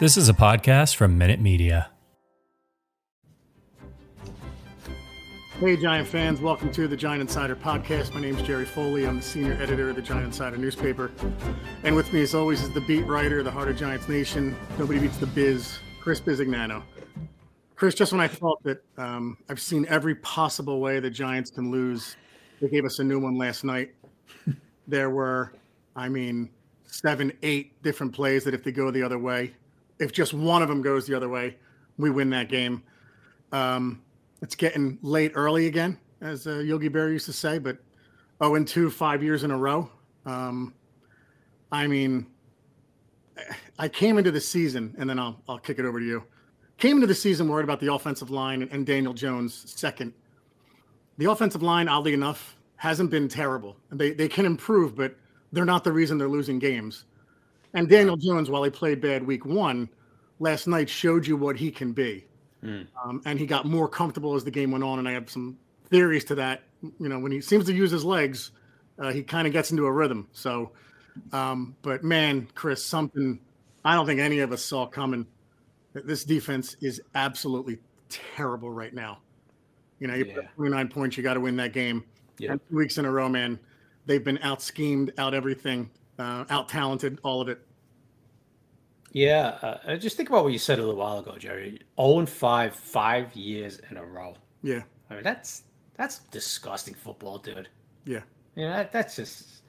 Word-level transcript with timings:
This 0.00 0.16
is 0.16 0.30
a 0.30 0.32
podcast 0.32 0.96
from 0.96 1.18
Minute 1.18 1.40
Media. 1.40 1.90
Hey, 5.58 5.76
Giant 5.76 6.08
fans, 6.08 6.40
welcome 6.40 6.72
to 6.72 6.88
the 6.88 6.96
Giant 6.96 7.20
Insider 7.20 7.54
Podcast. 7.54 8.14
My 8.14 8.20
name 8.22 8.34
is 8.34 8.40
Jerry 8.40 8.64
Foley. 8.64 9.06
I'm 9.06 9.16
the 9.16 9.22
senior 9.22 9.58
editor 9.60 9.90
of 9.90 9.96
the 9.96 10.00
Giant 10.00 10.24
Insider 10.24 10.56
newspaper. 10.56 11.10
And 11.84 11.94
with 11.94 12.10
me, 12.14 12.22
as 12.22 12.34
always, 12.34 12.62
is 12.62 12.70
the 12.70 12.80
beat 12.80 13.06
writer, 13.06 13.42
the 13.42 13.50
heart 13.50 13.68
of 13.68 13.76
Giants 13.76 14.08
Nation. 14.08 14.56
Nobody 14.78 15.00
beats 15.00 15.18
the 15.18 15.26
biz, 15.26 15.78
Chris 16.00 16.18
Bisignano. 16.18 16.82
Chris, 17.76 17.94
just 17.94 18.10
when 18.10 18.22
I 18.22 18.28
thought 18.28 18.62
that 18.62 18.82
um, 18.96 19.36
I've 19.50 19.60
seen 19.60 19.84
every 19.90 20.14
possible 20.14 20.80
way 20.80 20.98
the 21.00 21.10
Giants 21.10 21.50
can 21.50 21.70
lose, 21.70 22.16
they 22.62 22.68
gave 22.68 22.86
us 22.86 23.00
a 23.00 23.04
new 23.04 23.20
one 23.20 23.36
last 23.36 23.64
night. 23.64 23.94
there 24.88 25.10
were, 25.10 25.52
I 25.94 26.08
mean, 26.08 26.48
seven, 26.86 27.32
eight 27.42 27.82
different 27.82 28.14
plays 28.14 28.44
that 28.44 28.54
if 28.54 28.64
they 28.64 28.72
go 28.72 28.90
the 28.90 29.02
other 29.02 29.18
way, 29.18 29.52
if 30.00 30.12
just 30.12 30.34
one 30.34 30.62
of 30.62 30.68
them 30.68 30.82
goes 30.82 31.06
the 31.06 31.14
other 31.14 31.28
way, 31.28 31.56
we 31.98 32.10
win 32.10 32.30
that 32.30 32.48
game. 32.48 32.82
Um, 33.52 34.02
it's 34.42 34.56
getting 34.56 34.98
late 35.02 35.32
early 35.34 35.66
again, 35.66 35.98
as 36.20 36.46
uh, 36.46 36.58
Yogi 36.58 36.88
Berra 36.88 37.12
used 37.12 37.26
to 37.26 37.32
say, 37.32 37.58
but 37.58 37.76
0 38.42 38.54
and 38.56 38.66
2 38.66 38.90
five 38.90 39.22
years 39.22 39.44
in 39.44 39.50
a 39.50 39.56
row. 39.56 39.88
Um, 40.24 40.74
I 41.70 41.86
mean, 41.86 42.26
I 43.78 43.88
came 43.88 44.18
into 44.18 44.30
the 44.30 44.40
season, 44.40 44.94
and 44.98 45.08
then 45.08 45.18
I'll, 45.18 45.40
I'll 45.48 45.58
kick 45.58 45.78
it 45.78 45.84
over 45.84 46.00
to 46.00 46.04
you. 46.04 46.24
Came 46.78 46.96
into 46.96 47.06
the 47.06 47.14
season 47.14 47.48
worried 47.48 47.64
about 47.64 47.80
the 47.80 47.92
offensive 47.92 48.30
line 48.30 48.66
and 48.72 48.86
Daniel 48.86 49.12
Jones 49.12 49.70
second. 49.76 50.14
The 51.18 51.30
offensive 51.30 51.62
line, 51.62 51.88
oddly 51.88 52.14
enough, 52.14 52.56
hasn't 52.76 53.10
been 53.10 53.28
terrible. 53.28 53.76
They, 53.90 54.12
they 54.12 54.28
can 54.28 54.46
improve, 54.46 54.96
but 54.96 55.14
they're 55.52 55.66
not 55.66 55.84
the 55.84 55.92
reason 55.92 56.16
they're 56.16 56.28
losing 56.28 56.58
games. 56.58 57.04
And 57.74 57.88
Daniel 57.88 58.16
Jones, 58.16 58.50
while 58.50 58.62
he 58.62 58.70
played 58.70 59.00
bad 59.00 59.26
week 59.26 59.44
one, 59.44 59.88
last 60.38 60.66
night 60.66 60.88
showed 60.88 61.26
you 61.26 61.36
what 61.36 61.56
he 61.56 61.70
can 61.70 61.92
be. 61.92 62.24
Mm. 62.64 62.86
Um, 63.02 63.22
and 63.24 63.38
he 63.38 63.46
got 63.46 63.64
more 63.64 63.88
comfortable 63.88 64.34
as 64.34 64.44
the 64.44 64.50
game 64.50 64.70
went 64.70 64.84
on. 64.84 64.98
And 64.98 65.08
I 65.08 65.12
have 65.12 65.30
some 65.30 65.58
theories 65.88 66.24
to 66.24 66.34
that. 66.36 66.62
You 66.82 67.08
know, 67.08 67.18
when 67.18 67.32
he 67.32 67.40
seems 67.40 67.66
to 67.66 67.72
use 67.72 67.90
his 67.90 68.04
legs, 68.04 68.50
uh, 68.98 69.12
he 69.12 69.22
kind 69.22 69.46
of 69.46 69.52
gets 69.52 69.70
into 69.70 69.86
a 69.86 69.92
rhythm. 69.92 70.28
So, 70.32 70.72
um, 71.32 71.76
but 71.82 72.02
man, 72.02 72.48
Chris, 72.54 72.84
something 72.84 73.38
I 73.84 73.94
don't 73.94 74.06
think 74.06 74.20
any 74.20 74.40
of 74.40 74.52
us 74.52 74.62
saw 74.62 74.86
coming. 74.86 75.26
This 75.92 76.24
defense 76.24 76.76
is 76.80 77.00
absolutely 77.14 77.78
terrible 78.08 78.70
right 78.70 78.92
now. 78.92 79.18
You 79.98 80.06
know, 80.06 80.14
you 80.14 80.26
yeah. 80.26 80.34
put 80.34 80.54
29 80.56 80.88
points, 80.88 81.16
you 81.16 81.22
got 81.22 81.34
to 81.34 81.40
win 81.40 81.56
that 81.56 81.72
game. 81.72 82.04
Yeah. 82.38 82.54
two 82.54 82.76
weeks 82.76 82.96
in 82.96 83.04
a 83.04 83.10
row, 83.10 83.28
man, 83.28 83.58
they've 84.06 84.24
been 84.24 84.38
out 84.38 84.62
schemed, 84.62 85.12
out 85.18 85.34
everything, 85.34 85.90
uh, 86.20 86.44
out 86.50 86.68
talented, 86.68 87.18
all 87.22 87.40
of 87.40 87.48
it. 87.48 87.60
Yeah, 89.12 89.58
uh, 89.62 89.96
just 89.96 90.16
think 90.16 90.28
about 90.28 90.44
what 90.44 90.52
you 90.52 90.58
said 90.58 90.78
a 90.78 90.82
little 90.82 91.00
while 91.00 91.18
ago, 91.18 91.34
Jerry. 91.36 91.80
0 92.00 92.20
and 92.20 92.28
5, 92.28 92.76
five 92.76 93.34
years 93.34 93.80
in 93.90 93.96
a 93.96 94.04
row. 94.04 94.36
Yeah. 94.62 94.82
I 95.10 95.14
mean, 95.14 95.24
that's 95.24 95.64
that's 95.96 96.20
disgusting 96.30 96.94
football, 96.94 97.38
dude. 97.38 97.68
Yeah. 98.04 98.20
Yeah, 98.54 98.76
that, 98.76 98.92
that's 98.92 99.16
just. 99.16 99.62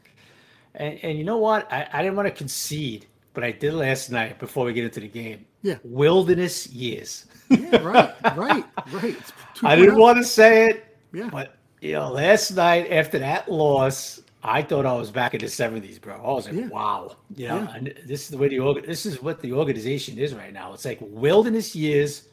And, 0.76 1.00
and 1.02 1.18
you 1.18 1.24
know 1.24 1.38
what? 1.38 1.72
I, 1.72 1.88
I 1.92 2.04
didn't 2.04 2.16
want 2.16 2.28
to 2.28 2.34
concede, 2.34 3.08
but 3.34 3.44
I 3.44 3.52
did 3.52 3.74
last 3.74 4.12
night 4.12 4.38
before 4.38 4.66
we 4.66 4.74
get 4.74 4.86
into 4.86 5.00
the 5.00 5.08
game. 5.08 5.46
Yeah. 5.64 5.78
Wilderness 5.84 6.68
years. 6.68 7.26
Yeah, 7.50 7.78
right, 7.82 8.14
right, 8.38 8.64
right. 8.92 9.18
I 9.64 9.76
didn't 9.76 9.98
want 9.98 10.20
to 10.20 10.24
say 10.24 10.70
it. 10.70 10.98
Yeah. 11.14 11.30
But, 11.32 11.56
you 11.82 11.94
know, 11.94 12.12
last 12.12 12.52
night 12.52 12.92
after 12.92 13.20
that 13.20 13.52
loss, 13.52 14.22
I 14.44 14.62
thought 14.64 14.86
I 14.86 14.94
was 14.94 15.12
back 15.12 15.34
in 15.34 15.42
the 15.42 15.48
seventies, 15.48 16.00
bro. 16.00 16.16
I 16.16 16.32
was 16.32 16.48
like, 16.48 16.56
yeah. 16.56 16.68
wow, 16.68 17.16
you 17.36 17.48
know, 17.48 17.58
yeah. 17.58 17.76
and 17.76 17.94
this 18.06 18.24
is 18.24 18.30
the 18.30 18.38
way 18.38 18.48
the 18.50 18.84
this 18.86 19.06
is 19.06 19.22
what 19.22 19.40
the 19.42 19.54
organization 19.54 20.18
is 20.18 20.34
right 20.34 20.52
now. 20.52 20.74
It's 20.74 20.86
like 20.86 20.98
wilderness 21.02 21.76
years, 21.76 22.28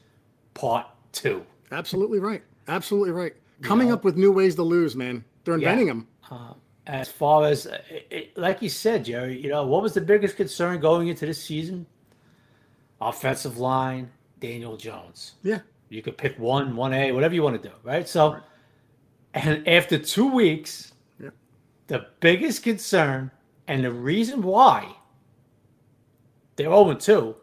part 0.54 0.86
two. 1.12 1.44
Absolutely 1.70 2.18
right. 2.18 2.42
Absolutely 2.66 3.10
right. 3.12 3.34
Coming 3.62 3.88
know? 3.88 3.94
up 3.94 4.04
with 4.04 4.16
new 4.16 4.32
ways 4.32 4.54
to 4.54 4.62
lose, 4.62 4.96
man. 4.96 5.24
They're 5.44 5.54
inventing 5.54 5.86
yeah. 5.86 5.92
them. 5.92 6.08
Uh, 6.30 6.52
as 6.86 7.08
far 7.08 7.47
as, 7.47 7.66
uh, 7.66 7.78
it, 8.10 8.36
like 8.36 8.62
you 8.62 8.68
said, 8.68 9.04
Jerry, 9.04 9.41
you 9.41 9.50
know, 9.50 9.66
what 9.66 9.82
was 9.82 9.92
the 9.92 10.00
biggest 10.00 10.36
concern 10.36 10.80
going 10.80 11.08
into 11.08 11.26
this 11.26 11.42
season? 11.42 11.86
Offensive 13.00 13.58
line, 13.58 14.10
Daniel 14.41 14.76
Jones. 14.76 15.34
Yeah. 15.42 15.60
You 15.91 16.02
could 16.02 16.16
pick 16.16 16.38
one, 16.38 16.76
one 16.76 16.92
A, 16.92 17.12
whatever 17.12 17.34
you 17.34 17.42
want 17.42 17.60
to 17.60 17.68
do, 17.68 17.74
right? 17.82 18.08
So, 18.08 18.32
right. 18.32 18.42
and 19.34 19.68
after 19.68 19.98
two 19.98 20.30
weeks 20.30 20.92
the 21.88 22.06
biggest 22.21 22.62
concern 22.62 23.31
and 23.66 23.84
the 23.84 23.93
reason 23.93 24.43
why 24.43 24.94
they're 26.56 26.66
0 26.66 26.94
2 26.94 27.37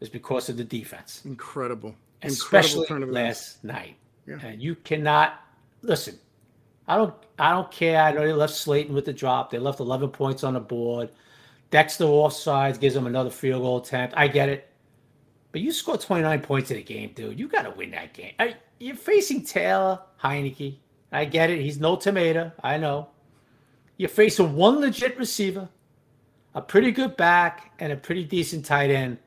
is 0.00 0.08
because 0.08 0.48
of 0.48 0.56
the 0.56 0.64
defense. 0.64 1.22
Incredible. 1.24 1.94
Especially 2.22 2.82
Incredible 2.82 3.12
last 3.12 3.64
night. 3.64 3.96
Yeah. 4.26 4.38
And 4.42 4.60
you 4.60 4.74
cannot 4.74 5.40
listen. 5.82 6.18
I 6.88 6.96
don't 6.96 7.14
I 7.38 7.50
don't 7.50 7.70
care. 7.70 8.02
I 8.02 8.12
know 8.12 8.26
they 8.26 8.32
left 8.32 8.54
Slayton 8.54 8.94
with 8.94 9.04
the 9.04 9.12
drop. 9.12 9.50
They 9.50 9.58
left 9.58 9.80
11 9.80 10.10
points 10.10 10.44
on 10.44 10.54
the 10.54 10.60
board. 10.60 11.10
Dexter 11.70 12.04
offsides 12.04 12.78
gives 12.78 12.94
them 12.94 13.06
another 13.06 13.30
field 13.30 13.62
goal 13.62 13.78
attempt. 13.78 14.14
I 14.16 14.28
get 14.28 14.48
it. 14.48 14.70
But 15.52 15.60
you 15.60 15.72
scored 15.72 16.00
29 16.00 16.40
points 16.40 16.70
in 16.70 16.76
a 16.76 16.82
game, 16.82 17.12
dude. 17.14 17.38
You 17.38 17.48
got 17.48 17.62
to 17.62 17.70
win 17.70 17.90
that 17.92 18.12
game. 18.12 18.34
I, 18.38 18.56
you're 18.78 18.96
facing 18.96 19.44
Taylor 19.44 20.00
Heinicke. 20.22 20.76
I 21.12 21.24
get 21.24 21.50
it. 21.50 21.60
He's 21.60 21.80
no 21.80 21.96
tomato. 21.96 22.52
I 22.62 22.76
know. 22.76 23.08
You're 23.96 24.08
facing 24.08 24.54
one 24.54 24.80
legit 24.80 25.18
receiver, 25.18 25.68
a 26.54 26.60
pretty 26.60 26.90
good 26.90 27.16
back, 27.16 27.72
and 27.78 27.92
a 27.92 27.96
pretty 27.96 28.24
decent 28.24 28.64
tight 28.64 28.90
end, 28.90 29.18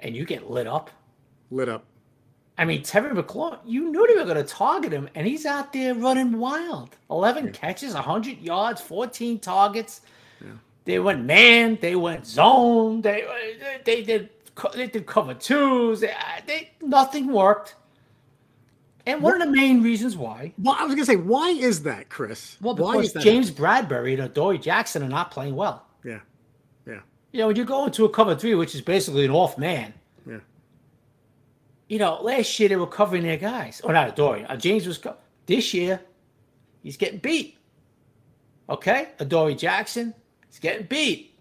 and 0.00 0.16
you 0.16 0.24
get 0.24 0.50
lit 0.50 0.66
up. 0.66 0.90
Lit 1.50 1.68
up. 1.68 1.84
I 2.58 2.64
mean, 2.64 2.82
Terry 2.82 3.14
McLaurin, 3.14 3.60
you 3.64 3.90
knew 3.92 4.06
they 4.08 4.16
were 4.16 4.24
going 4.24 4.44
to 4.44 4.54
target 4.54 4.92
him, 4.92 5.08
and 5.14 5.26
he's 5.26 5.46
out 5.46 5.72
there 5.72 5.94
running 5.94 6.38
wild. 6.38 6.96
11 7.08 7.46
yeah. 7.46 7.50
catches, 7.52 7.94
100 7.94 8.40
yards, 8.40 8.80
14 8.80 9.38
targets. 9.38 10.00
Yeah. 10.40 10.48
They 10.84 10.98
went 10.98 11.24
man, 11.24 11.78
they 11.80 11.94
went 11.94 12.26
zone, 12.26 13.02
they 13.02 13.24
they, 13.60 13.80
they 13.84 14.02
did 14.02 14.30
they 14.74 14.86
did 14.88 15.06
cover 15.06 15.34
twos. 15.34 16.00
They, 16.00 16.14
they 16.46 16.70
nothing 16.80 17.30
worked. 17.30 17.76
And 19.08 19.22
one 19.22 19.40
of 19.40 19.48
the 19.48 19.54
main 19.54 19.82
reasons 19.82 20.16
why. 20.18 20.52
Well, 20.58 20.76
I 20.78 20.84
was 20.84 20.94
going 20.94 21.06
to 21.06 21.06
say, 21.06 21.16
why 21.16 21.48
is 21.48 21.82
that, 21.84 22.10
Chris? 22.10 22.58
Well, 22.60 22.74
because 22.74 23.14
James 23.14 23.50
Bradberry 23.50 24.12
and 24.12 24.22
Adoree 24.22 24.58
Jackson 24.58 25.02
are 25.02 25.08
not 25.08 25.30
playing 25.30 25.56
well. 25.56 25.86
Yeah. 26.04 26.20
Yeah. 26.86 27.00
You 27.32 27.40
know, 27.40 27.46
when 27.46 27.56
you 27.56 27.64
go 27.64 27.86
into 27.86 28.04
a 28.04 28.10
cover 28.10 28.36
three, 28.36 28.54
which 28.54 28.74
is 28.74 28.82
basically 28.82 29.24
an 29.24 29.30
off 29.30 29.56
man. 29.56 29.94
Yeah. 30.28 30.40
You 31.88 31.98
know, 31.98 32.20
last 32.20 32.60
year 32.60 32.68
they 32.68 32.76
were 32.76 32.86
covering 32.86 33.22
their 33.22 33.38
guys. 33.38 33.80
Oh, 33.82 33.90
not 33.90 34.10
Adoree. 34.10 34.44
Uh, 34.44 34.56
James 34.56 34.86
was. 34.86 34.98
Co- 34.98 35.16
this 35.46 35.72
year, 35.72 36.00
he's 36.82 36.98
getting 36.98 37.18
beat. 37.18 37.56
Okay? 38.68 39.08
Adoree 39.18 39.54
Jackson, 39.54 40.12
he's 40.46 40.58
getting 40.58 40.86
beat. 40.86 41.34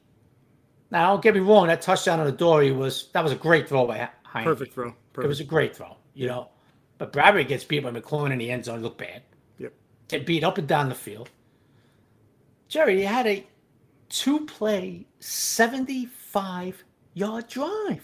Now, 0.90 1.12
don't 1.12 1.22
get 1.22 1.34
me 1.34 1.42
wrong. 1.42 1.68
That 1.68 1.82
touchdown 1.82 2.22
on 2.22 2.28
Adoree 2.28 2.72
was 2.72 3.10
that 3.12 3.22
was 3.22 3.34
a 3.34 3.36
great 3.36 3.68
throw 3.68 3.86
by 3.86 4.10
Heinicke. 4.26 4.44
Perfect 4.46 4.74
throw. 4.74 4.94
Perfect. 5.12 5.26
It 5.26 5.28
was 5.28 5.40
a 5.42 5.44
great 5.44 5.76
throw. 5.76 5.98
You 6.14 6.28
know, 6.28 6.50
but 6.98 7.14
Bradberry 7.14 7.48
gets 7.48 7.64
beat 7.64 7.84
by 7.84 7.92
McLaurin 7.92 8.32
in 8.32 8.40
the 8.40 8.52
end 8.52 8.66
zone. 8.66 8.82
Look 8.82 8.98
bad. 8.98 9.22
Yep. 9.60 9.74
Get 10.08 10.26
beat 10.26 10.44
up 10.44 10.58
and 10.58 10.68
down 10.68 10.90
the 10.90 10.96
field. 10.96 11.30
Jerry, 12.68 13.00
you 13.02 13.08
had 13.08 13.28
a 13.28 13.46
two 14.10 14.46
play, 14.46 15.06
75 15.20 16.84
yard 17.14 17.48
drive. 17.48 18.04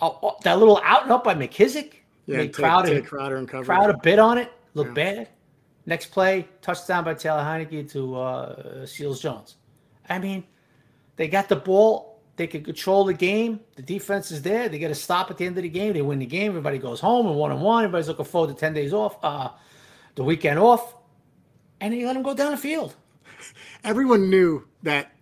Oh, 0.00 0.18
oh, 0.22 0.36
that 0.42 0.58
little 0.58 0.80
out 0.84 1.04
and 1.04 1.12
up 1.12 1.24
by 1.24 1.34
McKissic. 1.34 1.94
Yeah, 2.26 2.38
take, 2.38 2.54
Crowder, 2.54 2.88
take 2.88 3.06
Crowder 3.06 3.36
and 3.36 3.48
cover. 3.48 3.64
Crowder 3.64 3.96
bit 4.02 4.18
on 4.18 4.38
it. 4.38 4.50
Look 4.74 4.88
yeah. 4.88 4.92
bad. 4.92 5.28
Next 5.86 6.06
play, 6.06 6.48
touchdown 6.62 7.04
by 7.04 7.14
Taylor 7.14 7.42
Heinicke 7.42 7.90
to 7.92 8.16
uh, 8.16 8.86
Seals 8.86 9.20
Jones. 9.20 9.56
I 10.08 10.18
mean, 10.18 10.44
they 11.16 11.28
got 11.28 11.48
the 11.48 11.56
ball 11.56 12.13
they 12.36 12.46
can 12.46 12.64
control 12.64 13.04
the 13.04 13.14
game. 13.14 13.60
The 13.76 13.82
defense 13.82 14.30
is 14.30 14.42
there. 14.42 14.68
They 14.68 14.78
get 14.78 14.90
a 14.90 14.94
stop 14.94 15.30
at 15.30 15.38
the 15.38 15.46
end 15.46 15.56
of 15.56 15.62
the 15.62 15.68
game. 15.68 15.92
They 15.92 16.02
win 16.02 16.18
the 16.18 16.26
game. 16.26 16.50
Everybody 16.50 16.78
goes 16.78 17.00
home 17.00 17.26
and 17.26 17.36
one 17.36 17.52
on 17.52 17.60
one. 17.60 17.84
Everybody's 17.84 18.08
looking 18.08 18.24
forward 18.24 18.54
to 18.54 18.58
10 18.58 18.74
days 18.74 18.92
off, 18.92 19.18
uh, 19.22 19.50
the 20.16 20.24
weekend 20.24 20.58
off. 20.58 20.96
And 21.80 21.94
they 21.94 22.04
let 22.04 22.14
them 22.14 22.22
go 22.22 22.34
down 22.34 22.50
the 22.50 22.56
field. 22.56 22.96
Everyone 23.84 24.30
knew 24.30 24.66
that 24.82 25.12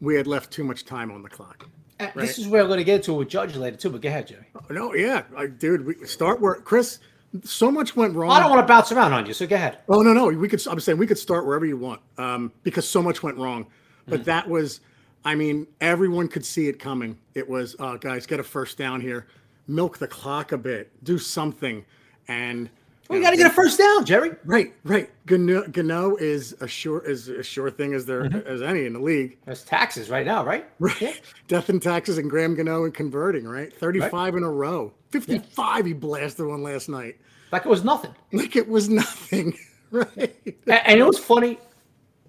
we 0.00 0.14
had 0.16 0.26
left 0.26 0.50
too 0.50 0.64
much 0.64 0.84
time 0.84 1.10
on 1.12 1.22
the 1.22 1.28
clock. 1.28 1.68
Uh, 2.00 2.04
right? 2.04 2.14
This 2.16 2.38
is 2.38 2.48
where 2.48 2.62
I'm 2.62 2.68
going 2.68 2.78
to 2.78 2.84
get 2.84 3.02
to 3.04 3.14
with 3.14 3.28
Judge 3.28 3.54
later, 3.54 3.76
too. 3.76 3.90
But 3.90 4.00
go 4.00 4.08
ahead, 4.08 4.26
Jerry. 4.26 4.46
Oh, 4.56 4.72
no, 4.72 4.94
yeah. 4.94 5.24
Like, 5.32 5.58
dude, 5.58 5.84
we 5.84 6.06
start 6.06 6.40
where 6.40 6.54
Chris. 6.56 6.98
So 7.44 7.70
much 7.70 7.94
went 7.94 8.14
wrong. 8.14 8.30
I 8.30 8.40
don't 8.40 8.48
want 8.48 8.62
to 8.62 8.66
bounce 8.66 8.90
around 8.90 9.12
on 9.12 9.26
you, 9.26 9.34
so 9.34 9.46
go 9.46 9.54
ahead. 9.54 9.80
Oh 9.86 10.00
no, 10.00 10.14
no, 10.14 10.28
we 10.28 10.48
could. 10.48 10.66
I'm 10.66 10.80
saying 10.80 10.96
we 10.96 11.06
could 11.06 11.18
start 11.18 11.44
wherever 11.44 11.66
you 11.66 11.76
want, 11.76 12.00
um, 12.16 12.50
because 12.62 12.88
so 12.88 13.02
much 13.02 13.22
went 13.22 13.36
wrong. 13.36 13.66
But 14.06 14.22
mm. 14.22 14.24
that 14.24 14.48
was 14.48 14.80
I 15.24 15.34
mean, 15.34 15.66
everyone 15.80 16.28
could 16.28 16.44
see 16.44 16.68
it 16.68 16.78
coming. 16.78 17.18
It 17.34 17.48
was, 17.48 17.76
uh, 17.78 17.96
guys, 17.96 18.26
get 18.26 18.40
a 18.40 18.44
first 18.44 18.78
down 18.78 19.00
here, 19.00 19.26
milk 19.66 19.98
the 19.98 20.08
clock 20.08 20.52
a 20.52 20.58
bit, 20.58 20.90
do 21.04 21.18
something. 21.18 21.84
And 22.28 22.70
We 23.08 23.20
got 23.20 23.30
to 23.30 23.36
get 23.36 23.46
a 23.46 23.54
first 23.54 23.78
down, 23.78 24.04
Jerry. 24.04 24.36
Right, 24.44 24.74
right. 24.84 25.10
Gano, 25.26 25.66
Gano 25.68 26.16
is 26.16 26.54
a 26.60 26.68
sure 26.68 27.00
is 27.00 27.28
a 27.28 27.42
sure 27.42 27.70
thing 27.70 27.94
as 27.94 28.04
there 28.04 28.24
mm-hmm. 28.24 28.46
as 28.46 28.62
any 28.62 28.84
in 28.84 28.92
the 28.92 29.00
league. 29.00 29.38
That's 29.46 29.62
taxes 29.62 30.10
right 30.10 30.26
now, 30.26 30.44
right? 30.44 30.66
Right. 30.78 31.00
Yeah. 31.00 31.12
Death 31.46 31.68
and 31.70 31.82
taxes 31.82 32.18
and 32.18 32.28
Graham 32.28 32.54
Gano 32.54 32.84
and 32.84 32.92
converting, 32.92 33.46
right? 33.46 33.72
Thirty 33.72 34.00
five 34.00 34.34
right. 34.34 34.38
in 34.38 34.44
a 34.44 34.50
row. 34.50 34.92
Fifty 35.10 35.38
five. 35.38 35.86
Yeah. 35.86 35.88
He 35.88 35.92
blasted 35.94 36.46
one 36.46 36.62
last 36.62 36.88
night. 36.88 37.16
Like 37.50 37.64
it 37.64 37.68
was 37.68 37.82
nothing. 37.82 38.14
Like 38.32 38.56
it 38.56 38.68
was 38.68 38.88
nothing. 38.90 39.58
right. 39.90 40.36
And, 40.66 40.80
and 40.86 41.00
it 41.00 41.06
was 41.06 41.18
funny. 41.18 41.58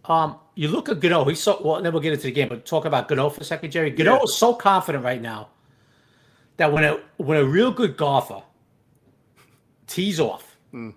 Um, 0.10 0.38
you 0.56 0.68
look 0.68 0.90
at 0.90 1.00
Gano. 1.00 1.24
He's 1.26 1.42
so 1.42 1.62
well. 1.64 1.82
Then 1.82 1.94
we'll 1.94 2.02
get 2.02 2.12
into 2.14 2.26
the 2.26 2.32
game, 2.32 2.50
but 2.50 2.66
talk 2.66 2.86
about 2.86 3.08
Gano 3.08 3.30
for 3.30 3.42
a 3.42 3.44
second, 3.46 3.72
Jerry. 3.72 3.92
Gano 3.92 4.16
yeah. 4.16 4.24
is 4.24 4.36
so 4.36 4.54
confident 4.54 5.04
right 5.04 5.22
now 5.22 5.50
that 6.58 6.74
when 6.74 6.84
a 6.84 7.00
when 7.18 7.38
a 7.38 7.46
real 7.46 7.72
good 7.72 7.96
golfer 7.96 8.42
tees 9.88 10.20
off. 10.20 10.58
Mm. 10.74 10.94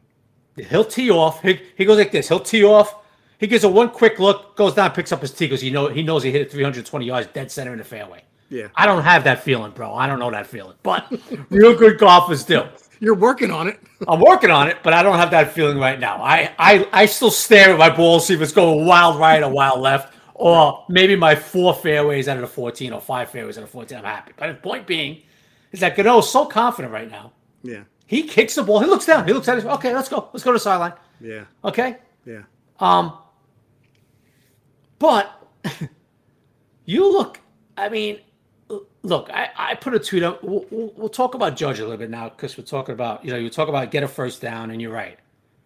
He'll 0.56 0.85
tee 0.85 1.11
off. 1.11 1.43
He, 1.43 1.61
he 1.76 1.85
goes 1.85 1.99
like 1.99 2.12
this. 2.12 2.29
He'll 2.29 2.41
tee 2.41 2.64
off. 2.64 2.97
He 3.38 3.47
gives 3.47 3.64
a 3.64 3.69
one 3.69 3.91
quick 3.91 4.19
look, 4.19 4.55
goes 4.56 4.75
down, 4.75 4.93
picks 4.93 5.12
up 5.12 5.20
his 5.20 5.32
tee 5.32 5.47
because 5.47 5.61
he 5.61 5.70
know 5.70 5.88
he 5.88 6.03
knows 6.03 6.23
he 6.23 6.31
hit 6.31 6.43
it 6.43 6.50
320 6.50 7.05
yards, 7.05 7.29
dead 7.32 7.50
center 7.50 7.73
in 7.73 7.79
the 7.79 7.85
fairway. 7.85 8.23
Yeah. 8.49 8.69
I 8.76 8.87
don't 8.87 9.03
have 9.03 9.25
that 9.25 9.43
feeling, 9.43 9.73
bro. 9.73 9.94
I 9.94 10.06
don't 10.06 10.19
know 10.19 10.31
that 10.31 10.47
feeling, 10.47 10.76
but 10.82 11.11
real 11.50 11.75
good 11.75 11.99
golfers 11.99 12.44
do. 12.44 12.64
You're 13.02 13.16
working 13.16 13.50
on 13.50 13.66
it. 13.66 13.81
I'm 14.08 14.20
working 14.20 14.52
on 14.52 14.69
it, 14.69 14.76
but 14.84 14.93
I 14.93 15.02
don't 15.02 15.19
have 15.19 15.32
that 15.32 15.52
feeling 15.52 15.76
right 15.76 15.99
now. 15.99 16.22
I 16.22 16.54
I, 16.56 16.88
I 16.93 17.06
still 17.06 17.32
stare 17.32 17.72
at 17.72 17.78
my 17.78 17.90
ball, 17.90 18.20
see 18.20 18.32
if 18.32 18.40
it's 18.40 18.52
going 18.52 18.87
wild 18.87 19.19
right 19.19 19.43
or 19.43 19.50
wild 19.50 19.81
left, 19.81 20.14
or 20.34 20.84
maybe 20.88 21.16
my 21.16 21.34
four 21.34 21.75
fairways 21.75 22.28
out 22.28 22.37
of 22.37 22.43
the 22.43 22.46
14 22.46 22.93
or 22.93 23.00
five 23.00 23.28
fairways 23.28 23.58
out 23.58 23.64
of 23.64 23.70
14. 23.70 23.99
I'm 23.99 24.04
happy. 24.04 24.31
But 24.37 24.46
the 24.46 24.54
point 24.54 24.87
being 24.87 25.20
is 25.72 25.81
that 25.81 25.96
Gano's 25.96 26.31
so 26.31 26.44
confident 26.46 26.94
right 26.94 27.10
now. 27.10 27.32
Yeah. 27.64 27.82
He 28.06 28.22
kicks 28.22 28.54
the 28.54 28.62
ball. 28.62 28.78
He 28.78 28.87
looks 28.87 29.06
down. 29.06 29.26
He 29.26 29.32
looks 29.32 29.49
at 29.49 29.58
it. 29.58 29.64
Okay, 29.64 29.93
let's 29.93 30.08
go. 30.08 30.28
Let's 30.32 30.44
go 30.44 30.52
to 30.52 30.56
the 30.56 30.60
sideline. 30.60 30.93
Yeah. 31.20 31.46
Okay. 31.64 31.96
Yeah. 32.25 32.43
Um. 32.78 33.19
But 35.00 35.43
you 36.84 37.10
look. 37.12 37.40
I 37.76 37.88
mean, 37.88 38.20
look. 39.02 39.31
I, 39.31 39.50
I 39.56 39.75
put 39.75 39.94
a 39.94 39.99
tweet 39.99 40.22
up. 40.22 40.43
We'll, 40.43 40.66
we'll, 40.70 40.93
we'll 40.96 41.08
talk 41.08 41.34
about 41.34 41.56
Judge 41.56 41.78
a 41.78 41.82
little 41.82 41.99
bit 41.99 42.10
now 42.10 42.28
because 42.28 42.56
we're 42.56 42.64
talking 42.64 42.94
about 42.94 43.25
you 43.25 43.31
know 43.31 43.38
you 43.38 43.50
talk 43.50 43.69
about 43.69 43.90
get 43.90 44.02
a 44.02 44.08
first 44.08 44.40
down 44.40 44.70
and 44.70 44.81
you're 44.81 44.93
right. 44.93 45.19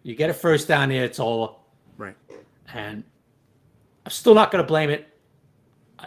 You 0.03 0.15
get 0.15 0.29
a 0.29 0.33
first 0.33 0.67
down 0.67 0.89
there, 0.89 1.03
it's 1.03 1.19
over. 1.19 1.53
Right. 1.97 2.15
And 2.73 3.03
I'm 4.05 4.11
still 4.11 4.33
not 4.33 4.51
going 4.51 4.63
to 4.63 4.67
blame 4.67 4.89
it. 4.89 5.07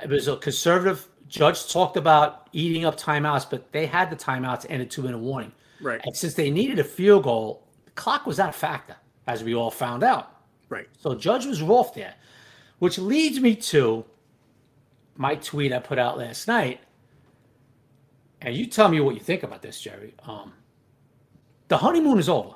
It 0.02 0.08
was 0.08 0.28
a 0.28 0.36
conservative 0.36 1.06
judge 1.28 1.70
talked 1.70 1.96
about 1.96 2.48
eating 2.52 2.84
up 2.84 2.98
timeouts, 2.98 3.48
but 3.48 3.72
they 3.72 3.86
had 3.86 4.10
the 4.10 4.16
timeouts 4.16 4.66
and 4.68 4.82
a 4.82 4.86
two 4.86 5.02
minute 5.02 5.18
warning. 5.18 5.52
Right. 5.80 6.00
And 6.04 6.16
since 6.16 6.34
they 6.34 6.50
needed 6.50 6.78
a 6.78 6.84
field 6.84 7.24
goal, 7.24 7.66
the 7.84 7.90
clock 7.92 8.26
was 8.26 8.38
not 8.38 8.50
a 8.50 8.52
factor, 8.52 8.96
as 9.26 9.42
we 9.44 9.54
all 9.54 9.70
found 9.70 10.02
out. 10.02 10.36
Right. 10.68 10.88
So 10.98 11.14
Judge 11.14 11.46
was 11.46 11.62
off 11.62 11.94
there, 11.94 12.14
which 12.78 12.98
leads 12.98 13.40
me 13.40 13.54
to 13.56 14.04
my 15.16 15.34
tweet 15.36 15.72
I 15.72 15.78
put 15.78 15.98
out 15.98 16.18
last 16.18 16.48
night. 16.48 16.80
And 18.42 18.54
you 18.54 18.66
tell 18.66 18.88
me 18.88 19.00
what 19.00 19.14
you 19.14 19.20
think 19.20 19.42
about 19.42 19.62
this, 19.62 19.80
Jerry. 19.80 20.14
Um, 20.24 20.52
the 21.68 21.76
honeymoon 21.76 22.18
is 22.18 22.28
over. 22.28 22.54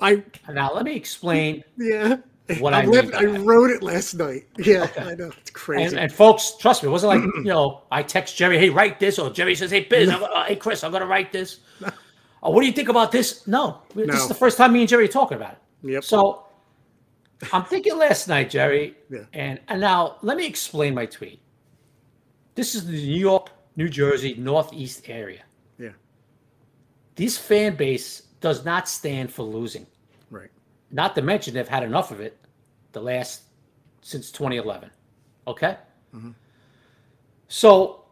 I 0.00 0.22
now 0.48 0.74
let 0.74 0.84
me 0.84 0.96
explain. 0.96 1.62
Yeah. 1.76 2.18
What 2.58 2.74
I, 2.74 2.84
lived, 2.84 3.14
I 3.14 3.24
wrote 3.24 3.70
it 3.70 3.82
last 3.82 4.14
night. 4.14 4.46
Yeah, 4.58 4.82
okay. 4.82 5.02
I 5.02 5.14
know 5.14 5.30
it's 5.38 5.50
crazy. 5.50 5.84
And, 5.84 5.98
and, 5.98 6.12
folks, 6.12 6.56
trust 6.58 6.82
me, 6.82 6.88
it 6.88 6.92
wasn't 6.92 7.10
like 7.10 7.34
you 7.36 7.44
know 7.44 7.82
I 7.90 8.02
text 8.02 8.36
Jerry, 8.36 8.58
hey, 8.58 8.68
write 8.68 8.98
this, 8.98 9.18
or 9.18 9.30
Jerry 9.30 9.54
says, 9.54 9.70
hey, 9.70 9.84
Biz, 9.84 10.08
no. 10.08 10.20
gonna, 10.20 10.44
hey, 10.46 10.56
Chris, 10.56 10.82
I'm 10.82 10.90
going 10.90 11.02
to 11.02 11.06
write 11.06 11.32
this. 11.32 11.60
No. 11.80 11.90
Oh, 12.42 12.50
what 12.50 12.60
do 12.60 12.66
you 12.66 12.72
think 12.72 12.88
about 12.88 13.12
this? 13.12 13.46
No, 13.46 13.82
no, 13.94 14.06
this 14.06 14.22
is 14.22 14.28
the 14.28 14.34
first 14.34 14.58
time 14.58 14.72
me 14.72 14.80
and 14.80 14.88
Jerry 14.88 15.04
are 15.04 15.08
talking 15.08 15.36
about 15.36 15.52
it. 15.52 15.58
Yep. 15.92 16.04
So 16.04 16.46
I'm 17.52 17.64
thinking 17.64 17.96
last 17.96 18.26
night, 18.26 18.50
Jerry, 18.50 18.96
yeah. 19.08 19.20
and 19.32 19.60
and 19.68 19.80
now 19.80 20.16
let 20.22 20.36
me 20.36 20.46
explain 20.46 20.94
my 20.94 21.06
tweet. 21.06 21.40
This 22.54 22.74
is 22.74 22.86
the 22.86 22.92
New 22.92 23.20
York, 23.20 23.50
New 23.76 23.88
Jersey, 23.88 24.34
Northeast 24.34 25.08
area. 25.08 25.42
Yeah. 25.78 25.90
This 27.14 27.38
fan 27.38 27.76
base 27.76 28.22
does 28.40 28.64
not 28.64 28.88
stand 28.88 29.32
for 29.32 29.44
losing. 29.44 29.86
Right. 30.30 30.50
Not 30.90 31.14
to 31.14 31.22
mention 31.22 31.54
they've 31.54 31.68
had 31.68 31.82
enough 31.82 32.10
of 32.10 32.20
it 32.20 32.38
the 32.92 33.00
last 33.00 33.42
since 34.02 34.30
2011. 34.30 34.90
Okay? 35.46 35.76
Mm-hmm. 36.14 36.30
So, 37.48 38.04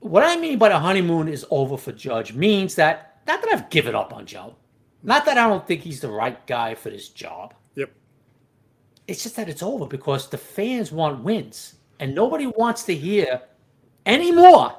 what 0.00 0.22
I 0.22 0.36
mean 0.36 0.58
by 0.58 0.68
the 0.68 0.78
honeymoon 0.78 1.28
is 1.28 1.46
over 1.50 1.76
for 1.76 1.92
Judge 1.92 2.34
means 2.34 2.74
that 2.76 3.20
not 3.26 3.42
that 3.42 3.52
I've 3.52 3.70
given 3.70 3.94
up 3.94 4.12
on 4.12 4.26
Joe, 4.26 4.54
not 5.02 5.24
that 5.26 5.38
I 5.38 5.48
don't 5.48 5.66
think 5.66 5.82
he's 5.82 6.00
the 6.00 6.10
right 6.10 6.46
guy 6.46 6.74
for 6.74 6.90
this 6.90 7.08
job. 7.08 7.54
Yep. 7.74 7.90
It's 9.06 9.22
just 9.22 9.36
that 9.36 9.48
it's 9.48 9.62
over 9.62 9.86
because 9.86 10.28
the 10.28 10.38
fans 10.38 10.92
want 10.92 11.22
wins, 11.22 11.76
and 12.00 12.14
nobody 12.14 12.46
wants 12.46 12.84
to 12.84 12.94
hear 12.94 13.42
anymore 14.06 14.74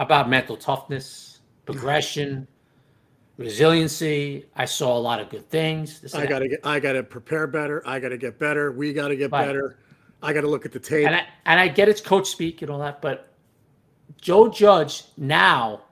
about 0.00 0.30
mental 0.30 0.56
toughness, 0.56 1.40
progression, 1.66 2.48
resiliency. 3.36 4.46
I 4.56 4.64
saw 4.64 4.96
a 4.96 4.98
lot 4.98 5.20
of 5.20 5.28
good 5.28 5.48
things. 5.48 6.12
I 6.14 6.26
gotta 6.26 6.48
get. 6.48 6.60
I 6.64 6.80
gotta 6.80 7.02
prepare 7.04 7.46
better. 7.46 7.86
I 7.86 8.00
gotta 8.00 8.16
get 8.16 8.38
better. 8.38 8.72
We 8.72 8.92
gotta 8.92 9.14
get 9.14 9.30
right. 9.30 9.46
better. 9.46 9.78
I 10.22 10.32
gotta 10.32 10.48
look 10.48 10.66
at 10.66 10.72
the 10.72 10.80
tape. 10.80 11.06
And 11.06 11.14
I, 11.14 11.26
and 11.44 11.60
I 11.60 11.68
get 11.68 11.88
it's 11.88 12.00
coach 12.00 12.28
speak 12.28 12.62
and 12.62 12.70
all 12.70 12.78
that, 12.80 13.00
but 13.00 13.32
Joe 14.20 14.48
Judge 14.48 15.04
now 15.16 15.82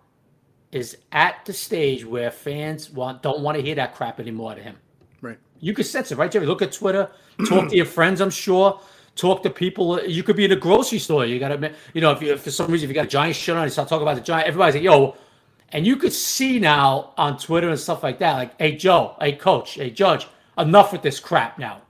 is 0.73 0.97
at 1.13 1.45
the 1.45 1.53
stage 1.53 2.05
where 2.05 2.31
fans 2.31 2.91
want 2.91 3.23
don't 3.23 3.41
want 3.41 3.57
to 3.57 3.63
hear 3.63 3.75
that 3.75 3.95
crap 3.95 4.19
anymore 4.21 4.55
to 4.55 4.63
him. 4.63 4.77
Right. 5.21 5.39
You 5.61 5.75
can 5.75 5.85
sense 5.85 6.11
it, 6.13 6.17
right, 6.17 6.31
Jerry? 6.31 6.47
Look 6.47 6.63
at 6.63 6.73
Twitter. 6.73 7.11
Talk 7.47 7.69
to 7.69 7.77
your 7.77 7.87
friends. 7.87 8.21
I'm 8.21 8.31
sure. 8.31 8.81
Talk 9.19 9.43
to 9.43 9.51
people. 9.51 10.01
You 10.07 10.23
could 10.23 10.37
be 10.37 10.45
in 10.45 10.53
a 10.53 10.57
grocery 10.57 11.01
store. 11.01 11.27
You 11.27 11.39
got 11.41 11.49
to, 11.49 11.73
you 11.93 12.01
know, 12.01 12.13
if 12.13 12.23
you 12.23 12.33
if 12.33 12.43
for 12.43 12.53
some 12.53 12.71
reason 12.71 12.87
if 12.87 12.91
you 12.91 12.95
got 12.95 13.07
a 13.07 13.09
giant 13.09 13.35
shirt 13.35 13.57
on, 13.57 13.65
you 13.65 13.71
start 13.71 13.89
talking 13.89 14.03
about 14.03 14.15
the 14.15 14.23
giant. 14.23 14.47
Everybody's 14.47 14.77
like, 14.77 14.85
"Yo, 14.85 15.17
and 15.71 15.87
you 15.87 15.97
could 15.97 16.13
see 16.13 16.59
now 16.59 17.13
on 17.17 17.37
Twitter 17.39 17.69
and 17.69 17.79
stuff 17.79 18.03
like 18.03 18.19
that, 18.21 18.35
like, 18.35 18.59
hey, 18.59 18.77
Joe, 18.77 19.17
hey, 19.21 19.33
coach, 19.33 19.75
hey, 19.75 19.91
judge, 19.91 20.27
enough 20.57 20.93
with 20.93 21.03
this 21.03 21.21
crap 21.21 21.59
now. 21.59 21.83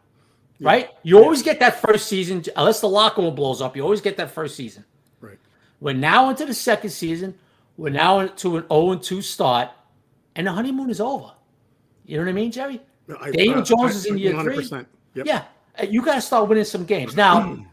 Yeah. 0.58 0.68
Right? 0.68 0.90
You 1.04 1.16
yeah. 1.16 1.22
always 1.22 1.42
get 1.42 1.60
that 1.60 1.80
first 1.80 2.08
season, 2.08 2.42
unless 2.56 2.80
the 2.80 2.88
locker 2.88 3.22
room 3.22 3.34
blows 3.34 3.62
up, 3.62 3.76
you 3.76 3.82
always 3.82 4.00
get 4.00 4.16
that 4.16 4.32
first 4.32 4.56
season. 4.56 4.84
Right. 5.20 5.38
We're 5.80 5.94
now 5.94 6.30
into 6.30 6.44
the 6.44 6.54
second 6.54 6.90
season. 6.90 7.34
We're 7.76 7.90
now 7.90 8.20
into 8.20 8.56
an 8.56 8.64
0 8.68 8.96
2 8.96 9.22
start, 9.22 9.70
and 10.34 10.48
the 10.48 10.52
honeymoon 10.52 10.90
is 10.90 11.00
over. 11.00 11.32
You 12.04 12.16
know 12.16 12.24
what 12.24 12.30
I 12.30 12.32
mean, 12.32 12.50
Jerry? 12.50 12.80
I, 13.20 13.30
Daniel 13.30 13.60
uh, 13.60 13.62
Jones 13.62 13.92
I, 13.92 13.96
is 13.96 14.06
in 14.06 14.18
year 14.18 14.32
100%. 14.32 14.68
three. 14.68 14.84
Yep. 15.14 15.26
Yeah. 15.26 15.44
You 15.86 16.02
got 16.02 16.16
to 16.16 16.20
start 16.20 16.48
winning 16.48 16.64
some 16.64 16.84
games. 16.84 17.14
Now, 17.14 17.64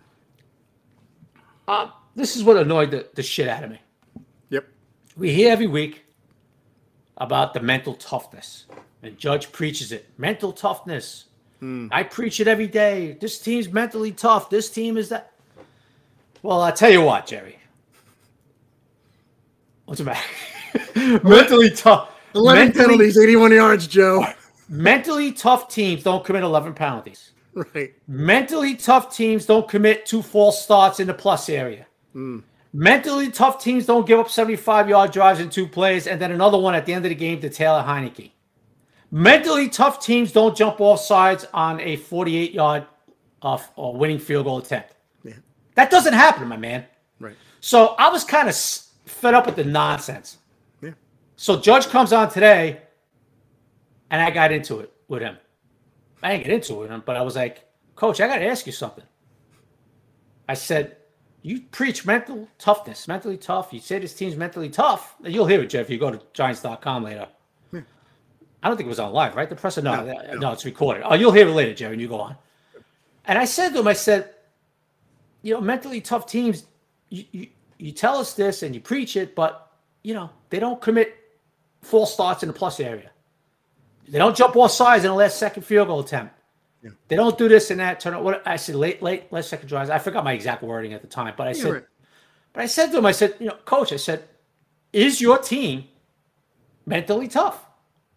uh, 1.68 1.90
this 2.16 2.36
is 2.36 2.44
what 2.44 2.58
annoyed 2.58 2.92
the, 2.92 3.08
the 3.16 3.24
shit 3.24 3.48
out 3.48 3.64
of 3.64 3.72
me 3.72 3.80
Yep. 4.50 4.68
we 5.18 5.34
hear 5.34 5.52
every 5.52 5.68
week 5.68 6.06
about 7.18 7.54
the 7.54 7.60
mental 7.60 7.94
toughness, 7.96 8.66
and 9.02 9.18
Judge 9.18 9.52
preaches 9.52 9.92
it. 9.92 10.10
Mental 10.18 10.52
toughness. 10.52 11.26
Mm. 11.62 11.90
I 11.92 12.04
preach 12.04 12.40
it 12.40 12.48
every 12.48 12.68
day. 12.68 13.18
This 13.20 13.40
team's 13.40 13.70
mentally 13.72 14.12
tough. 14.12 14.50
This 14.50 14.70
team 14.70 14.98
is 14.98 15.10
that. 15.10 15.32
Well, 16.44 16.62
I'll 16.62 16.74
tell 16.74 16.92
you 16.92 17.02
what, 17.02 17.26
Jerry. 17.26 17.58
What's 19.86 20.00
the 20.00 20.06
matter? 20.06 21.20
mentally 21.28 21.72
tough. 21.72 22.12
11 22.36 22.66
mentally, 22.66 22.86
penalties, 22.86 23.18
81 23.18 23.52
yards, 23.54 23.88
Joe. 23.88 24.26
Mentally 24.68 25.32
tough 25.32 25.70
teams 25.70 26.02
don't 26.04 26.26
commit 26.26 26.44
11 26.44 26.74
penalties. 26.74 27.32
Right. 27.74 27.94
Mentally 28.06 28.76
tough 28.76 29.16
teams 29.16 29.46
don't 29.46 29.68
commit 29.68 30.06
two 30.06 30.22
false 30.22 30.62
starts 30.62 31.00
in 31.00 31.08
the 31.08 31.14
plus 31.14 31.48
area. 31.48 31.88
Mm. 32.14 32.44
Mentally 32.74 33.32
tough 33.32 33.64
teams 33.64 33.86
don't 33.86 34.06
give 34.06 34.20
up 34.20 34.30
75 34.30 34.90
yard 34.90 35.12
drives 35.12 35.40
in 35.40 35.50
two 35.50 35.66
plays 35.66 36.06
and 36.06 36.20
then 36.20 36.34
another 36.34 36.58
one 36.58 36.76
at 36.76 36.86
the 36.86 36.92
end 36.92 37.06
of 37.06 37.10
the 37.10 37.16
game 37.16 37.40
to 37.40 37.50
Taylor 37.50 37.82
Heinicke. 37.82 38.32
Mentally 39.10 39.70
tough 39.70 40.04
teams 40.04 40.34
don't 40.34 40.58
jump 40.58 40.82
off 40.82 41.00
sides 41.00 41.46
on 41.54 41.80
a 41.80 41.96
48 41.96 42.52
yard 42.52 42.86
off 43.42 43.72
or 43.78 43.96
winning 43.96 44.20
field 44.20 44.46
goal 44.46 44.58
attempt. 44.58 44.94
Yeah. 45.24 45.36
That 45.76 45.90
doesn't 45.90 46.14
happen, 46.14 46.50
my 46.50 46.58
man. 46.58 46.84
Right. 47.22 47.36
So 47.62 47.96
I 47.98 48.10
was 48.10 48.26
kind 48.26 48.50
of 48.50 48.56
fed 49.06 49.34
up 49.34 49.46
with 49.46 49.56
the 49.56 49.64
nonsense. 49.64 50.40
Yeah. 50.82 50.92
So 51.38 51.62
Judge 51.62 51.88
comes 51.88 52.12
on 52.12 52.30
today, 52.30 52.82
and 54.10 54.22
I 54.22 54.32
got 54.32 54.52
into 54.52 54.80
it 54.80 54.92
with 55.08 55.22
him. 55.22 55.38
I 56.26 56.32
didn't 56.32 56.46
get 56.46 56.54
into 56.54 56.82
it 56.84 57.06
but 57.06 57.16
I 57.16 57.22
was 57.22 57.36
like, 57.36 57.68
Coach, 57.96 58.20
I 58.20 58.28
got 58.28 58.38
to 58.38 58.46
ask 58.46 58.66
you 58.66 58.72
something. 58.72 59.04
I 60.50 60.56
said, 60.56 60.98
you 61.44 61.62
preach 61.62 62.04
mental 62.04 62.48
toughness, 62.58 63.08
mentally 63.08 63.38
tough. 63.38 63.72
You 63.72 63.80
say 63.80 64.00
this 64.00 64.16
team's 64.16 64.36
mentally 64.36 64.70
tough. 64.70 65.16
You'll 65.24 65.46
hear 65.46 65.62
it, 65.62 65.70
Jeff. 65.70 65.88
You 65.90 66.00
go 66.00 66.10
to 66.10 66.20
Giants.com 66.34 67.04
later. 67.04 67.28
Yeah. 67.72 67.82
I 68.64 68.68
don't 68.68 68.76
think 68.76 68.88
it 68.88 68.90
was 68.90 69.00
on 69.00 69.14
live, 69.14 69.36
right? 69.36 69.48
The 69.48 69.56
press, 69.56 69.78
no, 69.78 70.04
no, 70.04 70.04
no, 70.04 70.34
no, 70.34 70.52
it's 70.52 70.66
recorded. 70.66 71.04
Oh, 71.06 71.14
you'll 71.14 71.32
hear 71.32 71.48
it 71.48 71.52
later, 71.52 71.76
Jerry. 71.76 71.94
And 71.94 72.02
you 72.02 72.08
go 72.08 72.20
on. 72.20 72.36
And 73.26 73.38
I 73.38 73.46
said 73.46 73.70
to 73.70 73.80
him, 73.80 73.88
I 73.88 73.94
said, 73.94 74.34
you 75.44 75.54
know, 75.54 75.62
mentally 75.62 76.02
tough 76.02 76.26
teams. 76.26 76.66
You, 77.10 77.24
you, 77.32 77.48
you 77.78 77.92
tell 77.92 78.18
us 78.18 78.34
this 78.34 78.64
and 78.64 78.74
you 78.74 78.82
preach 78.82 79.16
it, 79.16 79.36
but 79.36 79.72
you 80.04 80.16
know 80.16 80.32
they 80.50 80.60
don't 80.60 80.82
commit 80.82 81.16
false 81.82 82.14
starts 82.14 82.42
in 82.42 82.48
the 82.48 82.54
plus 82.54 82.80
area. 82.80 83.12
They 84.08 84.18
don't 84.18 84.36
jump 84.36 84.56
off 84.56 84.72
sides 84.72 85.04
in 85.04 85.12
the 85.12 85.16
last 85.16 85.38
second 85.40 85.64
field 85.64 85.88
goal 85.88 86.00
attempt. 86.00 86.34
Yeah. 86.84 86.92
They 87.08 87.16
don't 87.16 87.38
do 87.38 87.48
this 87.48 87.72
and 87.72 87.80
that. 87.80 88.00
Turn 88.00 88.14
out 88.14 88.24
what 88.24 88.48
I 88.48 88.56
said 88.58 88.76
late, 88.76 89.02
late, 89.02 89.32
last 89.32 89.50
second 89.50 89.68
drives. 89.68 89.90
I 89.90 89.98
forgot 89.98 90.24
my 90.24 90.34
exact 90.34 90.62
wording 90.62 90.94
at 90.94 91.02
the 91.02 91.08
time, 91.08 91.34
but 91.36 91.48
I 91.48 91.54
said, 91.54 91.74
right. 91.74 91.84
but 92.54 92.64
I 92.64 92.68
said 92.68 92.92
to 92.92 93.00
him, 93.00 93.06
I 93.06 93.12
said, 93.12 93.36
you 93.40 93.48
know, 93.48 93.58
coach, 93.66 93.92
I 93.92 93.96
said, 93.98 94.24
is 94.94 95.20
your 95.20 95.40
team 95.40 95.86
mentally 96.86 97.28
tough? 97.28 97.66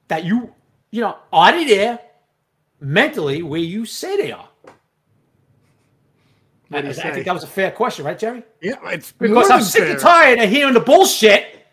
That 0.09 0.25
you, 0.25 0.55
you 0.91 1.01
know, 1.01 1.17
are 1.33 1.53
they 1.53 1.65
there 1.65 1.99
mentally 2.81 3.43
where 3.43 3.61
you 3.61 3.85
say 3.87 4.17
they 4.17 4.33
are? 4.33 4.49
I, 6.71 6.79
I, 6.79 6.93
think 6.93 7.25
that 7.25 7.33
was 7.33 7.45
a 7.45 7.49
fair 7.49 7.71
question, 7.71 8.05
right, 8.05 8.19
Jerry? 8.19 8.43
Yeah, 8.61 8.77
it's 8.91 9.13
because 9.13 9.51
I'm 9.51 9.63
sick 9.63 9.85
fair. 9.85 9.93
and 9.93 10.01
tired 10.01 10.39
of 10.39 10.51
hearing 10.51 10.75
the 10.75 10.81
bullshit 10.81 11.67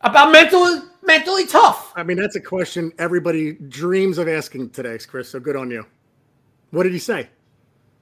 about 0.00 0.32
mentally 0.32 0.80
mentally 1.08 1.46
tough. 1.46 1.92
I 1.96 2.04
mean, 2.04 2.18
that's 2.18 2.36
a 2.36 2.40
question 2.40 2.92
everybody 2.98 3.54
dreams 3.54 4.18
of 4.18 4.28
asking 4.28 4.70
today, 4.70 4.98
Chris. 4.98 5.30
So 5.30 5.40
good 5.40 5.56
on 5.56 5.72
you. 5.72 5.84
What 6.70 6.84
did 6.84 6.92
he 6.92 7.00
say? 7.00 7.28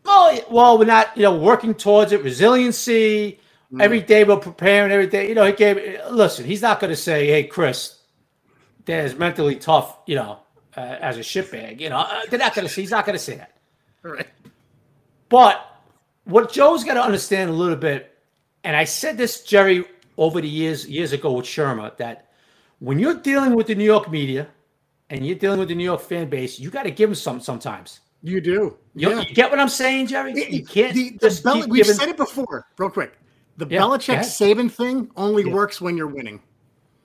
Oh, 0.05 0.39
well, 0.51 0.79
we're 0.79 0.85
not, 0.85 1.17
you 1.17 1.23
know, 1.23 1.37
working 1.39 1.75
towards 1.75 2.13
it. 2.13 2.23
Resiliency. 2.23 3.41
Mm. 3.73 3.83
Every 3.83 4.01
day 4.01 4.25
we're 4.25 4.37
preparing. 4.37 4.93
Every 4.93 5.07
day, 5.07 5.29
you 5.29 5.35
know, 5.35 5.47
he 5.47 5.53
gave. 5.53 6.01
Listen, 6.11 6.45
he's 6.45 6.63
not 6.63 6.79
going 6.81 6.91
to 6.91 6.97
say, 6.97 7.27
"Hey, 7.27 7.45
Chris, 7.45 8.01
there's 8.85 9.17
mentally 9.17 9.57
tough," 9.57 9.99
you 10.07 10.17
know, 10.17 10.41
uh, 10.77 10.81
as 10.81 11.17
a 11.17 11.21
shitbag. 11.21 11.81
You 11.81 11.91
know, 11.91 11.99
uh, 11.99 12.23
they're 12.29 12.39
not 12.39 12.55
going 12.55 12.69
to 12.69 12.73
say. 12.73 12.83
He's 12.83 12.93
not 12.93 13.07
going 13.07 13.19
to 13.19 13.25
say 13.25 13.37
that. 13.37 13.57
All 14.05 14.13
right. 14.13 14.29
But 15.29 15.67
what 16.25 16.53
Joe's 16.53 16.85
got 16.85 16.95
to 16.95 17.03
understand 17.03 17.51
a 17.51 17.55
little 17.55 17.77
bit, 17.77 18.17
and 18.63 18.77
I 18.77 18.85
said 18.85 19.17
this, 19.19 19.43
Jerry, 19.43 19.85
over 20.17 20.41
the 20.41 20.49
years 20.49 20.89
years 20.89 21.13
ago 21.13 21.33
with 21.33 21.47
Shurmur, 21.47 21.97
that 21.97 22.26
when 22.79 22.99
you're 22.99 23.15
dealing 23.15 23.55
with 23.55 23.67
the 23.67 23.75
New 23.75 23.85
York 23.85 24.11
media 24.11 24.49
and 25.11 25.27
you're 25.27 25.37
dealing 25.37 25.59
with 25.59 25.69
the 25.69 25.75
New 25.75 25.85
York 25.85 26.01
fan 26.01 26.29
base, 26.29 26.59
you 26.59 26.71
got 26.71 26.83
to 26.85 26.91
give 26.91 27.11
them 27.11 27.15
something 27.15 27.43
sometimes. 27.43 28.01
You 28.23 28.41
do. 28.41 28.77
You, 28.95 29.11
yeah. 29.11 29.21
you 29.21 29.35
get 29.35 29.51
what 29.51 29.61
I'm 29.61 29.69
saying, 29.69 30.09
Jerry? 30.09 30.33
You 30.35 30.65
can't. 30.65 30.95
The, 30.95 31.11
the 31.21 31.41
Bel- 31.45 31.69
we've 31.69 31.85
giving... 31.85 31.95
said 31.95 32.09
it 32.09 32.17
before, 32.17 32.67
real 32.77 32.91
quick. 32.91 33.19
The 33.57 33.67
yeah, 33.69 33.81
Belichick 33.81 34.19
Saban 34.21 34.71
thing 34.71 35.11
only 35.17 35.45
yeah. 35.45 35.53
works 35.53 35.81
when 35.81 35.97
you're 35.97 36.07
winning. 36.07 36.41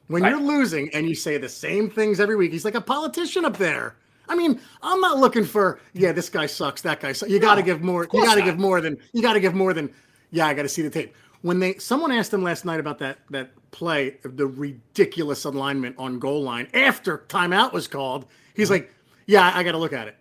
When 0.07 0.23
right. 0.23 0.31
you're 0.31 0.41
losing 0.41 0.89
and 0.93 1.07
you 1.07 1.15
say 1.15 1.37
the 1.37 1.47
same 1.47 1.89
things 1.89 2.19
every 2.19 2.35
week, 2.35 2.51
he's 2.51 2.65
like 2.65 2.75
a 2.75 2.81
politician 2.81 3.45
up 3.45 3.57
there. 3.57 3.95
I 4.27 4.35
mean, 4.35 4.59
I'm 4.81 4.99
not 4.99 5.19
looking 5.19 5.45
for 5.45 5.79
yeah, 5.93 6.11
this 6.11 6.29
guy 6.29 6.45
sucks, 6.45 6.81
that 6.81 6.99
guy 6.99 7.13
sucks. 7.13 7.31
You 7.31 7.39
got 7.39 7.55
to 7.55 7.63
give 7.63 7.81
more. 7.81 8.07
You 8.11 8.25
got 8.25 8.35
to 8.35 8.41
give 8.41 8.57
more 8.57 8.81
than 8.81 8.97
you 9.13 9.21
got 9.21 9.33
to 9.33 9.39
give 9.39 9.53
more 9.53 9.73
than 9.73 9.93
yeah. 10.31 10.47
I 10.47 10.53
got 10.53 10.63
to 10.63 10.69
see 10.69 10.81
the 10.81 10.89
tape. 10.89 11.13
When 11.41 11.59
they 11.59 11.75
someone 11.75 12.11
asked 12.11 12.33
him 12.33 12.43
last 12.43 12.65
night 12.65 12.79
about 12.79 12.99
that 12.99 13.19
that 13.31 13.51
play, 13.71 14.17
the 14.23 14.45
ridiculous 14.45 15.45
alignment 15.45 15.95
on 15.97 16.19
goal 16.19 16.43
line 16.43 16.67
after 16.73 17.19
timeout 17.29 17.73
was 17.73 17.87
called, 17.87 18.25
he's 18.53 18.69
like, 18.69 18.93
yeah, 19.25 19.51
I 19.53 19.63
got 19.63 19.71
to 19.71 19.77
look 19.77 19.93
at 19.93 20.07
it. 20.07 20.15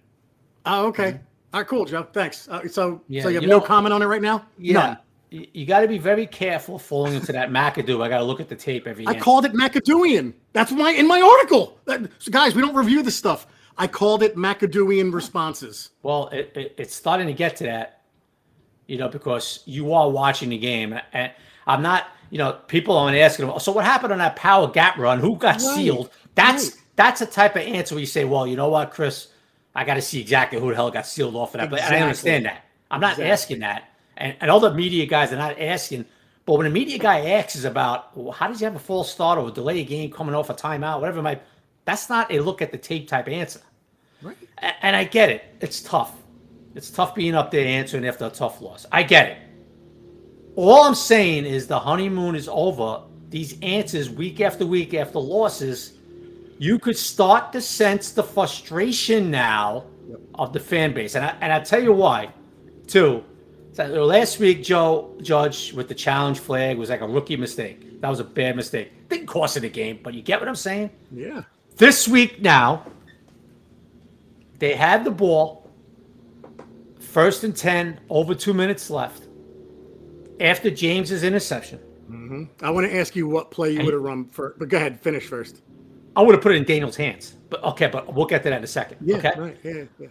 Oh, 0.66 0.86
okay. 0.86 1.12
Mm-hmm. 1.12 1.22
All 1.52 1.60
right, 1.60 1.66
cool, 1.66 1.84
Joe. 1.84 2.06
Thanks. 2.12 2.48
Uh, 2.48 2.68
so, 2.68 3.02
yeah, 3.08 3.22
so 3.22 3.28
you 3.28 3.34
have 3.34 3.42
you 3.42 3.48
no 3.48 3.58
know, 3.58 3.64
comment 3.64 3.92
on 3.92 4.02
it 4.02 4.06
right 4.06 4.22
now? 4.22 4.46
Yeah. 4.56 4.72
None. 4.74 4.98
You, 5.30 5.46
you 5.52 5.66
got 5.66 5.80
to 5.80 5.88
be 5.88 5.98
very 5.98 6.26
careful 6.26 6.78
falling 6.78 7.14
into 7.14 7.32
that 7.32 7.50
McAdoo. 7.50 8.02
I 8.02 8.08
got 8.08 8.18
to 8.18 8.24
look 8.24 8.40
at 8.40 8.48
the 8.48 8.56
tape 8.56 8.86
every. 8.86 9.06
I 9.06 9.18
called 9.18 9.44
it 9.44 9.52
McAdooian. 9.52 10.32
That's 10.52 10.72
my 10.72 10.92
in 10.92 11.06
my 11.06 11.20
article. 11.20 11.78
That, 11.86 12.10
so 12.18 12.30
guys, 12.30 12.54
we 12.54 12.62
don't 12.62 12.74
review 12.74 13.02
this 13.02 13.16
stuff. 13.16 13.46
I 13.78 13.86
called 13.86 14.22
it 14.22 14.36
McAdooian 14.36 15.12
responses. 15.12 15.90
Well, 16.02 16.28
it, 16.28 16.52
it, 16.54 16.74
it's 16.76 16.94
starting 16.94 17.26
to 17.26 17.32
get 17.32 17.56
to 17.56 17.64
that, 17.64 18.00
you 18.90 18.99
know, 18.99 19.09
because 19.09 19.62
you 19.66 19.92
are 19.92 20.11
watching 20.11 20.49
the 20.50 20.59
game, 20.59 20.99
and 21.12 21.32
I'm 21.66 21.82
not. 21.82 22.09
You 22.30 22.38
know, 22.38 22.52
people 22.68 22.97
aren't 22.97 23.16
asking. 23.16 23.59
So 23.59 23.73
what 23.73 23.85
happened 23.85 24.12
on 24.12 24.18
that 24.20 24.37
power 24.37 24.68
gap 24.68 24.97
run? 24.99 25.18
Who 25.18 25.37
got 25.37 25.61
right. 25.61 25.75
sealed? 25.76 26.11
That's 26.37 26.70
right. 26.70 26.78
that's 26.94 27.20
a 27.20 27.26
type 27.26 27.56
of 27.56 27.62
answer 27.62 27.97
where 27.97 28.00
you 28.00 28.06
say, 28.06 28.25
well, 28.25 28.47
you 28.47 28.54
know 28.54 28.68
what, 28.68 28.92
Chris 28.92 29.28
I 29.75 29.85
got 29.85 29.94
to 29.94 30.02
see 30.02 30.20
exactly 30.20 30.59
who 30.59 30.70
the 30.70 30.75
hell 30.75 30.90
got 30.90 31.06
sealed 31.06 31.37
off 31.37 31.54
of 31.54 31.61
that. 31.61 31.73
Exactly. 31.73 31.88
But 31.88 31.99
I 31.99 32.02
understand 32.02 32.47
that. 32.47 32.64
I'm 32.90 33.00
not 33.00 33.12
exactly. 33.12 33.30
asking 33.30 33.59
that. 33.61 33.88
And, 34.16 34.37
and 34.40 34.50
all 34.50 34.61
the 34.61 34.75
media 34.75 35.06
guys 35.06 35.32
are 35.32 35.37
not 35.37 35.61
asking. 35.61 36.04
But 36.44 36.59
when 36.59 36.66
a 36.66 36.70
media 36.70 36.99
guy 36.99 37.30
asks 37.30 37.64
about 37.64 38.16
well, 38.16 38.32
how 38.32 38.49
does 38.49 38.59
he 38.59 38.64
have 38.64 38.75
a 38.75 38.80
false 38.80 39.11
start 39.11 39.38
or 39.38 39.49
a 39.49 39.52
delay 39.52 39.80
a 39.80 39.85
game 39.85 40.11
coming 40.11 40.35
off 40.35 40.50
a 40.50 40.54
timeout, 40.54 41.00
whatever 41.00 41.23
my 41.23 41.38
that's 41.85 42.09
not 42.09 42.30
a 42.32 42.40
look 42.40 42.61
at 42.61 42.73
the 42.73 42.78
tape 42.78 43.09
type 43.09 43.28
answer. 43.28 43.61
Right. 44.23 44.37
And 44.82 44.94
I 44.97 45.04
get 45.04 45.30
it. 45.30 45.44
It's 45.61 45.80
tough. 45.80 46.19
It's 46.74 46.90
tough 46.90 47.14
being 47.14 47.34
up 47.34 47.50
there 47.50 47.66
answering 47.66 48.06
after 48.06 48.26
a 48.26 48.30
tough 48.30 48.60
loss. 48.60 48.86
I 48.92 49.02
get 49.02 49.28
it. 49.30 49.38
All 50.56 50.84
I'm 50.84 50.94
saying 50.94 51.46
is 51.46 51.66
the 51.66 51.78
honeymoon 51.78 52.34
is 52.34 52.48
over. 52.48 53.02
These 53.28 53.60
answers 53.62 54.10
week 54.10 54.40
after 54.40 54.66
week 54.66 54.94
after 54.94 55.18
losses 55.18 55.94
you 56.60 56.78
could 56.78 56.96
start 56.96 57.52
to 57.52 57.60
sense 57.60 58.12
the 58.12 58.22
frustration 58.22 59.30
now 59.30 59.86
yep. 60.06 60.20
of 60.34 60.52
the 60.52 60.60
fan 60.60 60.92
base. 60.92 61.14
And 61.14 61.24
I, 61.24 61.34
and 61.40 61.50
I 61.50 61.60
tell 61.60 61.82
you 61.82 61.94
why, 61.94 62.28
too. 62.86 63.24
So 63.72 63.86
last 64.04 64.38
week, 64.38 64.62
Joe 64.62 65.16
Judge 65.22 65.72
with 65.72 65.88
the 65.88 65.94
challenge 65.94 66.38
flag 66.38 66.76
was 66.76 66.90
like 66.90 67.00
a 67.00 67.08
rookie 67.08 67.38
mistake. 67.38 68.02
That 68.02 68.10
was 68.10 68.20
a 68.20 68.24
bad 68.24 68.56
mistake. 68.56 69.08
Didn't 69.08 69.26
cost 69.26 69.56
it 69.56 69.60
the 69.60 69.70
game, 69.70 70.00
but 70.02 70.12
you 70.12 70.20
get 70.20 70.38
what 70.38 70.50
I'm 70.50 70.54
saying? 70.54 70.90
Yeah. 71.10 71.44
This 71.76 72.06
week 72.06 72.42
now, 72.42 72.84
they 74.58 74.74
had 74.74 75.02
the 75.04 75.10
ball, 75.10 75.59
first 77.10 77.44
and 77.44 77.56
10, 77.56 78.00
over 78.08 78.34
two 78.34 78.54
minutes 78.54 78.88
left, 78.88 79.26
after 80.40 80.70
James's 80.70 81.24
interception. 81.24 81.80
Mm-hmm. 82.08 82.64
I 82.64 82.70
want 82.70 82.86
to 82.88 82.96
ask 82.96 83.14
you 83.16 83.28
what 83.28 83.50
play 83.50 83.72
you 83.72 83.84
would 83.84 83.94
have 83.94 84.02
run 84.02 84.26
for, 84.26 84.54
but 84.58 84.68
go 84.68 84.76
ahead, 84.76 85.00
finish 85.00 85.26
first. 85.26 85.62
I 86.16 86.22
would 86.22 86.34
have 86.34 86.42
put 86.42 86.52
it 86.52 86.56
in 86.56 86.64
Daniel's 86.64 86.96
hands. 86.96 87.36
But 87.50 87.62
okay, 87.64 87.88
but 87.88 88.12
we'll 88.12 88.26
get 88.26 88.42
to 88.44 88.50
that 88.50 88.58
in 88.58 88.64
a 88.64 88.66
second. 88.66 88.98
Yeah, 89.00 89.16
okay? 89.16 89.32
right. 89.36 89.56
Yeah, 89.62 89.84
yeah. 89.98 90.08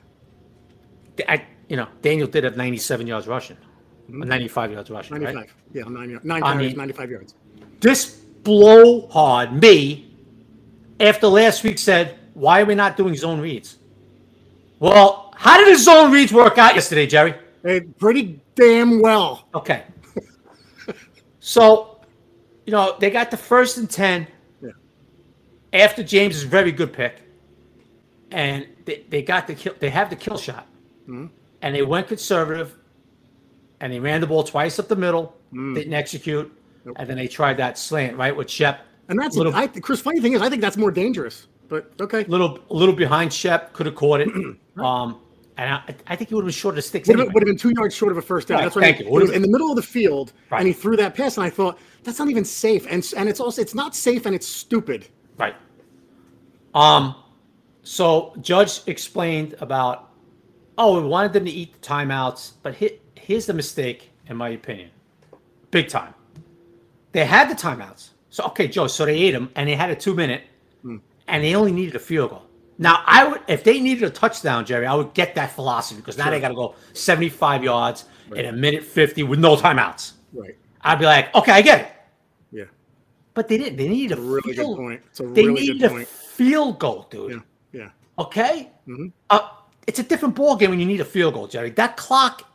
I, 1.27 1.45
you 1.67 1.77
know, 1.77 1.87
Daniel 2.01 2.27
did 2.27 2.43
have 2.43 2.55
97 2.57 3.07
yards 3.07 3.27
rushing, 3.27 3.57
mm-hmm. 4.09 4.23
95 4.23 4.71
yards 4.71 4.89
rushing, 4.89 5.21
95. 5.21 5.35
right? 5.35 5.49
Yeah, 5.73 5.83
nine, 5.83 6.19
nine 6.23 6.43
I 6.43 6.55
mean, 6.55 6.75
95 6.75 7.11
yards. 7.11 7.35
This 7.79 8.15
blow 8.43 9.07
hard 9.07 9.53
me 9.53 10.13
after 10.99 11.27
last 11.27 11.63
week 11.63 11.77
said, 11.77 12.17
why 12.33 12.61
are 12.61 12.65
we 12.65 12.75
not 12.75 12.97
doing 12.97 13.15
zone 13.15 13.39
reads? 13.39 13.77
Well, 14.79 15.28
how 15.39 15.58
did 15.58 15.69
his 15.69 15.86
zone 15.86 16.12
reads 16.12 16.34
work 16.34 16.58
out 16.58 16.75
yesterday, 16.75 17.08
Jerry? 17.08 17.34
Hey, 17.63 17.79
pretty 17.79 18.41
damn 18.55 19.01
well. 19.01 19.48
Okay. 19.55 19.86
so, 21.39 22.01
you 22.65 22.74
know, 22.74 22.98
they 23.00 23.10
got 23.10 23.31
the 23.31 23.38
first 23.38 23.77
and 23.77 23.89
10 23.89 24.27
yeah. 24.62 24.72
after 25.72 26.03
James' 26.03 26.43
very 26.43 26.74
good 26.74 26.91
pick, 26.91 27.22
and 28.31 28.67
they, 28.84 29.05
they 29.08 29.22
got 29.22 29.48
the 29.48 29.55
kill. 29.55 29.74
They 29.79 29.89
have 29.89 30.10
the 30.10 30.17
kill 30.17 30.38
shot, 30.38 30.67
mm-hmm. 31.03 31.27
and 31.62 31.74
they 31.74 31.84
went 31.84 32.10
conservative, 32.10 32.75
and 33.79 33.93
they 33.93 34.00
ran 34.01 34.19
the 34.19 34.27
ball 34.27 34.43
twice 34.43 34.77
up 34.77 34.89
the 34.89 34.98
middle. 34.98 35.38
Mm. 35.53 35.74
Didn't 35.74 35.93
execute, 35.93 36.51
nope. 36.84 36.98
and 37.00 37.10
then 37.10 37.15
they 37.15 37.29
tried 37.29 37.55
that 37.58 37.77
slant 37.77 38.17
right 38.17 38.36
with 38.36 38.50
Shep. 38.50 38.81
And 39.08 39.17
that's 39.17 39.38
little. 39.38 39.55
I, 39.55 39.67
Chris. 39.67 40.01
Funny 40.01 40.19
thing 40.19 40.34
is, 40.34 40.41
I 40.41 40.50
think 40.50 40.62
that's 40.62 40.77
more 40.77 40.91
dangerous. 40.91 41.48
But 41.69 41.93
okay, 42.01 42.25
little 42.25 42.60
little 42.69 42.93
behind 42.93 43.31
Shep 43.31 43.72
could 43.72 43.86
have 43.86 43.96
caught 43.96 44.19
it. 44.19 44.27
um, 44.77 45.22
and 45.59 45.73
I, 45.73 46.13
I, 46.13 46.15
think 46.15 46.29
he 46.29 46.35
would 46.35 46.43
have 46.43 46.47
been 46.47 46.53
short 46.53 46.77
of 46.77 46.85
sticks. 46.85 47.09
Would, 47.09 47.15
anyway. 47.15 47.27
have, 47.27 47.33
would 47.33 47.43
have 47.43 47.47
been 47.47 47.57
two 47.57 47.73
yards 47.75 47.93
short 47.93 48.13
of 48.13 48.17
a 48.17 48.21
first 48.21 48.47
down. 48.47 48.59
Right, 48.59 48.63
That's 48.63 48.75
what 48.77 48.81
thank 48.81 48.97
I 48.97 48.99
mean. 48.99 49.13
you. 49.13 49.19
Was 49.19 49.31
in 49.31 49.41
the 49.41 49.49
middle 49.49 49.69
of 49.69 49.75
the 49.75 49.81
field, 49.81 50.31
right. 50.49 50.59
and 50.59 50.67
he 50.67 50.73
threw 50.73 50.95
that 50.95 51.15
pass, 51.15 51.35
and 51.35 51.45
I 51.45 51.49
thought 51.49 51.77
that's 52.03 52.17
not 52.17 52.29
even 52.29 52.45
safe. 52.45 52.87
And 52.89 53.05
and 53.17 53.27
it's 53.27 53.41
also 53.41 53.61
it's 53.61 53.75
not 53.75 53.93
safe, 53.93 54.25
and 54.25 54.33
it's 54.33 54.47
stupid. 54.47 55.09
Right. 55.37 55.55
Um, 56.73 57.13
so 57.83 58.33
Judge 58.39 58.87
explained 58.87 59.55
about, 59.59 60.11
oh, 60.77 61.01
we 61.01 61.07
wanted 61.07 61.33
them 61.33 61.43
to 61.43 61.51
eat 61.51 61.73
the 61.73 61.85
timeouts, 61.85 62.53
but 62.63 62.75
here's 63.15 63.45
the 63.45 63.53
mistake, 63.53 64.11
in 64.27 64.37
my 64.37 64.49
opinion, 64.49 64.91
big 65.71 65.89
time. 65.89 66.13
They 67.11 67.25
had 67.25 67.49
the 67.49 67.55
timeouts. 67.55 68.11
So 68.29 68.45
okay, 68.45 68.69
Joe. 68.69 68.87
So 68.87 69.05
they 69.05 69.17
ate 69.17 69.31
them, 69.31 69.51
and 69.55 69.67
they 69.67 69.75
had 69.75 69.89
a 69.89 69.95
two 69.95 70.13
minute, 70.13 70.43
hmm. 70.83 70.97
and 71.27 71.43
they 71.43 71.53
only 71.53 71.73
needed 71.73 71.95
a 71.95 71.99
field 71.99 72.29
goal. 72.29 72.48
Now 72.79 73.03
I 73.05 73.27
would, 73.27 73.41
if 73.48 73.63
they 73.63 73.79
needed 73.81 74.05
a 74.05 74.09
touchdown, 74.09 74.65
Jerry, 74.65 74.88
I 74.88 74.95
would 74.95 75.13
get 75.13 75.36
that 75.36 75.51
philosophy 75.51 76.00
because 76.00 76.17
now 76.17 76.24
sure. 76.24 76.31
they 76.31 76.39
got 76.39 76.48
to 76.48 76.55
go 76.55 76.75
seventy 76.93 77.27
five 77.27 77.62
yards 77.62 78.05
right. 78.29 78.45
in 78.45 78.53
a 78.53 78.57
minute 78.57 78.83
fifty 78.83 79.21
with 79.21 79.38
no 79.38 79.57
timeouts. 79.57 80.13
Right. 80.33 80.57
I'd 80.81 80.98
be 80.98 81.05
like, 81.05 81.36
okay, 81.36 81.51
I 81.51 81.62
get 81.62 81.81
it. 81.81 81.91
Yeah. 82.51 82.63
But 83.33 83.50
they 83.50 83.57
didn't. 83.57 83.75
They 83.75 83.89
needed 83.89 84.17
a, 84.17 84.21
a 84.21 84.24
really 84.24 84.53
field. 84.53 84.77
good 84.77 84.81
point. 84.81 85.01
It's 85.09 85.19
a 85.19 85.24
they 85.24 85.45
really 85.45 85.62
needed 85.62 85.79
good 85.81 85.91
point. 85.91 86.03
a 86.03 86.05
field 86.05 86.79
goal, 86.79 87.07
dude. 87.09 87.43
Yeah. 87.74 87.81
Yeah. 87.81 87.89
Okay. 88.17 88.71
Mm-hmm. 88.88 89.07
Uh, 89.29 89.50
it's 89.86 90.00
a 90.00 90.03
different 90.03 90.36
ball 90.36 90.55
game 90.55 90.69
when 90.69 90.79
you 90.79 90.86
need 90.86 91.01
a 91.01 91.05
field 91.05 91.33
goal, 91.33 91.48
Jerry. 91.48 91.71
That 91.71 91.98
clock 91.98 92.50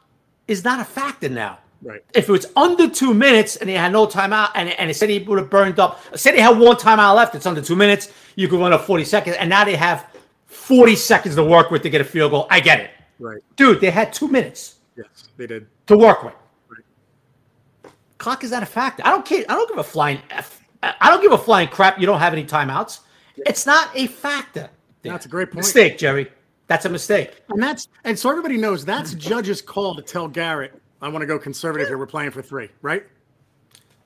is 0.49 0.64
not 0.64 0.81
a 0.81 0.85
factor 0.85 1.28
now. 1.28 1.59
Right. 1.83 2.02
If 2.14 2.31
it 2.31 2.33
was 2.33 2.47
under 2.57 2.88
two 2.88 3.12
minutes 3.12 3.57
and 3.57 3.69
they 3.69 3.75
had 3.75 3.93
no 3.93 4.07
timeout 4.07 4.52
and, 4.54 4.71
and 4.71 4.90
it 4.90 4.95
said 4.95 5.11
he 5.11 5.19
would 5.19 5.38
have 5.38 5.50
burned 5.50 5.78
up, 5.78 6.00
say 6.16 6.33
they 6.33 6.40
had 6.40 6.59
one 6.59 6.76
timeout 6.76 7.14
left, 7.14 7.35
it's 7.35 7.45
under 7.45 7.61
two 7.61 7.76
minutes, 7.76 8.11
you 8.37 8.49
could 8.49 8.59
run 8.59 8.73
up 8.73 8.87
40 8.87 9.04
seconds, 9.04 9.37
and 9.37 9.50
now 9.50 9.64
they 9.64 9.76
have 9.76 10.07
40 10.54 10.96
seconds 10.96 11.34
to 11.34 11.44
work 11.44 11.70
with 11.70 11.82
to 11.82 11.90
get 11.90 12.00
a 12.00 12.04
field 12.04 12.30
goal. 12.30 12.46
I 12.50 12.61
get 12.61 12.80
it. 12.80 12.90
Right. 13.18 13.42
Dude, 13.56 13.80
they 13.80 13.90
had 13.90 14.12
two 14.12 14.28
minutes. 14.28 14.76
Yes, 14.96 15.28
they 15.37 15.46
did. 15.46 15.66
To 15.88 15.96
work 15.96 16.23
with. 16.23 16.34
Right. 16.68 17.92
Clock 18.18 18.44
is 18.44 18.50
not 18.50 18.62
a 18.62 18.66
factor. 18.66 19.02
I 19.04 19.11
don't 19.11 19.25
care. 19.25 19.44
I 19.49 19.54
don't 19.54 19.68
give 19.68 19.78
a 19.78 19.84
flying 19.84 20.20
F. 20.30 20.61
I 20.82 21.11
don't 21.11 21.23
give 21.23 21.32
a 21.32 21.38
flying 21.38 21.68
crap. 21.68 21.99
You 21.99 22.06
don't 22.06 22.20
have 22.20 22.32
any 22.32 22.44
timeouts. 22.44 23.00
It's 23.37 23.66
not 23.66 23.90
a 23.94 24.06
factor. 24.06 24.68
there. 25.02 25.12
That's 25.12 25.26
a 25.26 25.28
great 25.28 25.49
point. 25.49 25.58
Mistake, 25.58 25.99
Jerry. 25.99 26.30
That's 26.66 26.87
a 26.87 26.88
mistake. 26.88 27.42
And 27.50 27.62
that's 27.62 27.88
and 28.04 28.18
so 28.18 28.30
everybody 28.30 28.56
knows 28.56 28.84
that's 28.84 29.14
Judge's 29.14 29.61
call 29.61 29.94
to 29.96 30.02
tell 30.02 30.28
Garrett, 30.28 30.80
I 31.02 31.08
want 31.08 31.23
to 31.23 31.26
go 31.26 31.38
conservative 31.38 31.88
here. 31.88 31.99
We're 31.99 32.06
playing 32.06 32.30
for 32.30 32.42
three, 32.42 32.70
right? 32.80 33.04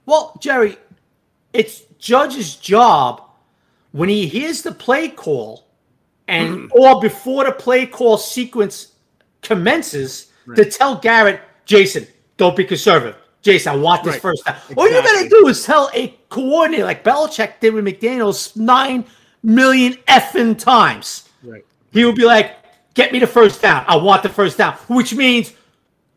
Well, 0.06 0.36
Jerry, 0.40 0.76
it's 1.52 1.82
Judge's 1.98 2.56
job 2.56 3.22
when 3.92 4.08
he 4.08 4.26
hears 4.26 4.62
the 4.62 4.72
play 4.72 5.08
call 5.08 5.67
and 6.28 6.70
or 6.72 7.00
before 7.00 7.44
the 7.44 7.52
play 7.52 7.86
call 7.86 8.18
sequence 8.18 8.92
commences 9.42 10.32
right. 10.46 10.56
to 10.56 10.64
tell 10.70 10.96
Garrett, 10.96 11.40
Jason, 11.64 12.06
don't 12.36 12.56
be 12.56 12.64
conservative. 12.64 13.16
Jason, 13.42 13.72
I 13.72 13.76
want 13.76 14.04
this 14.04 14.14
right. 14.14 14.22
first 14.22 14.44
down. 14.44 14.56
Exactly. 14.56 14.76
All 14.76 14.88
you 14.88 15.02
gotta 15.02 15.28
do 15.28 15.48
is 15.48 15.64
tell 15.64 15.90
a 15.94 16.08
coordinator 16.28 16.84
like 16.84 17.04
Belichick 17.04 17.60
did 17.60 17.74
with 17.74 17.84
McDaniels 17.84 18.56
nine 18.56 19.04
million 19.42 19.94
effing 20.08 20.58
times. 20.58 21.28
Right. 21.42 21.64
He 21.92 22.04
would 22.04 22.16
be 22.16 22.24
like, 22.24 22.56
get 22.94 23.12
me 23.12 23.18
the 23.18 23.26
first 23.26 23.62
down. 23.62 23.84
I 23.86 23.96
want 23.96 24.22
the 24.22 24.28
first 24.28 24.58
down. 24.58 24.74
Which 24.88 25.14
means 25.14 25.52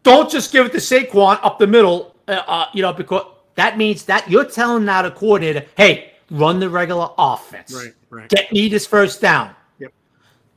don't 0.04 0.30
just 0.30 0.52
give 0.52 0.66
it 0.66 0.72
to 0.74 0.80
Saquon 0.80 1.40
up 1.44 1.60
the 1.60 1.68
middle, 1.68 2.16
uh, 2.28 2.42
uh, 2.48 2.66
you 2.74 2.82
know, 2.82 2.92
because 2.92 3.26
that 3.56 3.78
means 3.78 4.06
that 4.06 4.30
you're 4.30 4.46
telling 4.46 4.86
now 4.86 5.04
the 5.04 5.12
coordinator, 5.12 5.66
hey, 5.78 6.14
run 6.32 6.60
the 6.60 6.70
regular 6.70 7.10
offense. 7.18 7.74
Right, 7.74 7.94
right. 8.10 8.30
Get 8.30 8.52
me 8.52 8.68
this 8.68 8.88
first 8.88 9.22
down. 9.22 9.56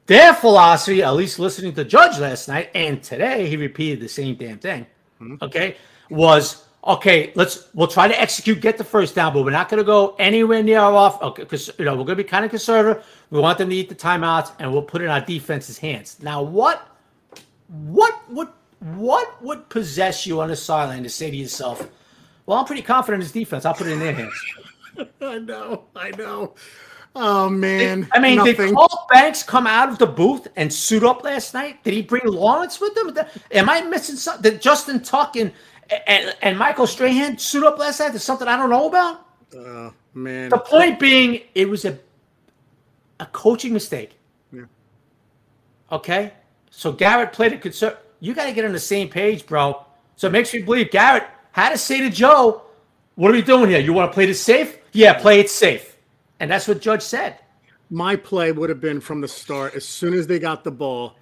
Their 0.07 0.35
philosophy, 0.35 1.03
at 1.03 1.11
least 1.13 1.39
listening 1.39 1.75
to 1.75 1.85
Judge 1.85 2.19
last 2.19 2.49
night 2.49 2.71
and 2.75 3.03
today, 3.03 3.49
he 3.49 3.57
repeated 3.57 4.01
the 4.01 4.09
same 4.09 4.35
damn 4.35 4.59
thing. 4.59 4.87
Mm-hmm. 5.21 5.37
Okay, 5.43 5.77
was 6.11 6.65
okay. 6.87 7.33
Let's 7.35 7.69
we'll 7.73 7.89
try 7.89 8.09
to 8.09 8.21
execute, 8.21 8.61
get 8.61 8.77
the 8.77 8.85
first 8.85 9.15
down, 9.15 9.33
but 9.33 9.45
we're 9.45 9.51
not 9.51 9.71
going 9.71 9.79
to 9.79 9.85
go 9.85 10.15
anywhere 10.19 10.63
near 10.63 10.81
our 10.81 10.93
off. 10.93 11.23
Okay, 11.23 11.45
because 11.45 11.71
you 11.79 11.87
know 11.87 11.93
we're 11.93 12.05
going 12.05 12.19
to 12.19 12.23
be 12.23 12.25
kind 12.25 12.45
of 12.45 12.51
conservative. 12.51 13.07
We 13.31 13.41
want 13.41 13.57
them 13.57 13.71
to 13.71 13.75
eat 13.75 13.89
the 13.89 13.95
timeouts, 13.95 14.53
and 14.59 14.71
we'll 14.71 14.83
put 14.83 15.01
it 15.01 15.05
in 15.05 15.11
our 15.11 15.23
defense's 15.23 15.79
hands. 15.79 16.19
Now, 16.23 16.43
what, 16.43 16.87
what 17.69 18.31
would 18.31 18.49
what 18.81 19.43
would 19.43 19.69
possess 19.71 20.27
you 20.27 20.41
on 20.41 20.49
the 20.49 20.57
sideline 20.57 21.03
to 21.05 21.09
say 21.09 21.31
to 21.31 21.37
yourself, 21.37 21.89
"Well, 22.45 22.59
I'm 22.59 22.67
pretty 22.67 22.83
confident 22.83 23.23
in 23.23 23.25
his 23.25 23.33
defense. 23.33 23.65
I'll 23.65 23.73
put 23.73 23.87
it 23.87 23.93
in 23.93 24.01
their 24.01 24.13
hands." 24.13 24.45
I 25.23 25.39
know, 25.39 25.85
I 25.97 26.11
know. 26.11 26.55
Oh 27.17 27.49
man! 27.49 28.09
I 28.13 28.19
mean, 28.19 28.37
Nothing. 28.37 28.57
did 28.57 28.75
Carl 28.75 29.07
Banks 29.09 29.45
come 29.45 29.69
out 29.69 29.89
of 29.89 29.99
the 29.99 30.07
booth 30.07 30.49
and 30.57 30.73
suit 30.73 31.05
up 31.05 31.23
last 31.23 31.55
night? 31.55 31.83
Did 31.85 31.95
he 31.95 32.03
bring 32.03 32.23
Lawrence 32.27 32.81
with 32.81 32.97
him? 32.97 33.17
Am 33.53 33.71
I 33.71 33.83
missing 33.83 34.17
something? 34.17 34.43
Did 34.43 34.61
Justin 34.61 35.01
Tuck 35.01 35.37
and, 35.37 35.53
and, 36.09 36.35
and 36.43 36.59
Michael 36.59 36.89
Strahan 36.89 37.39
suit 37.39 37.65
up 37.65 37.79
last 37.79 38.01
night? 38.01 38.09
There's 38.11 38.25
something 38.25 38.49
I 38.49 38.57
don't 38.57 38.71
know 38.71 38.89
about. 38.89 39.27
Oh 39.55 39.95
man! 40.15 40.49
The 40.49 40.59
point 40.59 40.99
being, 40.99 41.43
it 41.55 41.69
was 41.69 41.85
a 41.85 41.97
a 43.21 43.27
coaching 43.27 43.73
mistake. 43.73 44.19
Yeah. 44.53 44.65
Okay, 45.93 46.33
so 46.71 46.91
Garrett 46.91 47.33
played 47.33 47.53
a 47.53 47.59
concern. 47.59 47.95
You 48.19 48.35
got 48.35 48.47
to 48.47 48.53
get 48.53 48.65
on 48.65 48.73
the 48.73 48.81
same 48.81 49.09
page, 49.09 49.47
bro. 49.47 49.85
So 50.17 50.27
it 50.27 50.33
makes 50.33 50.53
me 50.53 50.63
believe 50.63 50.91
Garrett 50.91 51.29
had 51.53 51.71
to 51.71 51.79
say 51.79 52.01
to 52.01 52.11
Joe, 52.11 52.63
"What 53.15 53.31
are 53.31 53.35
we 53.35 53.43
doing 53.43 53.71
here? 53.71 53.79
You 53.79 53.93
want 53.93 54.11
to 54.11 54.15
play 54.15 54.27
this 54.27 54.41
safe? 54.41 54.79
Yeah, 54.91 55.15
play 55.15 55.39
it 55.39 55.49
safe." 55.49 55.94
And 56.41 56.51
that's 56.51 56.69
what 56.69 56.81
Judge 56.81 57.03
said. 57.03 57.39
My 57.91 58.17
play 58.17 58.53
would 58.53 58.71
have 58.71 58.81
been 58.81 59.01
from 59.01 59.21
the 59.21 59.29
start. 59.29 59.75
As 59.75 59.85
soon 59.85 60.15
as 60.15 60.27
they 60.27 60.39
got 60.39 60.65
the 60.65 60.71
ball, 60.71 61.17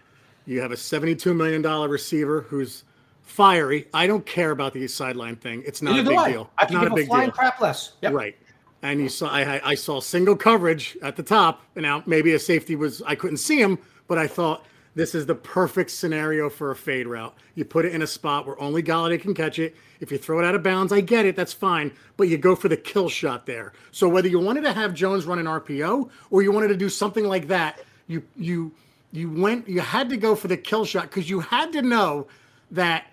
you 0.47 0.61
have 0.61 0.73
a 0.73 0.77
$72 0.77 1.35
million 1.37 1.63
receiver 1.63 2.43
who's 2.43 2.85
fiery. 3.23 3.89
I 3.95 4.07
don't 4.07 4.25
care 4.27 4.51
about 4.51 4.73
the 4.73 4.87
sideline 4.89 5.37
thing. 5.37 5.63
It's 5.67 5.83
not 5.83 5.93
Neither 5.97 6.13
a 6.13 6.17
big 6.17 6.33
deal. 6.33 6.51
I 6.59 6.67
can 6.67 6.75
not 6.75 6.83
give 6.85 6.93
a 6.93 6.97
big 6.97 7.07
flying 7.09 7.29
deal. 7.29 7.35
crap 7.35 7.61
less. 7.61 7.93
Yep. 8.03 8.13
Right. 8.13 8.37
And 8.83 9.01
you 9.01 9.09
saw 9.09 9.29
I, 9.29 9.71
I 9.71 9.75
saw 9.75 10.01
single 10.01 10.37
coverage 10.37 10.97
at 11.03 11.17
the 11.17 11.23
top. 11.23 11.63
And 11.77 11.83
now 11.83 12.03
maybe 12.07 12.35
a 12.35 12.39
safety 12.39 12.75
was 12.75 13.01
I 13.03 13.15
couldn't 13.15 13.37
see 13.37 13.61
him, 13.61 13.79
but 14.09 14.19
I 14.19 14.27
thought 14.27 14.67
this 14.95 15.15
is 15.15 15.25
the 15.27 15.35
perfect 15.35 15.91
scenario 15.91 16.51
for 16.51 16.71
a 16.71 16.77
fade 16.77 17.07
route. 17.07 17.35
You 17.55 17.65
put 17.65 17.85
it 17.85 17.95
in 17.95 18.03
a 18.03 18.07
spot 18.07 18.47
where 18.47 18.61
only 18.61 18.83
Golladay 18.83 19.21
can 19.21 19.35
catch 19.35 19.59
it. 19.59 19.75
If 20.01 20.13
you 20.13 20.19
throw 20.19 20.39
it 20.39 20.45
out 20.45 20.55
of 20.55 20.63
bounds, 20.63 20.93
I 20.93 21.01
get 21.01 21.25
it, 21.25 21.35
that's 21.35 21.53
fine. 21.53 21.93
But 22.17 22.29
you 22.29 22.37
go 22.37 22.55
for 22.55 22.69
the 22.69 22.77
kill 22.77 23.09
shot 23.09 23.47
there. 23.47 23.73
So 23.91 24.09
whether 24.09 24.29
you 24.29 24.39
wanted 24.39 24.65
to 24.65 24.73
have 24.73 24.93
Jones 24.93 25.25
run 25.25 25.39
an 25.39 25.47
RPO 25.47 26.11
or 26.31 26.43
you 26.43 26.53
wanted 26.53 26.69
to 26.69 26.77
do 26.77 26.89
something 26.89 27.25
like 27.25 27.49
that, 27.49 27.81
you 28.07 28.23
you 28.37 28.73
you 29.13 29.31
went 29.31 29.69
you 29.69 29.81
had 29.81 30.11
to 30.11 30.17
go 30.17 30.35
for 30.35 30.49
the 30.49 30.57
kill 30.57 30.85
shot 30.85 31.05
because 31.05 31.31
you 31.31 31.41
had 31.41 31.73
to 31.73 31.83
know 31.83 32.27
that 32.71 33.07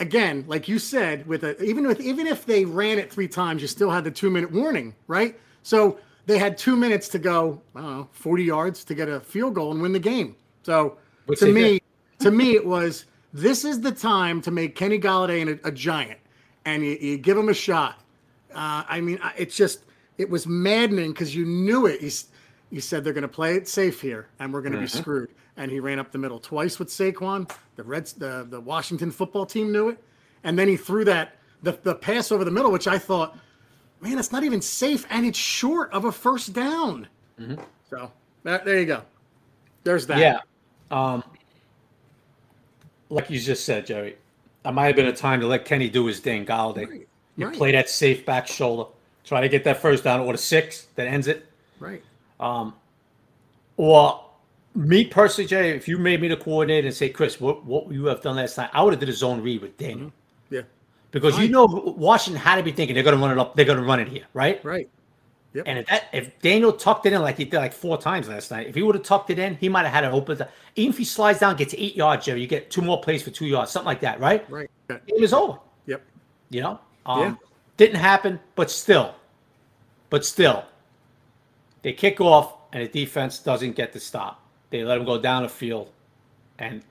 again, 0.00 0.44
like 0.46 0.68
you 0.68 0.78
said, 0.78 1.26
with 1.26 1.44
a 1.44 1.62
even 1.62 1.86
with 1.86 2.00
even 2.00 2.26
if 2.26 2.44
they 2.44 2.64
ran 2.64 2.98
it 2.98 3.10
three 3.10 3.28
times, 3.28 3.62
you 3.62 3.68
still 3.68 3.90
had 3.90 4.04
the 4.04 4.10
two 4.10 4.30
minute 4.30 4.50
warning, 4.50 4.94
right? 5.06 5.38
So 5.62 5.98
they 6.26 6.38
had 6.38 6.58
two 6.58 6.76
minutes 6.76 7.08
to 7.08 7.18
go, 7.18 7.60
I 7.74 7.80
don't 7.80 7.98
know, 7.98 8.08
40 8.12 8.44
yards 8.44 8.84
to 8.84 8.94
get 8.94 9.08
a 9.08 9.20
field 9.20 9.54
goal 9.54 9.72
and 9.72 9.80
win 9.80 9.92
the 9.92 9.98
game. 9.98 10.36
So 10.62 10.98
to 11.36 11.52
me, 11.52 11.80
to 12.18 12.30
me, 12.30 12.54
it 12.54 12.66
was 12.66 13.06
this 13.32 13.64
is 13.64 13.80
the 13.80 13.92
time 13.92 14.40
to 14.42 14.50
make 14.50 14.76
Kenny 14.76 14.98
Golladay 14.98 15.60
a, 15.64 15.68
a 15.68 15.72
giant, 15.72 16.20
and 16.64 16.84
you, 16.84 16.96
you, 17.00 17.18
give 17.18 17.36
him 17.36 17.48
a 17.48 17.54
shot. 17.54 18.00
Uh, 18.54 18.84
I 18.88 19.00
mean, 19.00 19.18
it's 19.36 19.56
just 19.56 19.84
it 20.18 20.28
was 20.28 20.46
maddening 20.46 21.12
because 21.12 21.34
you 21.34 21.44
knew 21.44 21.86
it. 21.86 22.00
He's, 22.00 22.26
you 22.70 22.80
said 22.80 23.04
they're 23.04 23.12
going 23.12 23.22
to 23.22 23.28
play 23.28 23.56
it 23.56 23.68
safe 23.68 24.00
here, 24.00 24.28
and 24.38 24.52
we're 24.52 24.60
going 24.60 24.72
to 24.72 24.78
mm-hmm. 24.78 24.84
be 24.84 25.02
screwed. 25.02 25.30
And 25.56 25.70
he 25.70 25.80
ran 25.80 25.98
up 25.98 26.12
the 26.12 26.18
middle 26.18 26.38
twice 26.38 26.78
with 26.78 26.88
Saquon. 26.88 27.50
The 27.76 27.82
Reds, 27.82 28.14
the 28.14 28.46
the 28.48 28.60
Washington 28.60 29.10
football 29.10 29.46
team 29.46 29.72
knew 29.72 29.88
it, 29.90 30.02
and 30.44 30.58
then 30.58 30.68
he 30.68 30.76
threw 30.76 31.04
that 31.04 31.36
the 31.62 31.78
the 31.82 31.94
pass 31.94 32.32
over 32.32 32.44
the 32.44 32.50
middle, 32.50 32.72
which 32.72 32.88
I 32.88 32.98
thought, 32.98 33.38
man, 34.00 34.18
it's 34.18 34.32
not 34.32 34.44
even 34.44 34.60
safe, 34.60 35.06
and 35.10 35.26
it's 35.26 35.38
short 35.38 35.90
of 35.92 36.04
a 36.04 36.12
first 36.12 36.52
down. 36.52 37.06
Mm-hmm. 37.40 37.62
So 37.88 38.10
there 38.42 38.80
you 38.80 38.86
go. 38.86 39.02
There's 39.84 40.06
that. 40.06 40.18
Yeah. 40.18 40.40
Um, 40.92 41.24
like 43.08 43.30
you 43.30 43.40
just 43.40 43.64
said, 43.64 43.86
Jerry, 43.86 44.16
that 44.62 44.74
might 44.74 44.86
have 44.86 44.96
been 44.96 45.06
a 45.06 45.12
time 45.12 45.40
to 45.40 45.46
let 45.46 45.64
Kenny 45.64 45.88
do 45.88 46.06
his 46.06 46.20
thing. 46.20 46.46
Golladay, 46.46 46.88
right. 46.88 47.08
you 47.36 47.46
right. 47.46 47.56
play 47.56 47.72
that 47.72 47.88
safe 47.88 48.24
back 48.24 48.46
shoulder, 48.46 48.90
try 49.24 49.40
to 49.40 49.48
get 49.48 49.64
that 49.64 49.80
first 49.80 50.04
down 50.04 50.20
or 50.20 50.32
the 50.32 50.38
six 50.38 50.86
that 50.94 51.06
ends 51.06 51.26
it. 51.26 51.46
Right. 51.80 52.02
Um, 52.38 52.74
or 53.76 54.24
me 54.74 55.04
personally, 55.04 55.48
Jerry, 55.48 55.70
if 55.70 55.88
you 55.88 55.98
made 55.98 56.20
me 56.20 56.28
the 56.28 56.36
coordinator 56.36 56.86
and 56.86 56.96
say, 56.96 57.08
Chris, 57.08 57.40
what 57.40 57.64
what 57.64 57.90
you 57.90 58.04
have 58.06 58.22
done 58.22 58.36
last 58.36 58.56
night, 58.58 58.70
I 58.72 58.82
would 58.82 58.92
have 58.92 59.00
did 59.00 59.08
a 59.08 59.14
zone 59.14 59.42
read 59.42 59.62
with 59.62 59.76
Daniel. 59.76 60.08
Mm-hmm. 60.08 60.54
Yeah. 60.54 60.62
Because 61.10 61.38
you 61.38 61.48
know 61.48 61.66
Washington 61.66 62.40
had 62.40 62.56
to 62.56 62.62
be 62.62 62.72
thinking 62.72 62.94
they're 62.94 63.04
going 63.04 63.16
to 63.16 63.22
run 63.22 63.32
it 63.32 63.38
up, 63.38 63.54
they're 63.54 63.66
going 63.66 63.78
to 63.78 63.84
run 63.84 64.00
it 64.00 64.08
here, 64.08 64.24
right? 64.32 64.64
Right. 64.64 64.88
Yep. 65.54 65.64
And 65.66 65.78
if 65.78 65.86
that 65.86 66.04
if 66.12 66.40
Daniel 66.40 66.72
tucked 66.72 67.04
it 67.06 67.12
in 67.12 67.20
like 67.20 67.36
he 67.36 67.44
did 67.44 67.58
like 67.58 67.74
four 67.74 67.98
times 67.98 68.28
last 68.28 68.50
night, 68.50 68.68
if 68.68 68.74
he 68.74 68.82
would 68.82 68.94
have 68.94 69.04
tucked 69.04 69.30
it 69.30 69.38
in, 69.38 69.56
he 69.56 69.68
might 69.68 69.82
have 69.82 69.92
had 69.92 70.04
it 70.04 70.12
open. 70.12 70.40
Even 70.76 70.92
if 70.92 70.98
he 70.98 71.04
slides 71.04 71.40
down, 71.40 71.56
gets 71.56 71.74
eight 71.76 71.94
yards, 71.94 72.24
Jerry, 72.24 72.40
you 72.40 72.46
get 72.46 72.70
two 72.70 72.80
more 72.80 73.00
plays 73.00 73.22
for 73.22 73.30
two 73.30 73.46
yards, 73.46 73.70
something 73.70 73.86
like 73.86 74.00
that, 74.00 74.18
right? 74.18 74.48
Right. 74.50 74.70
Game 74.88 75.00
is 75.22 75.34
over. 75.34 75.58
Yep. 75.86 76.02
You 76.50 76.62
know, 76.62 76.80
um, 77.04 77.20
yeah. 77.20 77.34
didn't 77.76 77.96
happen, 77.96 78.40
but 78.54 78.70
still, 78.70 79.14
but 80.08 80.24
still, 80.24 80.64
they 81.82 81.92
kick 81.92 82.20
off 82.20 82.56
and 82.72 82.82
the 82.82 82.88
defense 82.88 83.38
doesn't 83.38 83.72
get 83.76 83.92
the 83.92 84.00
stop. 84.00 84.40
They 84.70 84.84
let 84.84 84.98
him 84.98 85.04
go 85.04 85.20
down 85.20 85.42
the 85.42 85.48
field, 85.50 85.90
and 86.58 86.82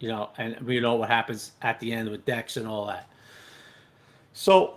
you 0.00 0.08
know, 0.08 0.30
and 0.36 0.60
we 0.60 0.80
know 0.80 0.96
what 0.96 1.08
happens 1.08 1.52
at 1.62 1.80
the 1.80 1.92
end 1.92 2.10
with 2.10 2.26
Dex 2.26 2.58
and 2.58 2.66
all 2.68 2.86
that. 2.86 3.08
So 4.34 4.74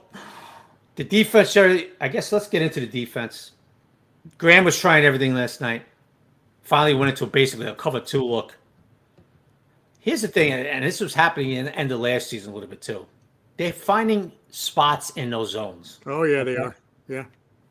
the 0.95 1.03
defense, 1.03 1.55
I 1.57 2.07
guess 2.07 2.31
let's 2.31 2.47
get 2.47 2.61
into 2.61 2.79
the 2.79 2.87
defense. 2.87 3.51
Graham 4.37 4.65
was 4.65 4.79
trying 4.79 5.05
everything 5.05 5.33
last 5.33 5.61
night. 5.61 5.83
Finally 6.63 6.95
went 6.95 7.11
into 7.11 7.25
basically 7.27 7.67
a 7.67 7.75
cover 7.75 7.99
two 7.99 8.23
look. 8.23 8.57
Here's 9.99 10.21
the 10.21 10.27
thing, 10.27 10.53
and 10.53 10.83
this 10.83 10.99
was 10.99 11.13
happening 11.13 11.51
in 11.51 11.65
the 11.65 11.75
end 11.75 11.91
of 11.91 11.99
last 11.99 12.29
season 12.29 12.51
a 12.51 12.53
little 12.53 12.69
bit 12.69 12.81
too. 12.81 13.05
They're 13.57 13.73
finding 13.73 14.31
spots 14.49 15.11
in 15.11 15.29
those 15.29 15.51
zones. 15.51 15.99
Oh 16.05 16.23
yeah, 16.23 16.43
they 16.43 16.57
are. 16.57 16.75
Yeah. 17.07 17.25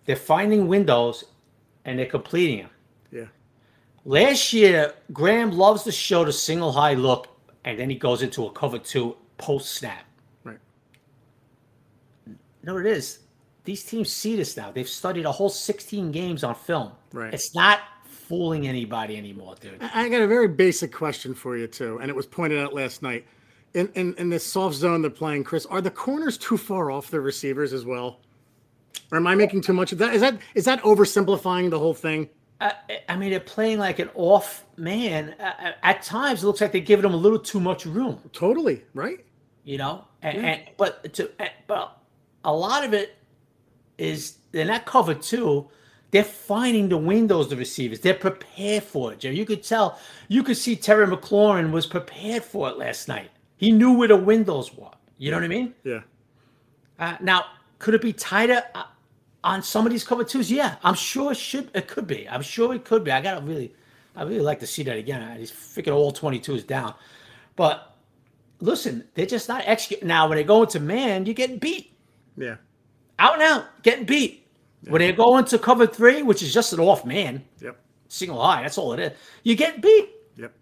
They're 0.05 0.17
finding 0.17 0.69
windows 0.69 1.25
and 1.85 1.99
they're 1.99 2.07
completing 2.07 2.59
them. 2.59 2.71
Yeah. 3.11 3.27
Last 4.05 4.53
year, 4.53 4.95
Graham 5.13 5.51
loves 5.51 5.83
to 5.85 5.93
show 5.93 6.25
the 6.25 6.33
single 6.33 6.73
high 6.73 6.95
look, 6.95 7.29
and 7.65 7.79
then 7.79 7.89
he 7.91 7.97
goes 7.97 8.23
into 8.23 8.47
a 8.47 8.53
cover 8.53 8.79
two 8.79 9.17
post 9.39 9.73
snap. 9.73 10.05
No, 12.65 12.79
it 12.79 12.87
is. 12.87 13.21
These 13.65 13.85
teams 13.85 14.13
see 14.13 14.37
this 14.37 14.57
now. 14.57 14.71
They've 14.71 14.89
studied 14.89 15.25
a 15.25 15.33
whole 15.33 15.49
16 15.49 16.13
games 16.13 16.45
on 16.45 16.55
film. 16.55 16.93
Right. 17.13 17.33
It's 17.33 17.55
not 17.55 17.81
fooling 18.05 18.67
anybody 18.67 19.17
anymore, 19.17 19.55
dude. 19.61 19.81
I 19.81 20.09
got 20.09 20.23
a 20.23 20.27
very 20.27 20.49
basic 20.49 20.93
question 20.93 21.35
for 21.35 21.57
you 21.57 21.67
too, 21.67 21.99
and 21.99 22.11
it 22.11 22.17
was 22.17 22.27
pointed 22.27 22.59
out 22.59 22.75
last 22.75 23.03
night. 23.03 23.27
In, 23.75 23.89
in 23.95 24.15
in 24.15 24.31
this 24.31 24.47
soft 24.47 24.77
zone 24.77 25.03
they're 25.03 25.11
playing, 25.11 25.45
Chris, 25.45 25.67
are 25.67 25.81
the 25.81 25.91
corners 25.91 26.39
too 26.39 26.57
far 26.57 26.91
off 26.91 27.11
the 27.11 27.21
receivers 27.21 27.73
as 27.73 27.85
well? 27.85 28.21
Or 29.11 29.19
am 29.19 29.27
I 29.27 29.35
making 29.35 29.63
too 29.63 29.73
much 29.73 29.93
of 29.93 29.99
that? 29.99 30.15
Is 30.15 30.21
that 30.21 30.39
is 30.55 30.65
that 30.65 30.81
oversimplifying 30.83 31.71
the 31.71 31.79
whole 31.79 31.95
thing? 31.95 32.29
Uh, 32.61 32.71
I 33.09 33.17
mean, 33.17 33.31
they're 33.31 33.41
playing 33.41 33.79
like 33.79 33.99
an 33.99 34.11
off 34.15 34.65
man. 34.77 35.35
Uh, 35.41 35.73
at 35.83 36.03
times, 36.03 36.43
it 36.43 36.47
looks 36.47 36.61
like 36.61 36.73
they're 36.73 36.81
giving 36.81 37.03
them 37.03 37.15
a 37.15 37.17
little 37.17 37.39
too 37.39 37.61
much 37.61 37.85
room. 37.85 38.21
Totally 38.33 38.83
right. 38.95 39.25
You 39.65 39.79
know, 39.79 40.05
and, 40.23 40.37
yeah. 40.37 40.49
and 40.49 40.63
but 40.77 41.13
to 41.15 41.31
but 41.67 41.99
a 42.45 42.53
lot 42.53 42.85
of 42.85 42.95
it 42.95 43.17
is 43.99 44.37
they're 44.53 44.65
not 44.65 44.87
covered 44.87 45.23
too. 45.23 45.69
They're 46.11 46.23
finding 46.23 46.89
the 46.89 46.97
windows, 46.97 47.49
the 47.49 47.57
receivers. 47.57 48.01
They're 48.01 48.15
prepared 48.15 48.85
for 48.85 49.13
it, 49.13 49.21
Jerry. 49.21 49.37
You 49.37 49.45
could 49.45 49.65
tell. 49.65 49.99
You 50.29 50.45
could 50.45 50.57
see 50.57 50.77
Terry 50.77 51.07
McLaurin 51.07 51.73
was 51.73 51.87
prepared 51.87 52.45
for 52.45 52.69
it 52.69 52.79
last 52.79 53.09
night. 53.09 53.31
He 53.57 53.73
knew 53.73 53.95
where 53.95 54.09
the 54.09 54.17
windows 54.17 54.73
were. 54.75 54.91
You 55.19 55.31
know 55.31 55.39
what 55.39 55.45
I 55.45 55.49
mean? 55.49 55.75
Yeah. 55.83 56.01
Uh, 56.99 57.17
now, 57.21 57.47
could 57.79 57.95
it 57.95 58.03
be 58.03 58.13
tighter 58.13 58.63
uh, 58.75 58.85
on 59.43 59.63
some 59.63 59.87
of 59.87 59.93
these 59.93 60.05
cover 60.05 60.23
twos? 60.23 60.51
Yeah, 60.51 60.77
I'm 60.85 60.95
sure 60.95 61.33
it 61.33 61.37
should. 61.37 61.71
It 61.75 61.89
could 61.89 62.07
be. 62.07 62.29
I'm 62.29 62.43
sure 62.43 62.75
it 62.75 62.85
could 62.85 63.05
be. 63.05 63.11
I 63.11 63.21
gotta 63.21 63.45
really, 63.45 63.75
I 64.15 64.23
really 64.23 64.41
like 64.41 64.61
to 64.61 64.67
see 64.67 64.83
that 64.85 64.97
again. 64.97 65.37
He's 65.39 65.51
freaking 65.51 65.95
all 65.95 66.13
22s 66.13 66.67
down, 66.67 66.95
but 67.57 67.97
listen, 68.61 69.05
they're 69.15 69.27
just 69.27 69.49
not 69.49 69.63
executing. 69.67 70.09
Now, 70.09 70.29
when 70.29 70.37
they 70.37 70.45
go 70.45 70.63
into 70.63 70.81
man, 70.81 71.27
you're 71.27 71.35
getting 71.35 71.59
beat. 71.59 71.94
Yeah. 72.37 72.57
Out 73.19 73.35
and 73.35 73.43
out, 73.43 73.83
getting 73.83 74.05
beat. 74.05 74.47
Yeah. 74.83 74.93
When 74.93 75.01
they 75.01 75.13
go 75.13 75.39
into 75.39 75.59
cover 75.59 75.87
three, 75.87 76.23
which 76.23 76.43
is 76.43 76.53
just 76.53 76.73
an 76.73 76.81
off 76.81 77.05
man. 77.05 77.45
Yep. 77.61 77.77
Single 78.09 78.43
high, 78.43 78.63
that's 78.63 78.79
all 78.79 78.93
it 78.93 79.01
is. 79.01 79.13
You 79.43 79.57
get 79.57 79.81
beat. 79.81 80.11
Yep. 80.37 80.53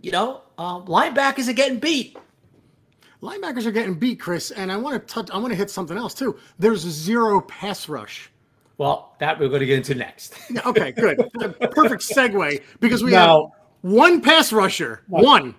You 0.00 0.12
know, 0.12 0.42
um, 0.56 0.86
linebackers 0.86 1.48
are 1.48 1.52
getting 1.52 1.78
beat. 1.78 2.16
Linebackers 3.22 3.66
are 3.66 3.72
getting 3.72 3.94
beat, 3.94 4.20
Chris, 4.20 4.52
and 4.52 4.70
I 4.70 4.76
want 4.76 4.94
to 4.94 5.12
touch. 5.12 5.28
I 5.30 5.38
want 5.38 5.50
to 5.50 5.56
hit 5.56 5.70
something 5.70 5.96
else 5.96 6.14
too. 6.14 6.38
There's 6.58 6.80
zero 6.80 7.40
pass 7.40 7.88
rush. 7.88 8.30
Well, 8.76 9.16
that 9.18 9.40
we're 9.40 9.48
going 9.48 9.60
to 9.60 9.66
get 9.66 9.78
into 9.78 9.96
next. 9.96 10.38
okay, 10.66 10.92
good. 10.92 11.28
Perfect 11.72 12.02
segue 12.02 12.62
because 12.78 13.02
we 13.02 13.10
now, 13.10 13.46
have 13.46 13.52
one 13.82 14.20
pass 14.20 14.52
rusher, 14.52 15.02
one, 15.08 15.56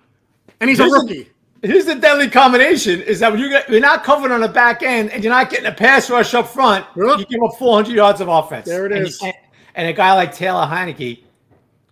and 0.60 0.70
he's 0.70 0.80
a 0.80 0.84
rookie. 0.84 1.30
Here's 1.62 1.84
the 1.84 1.94
deadly 1.94 2.28
combination: 2.28 3.02
is 3.02 3.20
that 3.20 3.32
when 3.32 3.40
you 3.40 3.50
get, 3.50 3.68
you're 3.68 3.80
not 3.80 4.02
covered 4.02 4.32
on 4.32 4.40
the 4.40 4.48
back 4.48 4.82
end 4.82 5.10
and 5.10 5.22
you're 5.22 5.32
not 5.32 5.50
getting 5.50 5.66
a 5.66 5.72
pass 5.72 6.08
rush 6.08 6.32
up 6.34 6.48
front, 6.48 6.86
yep. 6.96 7.18
you 7.18 7.26
give 7.26 7.42
up 7.42 7.58
400 7.58 7.94
yards 7.94 8.20
of 8.20 8.28
offense. 8.28 8.66
There 8.66 8.86
it 8.86 8.92
is. 8.92 9.20
And, 9.22 9.34
and 9.74 9.88
a 9.88 9.92
guy 9.92 10.14
like 10.14 10.34
Taylor 10.34 10.66
Heinicke 10.66 11.22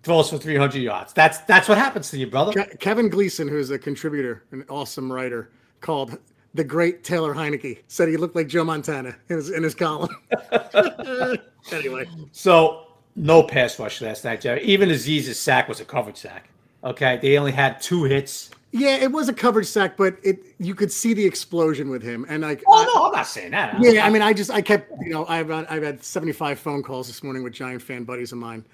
throws 0.03 0.31
for 0.31 0.39
300 0.39 0.79
yards. 0.79 1.13
That's 1.13 1.39
that's 1.41 1.69
what 1.69 1.77
happens 1.79 2.11
to 2.11 2.19
you, 2.19 2.27
brother. 2.27 2.53
Ke- 2.53 2.81
Kevin 2.81 3.09
Gleason, 3.09 3.47
who's 3.47 3.71
a 3.71 3.79
contributor, 3.79 4.45
an 4.53 4.65
awesome 4.71 5.13
writer, 5.13 5.51
called 5.81 6.19
the 6.55 6.65
great 6.65 7.05
Taylor 7.05 7.35
Heinicke. 7.35 7.81
Said 7.89 8.09
he 8.09 8.17
looked 8.17 8.35
like 8.35 8.49
Joe 8.49 8.65
Montana 8.65 9.17
in 9.29 9.37
his, 9.37 9.51
in 9.51 9.63
his 9.63 9.75
column. 9.75 10.15
anyway. 11.73 12.09
So 12.33 12.87
no 13.17 13.43
pass 13.43 13.79
rush 13.79 14.01
last 14.01 14.25
night, 14.25 14.41
Jerry. 14.41 14.63
Even 14.63 14.91
Azeez's 14.91 15.39
sack 15.39 15.69
was 15.69 15.81
a 15.81 15.85
coverage 15.85 16.17
sack. 16.17 16.49
Okay. 16.83 17.19
They 17.21 17.39
only 17.39 17.53
had 17.53 17.81
two 17.81 18.05
hits. 18.05 18.51
Yeah, 18.71 18.97
it 18.97 19.13
was 19.13 19.29
a 19.29 19.33
coverage 19.33 19.67
sack, 19.67 19.97
but 19.97 20.19
it 20.23 20.41
you 20.59 20.75
could 20.75 20.93
see 20.93 21.15
the 21.15 21.25
explosion 21.25 21.89
with 21.89 22.03
him. 22.03 22.27
And 22.29 22.43
like 22.43 22.63
Oh 22.67 22.93
no, 22.95 23.07
I'm 23.07 23.13
not 23.13 23.27
saying 23.27 23.53
that. 23.53 23.75
I'm 23.75 23.83
yeah, 23.83 24.05
I 24.05 24.11
mean 24.11 24.23
I 24.23 24.33
just 24.33 24.51
I 24.51 24.61
kept 24.61 24.93
you 25.03 25.11
know, 25.11 25.27
I've 25.27 25.51
I've 25.51 25.83
had 25.83 26.05
75 26.05 26.59
phone 26.59 26.83
calls 26.83 27.07
this 27.07 27.23
morning 27.23 27.43
with 27.43 27.55
Giant 27.55 27.81
fan 27.81 28.05
buddies 28.05 28.33
of 28.33 28.39
mine. 28.39 28.65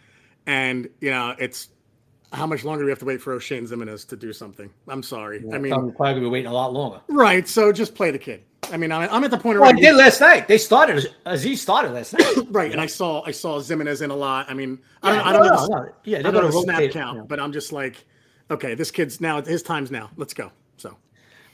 And 0.46 0.88
you 1.00 1.10
know, 1.10 1.34
it's 1.38 1.68
how 2.32 2.46
much 2.46 2.64
longer 2.64 2.82
do 2.82 2.86
we 2.86 2.90
have 2.90 2.98
to 2.98 3.04
wait 3.04 3.22
for 3.22 3.36
Oshane 3.36 3.68
Ximines 3.68 4.06
to 4.08 4.16
do 4.16 4.32
something? 4.32 4.68
I'm 4.88 5.02
sorry. 5.02 5.44
Yeah, 5.46 5.54
I 5.54 5.58
mean, 5.58 5.72
I'm 5.72 5.92
probably 5.92 6.14
gonna 6.14 6.26
be 6.26 6.30
waiting 6.30 6.50
a 6.50 6.54
lot 6.54 6.72
longer. 6.72 7.00
Right. 7.08 7.46
So 7.48 7.72
just 7.72 7.94
play 7.94 8.10
the 8.10 8.18
kid. 8.18 8.42
I 8.72 8.76
mean, 8.76 8.92
I'm, 8.92 9.08
I'm 9.10 9.24
at 9.24 9.30
the 9.30 9.38
point. 9.38 9.60
Well, 9.60 9.68
I 9.68 9.72
did 9.72 9.94
last 9.94 10.20
night. 10.20 10.48
They 10.48 10.58
started. 10.58 11.14
Azeez 11.26 11.58
started 11.58 11.92
last 11.92 12.12
night. 12.14 12.34
right, 12.50 12.72
and 12.72 12.80
I 12.80 12.86
saw 12.86 13.22
I 13.24 13.30
saw 13.30 13.60
Ximines 13.60 14.02
in 14.02 14.10
a 14.10 14.16
lot. 14.16 14.50
I 14.50 14.54
mean, 14.54 14.80
yeah, 15.02 15.10
I 15.10 15.14
don't, 15.14 15.26
I 15.26 15.32
don't 15.32 15.46
no, 15.46 15.48
know. 15.48 15.66
No, 15.66 15.82
no. 15.84 15.92
Yeah, 16.04 16.22
they're 16.22 16.32
going 16.32 16.50
to 16.50 16.60
snap 16.60 16.90
count, 16.90 17.18
yeah. 17.18 17.24
but 17.26 17.40
I'm 17.40 17.52
just 17.52 17.72
like, 17.72 18.04
okay, 18.50 18.74
this 18.74 18.90
kid's 18.90 19.20
now 19.20 19.40
his 19.42 19.62
time's 19.62 19.90
now. 19.90 20.10
Let's 20.16 20.34
go. 20.34 20.50
So, 20.76 20.96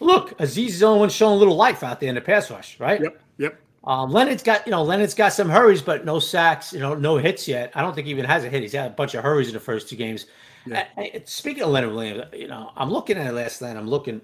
look, 0.01 0.37
Azeez 0.39 0.69
is 0.69 0.81
the 0.81 0.87
only 0.87 1.01
one 1.01 1.11
showing 1.11 1.35
a 1.35 1.39
little 1.39 1.57
life 1.57 1.83
out 1.83 2.01
there 2.01 2.09
in 2.09 2.15
the 2.15 2.21
pass 2.21 2.51
rush, 2.51 2.79
right? 2.81 3.01
Yep. 3.01 3.23
Yep. 3.39 3.61
Um, 3.85 4.11
Leonard's 4.11 4.43
got 4.43 4.67
you 4.67 4.71
know 4.73 4.83
Leonard's 4.83 5.15
got 5.15 5.33
some 5.33 5.49
hurries, 5.49 5.81
but 5.81 6.05
no 6.05 6.19
sacks. 6.19 6.73
You 6.73 6.81
know, 6.81 6.95
no 6.95 7.17
hits 7.17 7.49
yet. 7.49 7.73
I 7.75 7.83
don't 7.83 7.95
think 7.95 8.07
he 8.07 8.11
even 8.13 8.27
has 8.27 8.45
a 8.45 8.49
hit. 8.49 8.63
He's 8.63 8.73
had 8.73 8.91
a 8.91 8.95
bunch 8.95 9.15
of 9.15 9.25
hurries 9.25 9.49
in 9.49 9.55
the 9.55 9.61
first 9.61 9.89
two 9.89 9.97
games. 9.97 10.27
Yeah. 10.67 10.87
I, 10.97 11.23
speaking 11.25 11.63
of 11.63 11.71
Leonard 11.71 11.95
Williams, 11.95 12.25
you 12.35 12.49
know, 12.49 12.73
I'm 12.77 12.91
looking 12.91 13.17
at 13.17 13.27
it 13.27 13.33
last 13.33 13.63
night. 13.63 13.77
I'm 13.77 13.89
looking, 13.89 14.21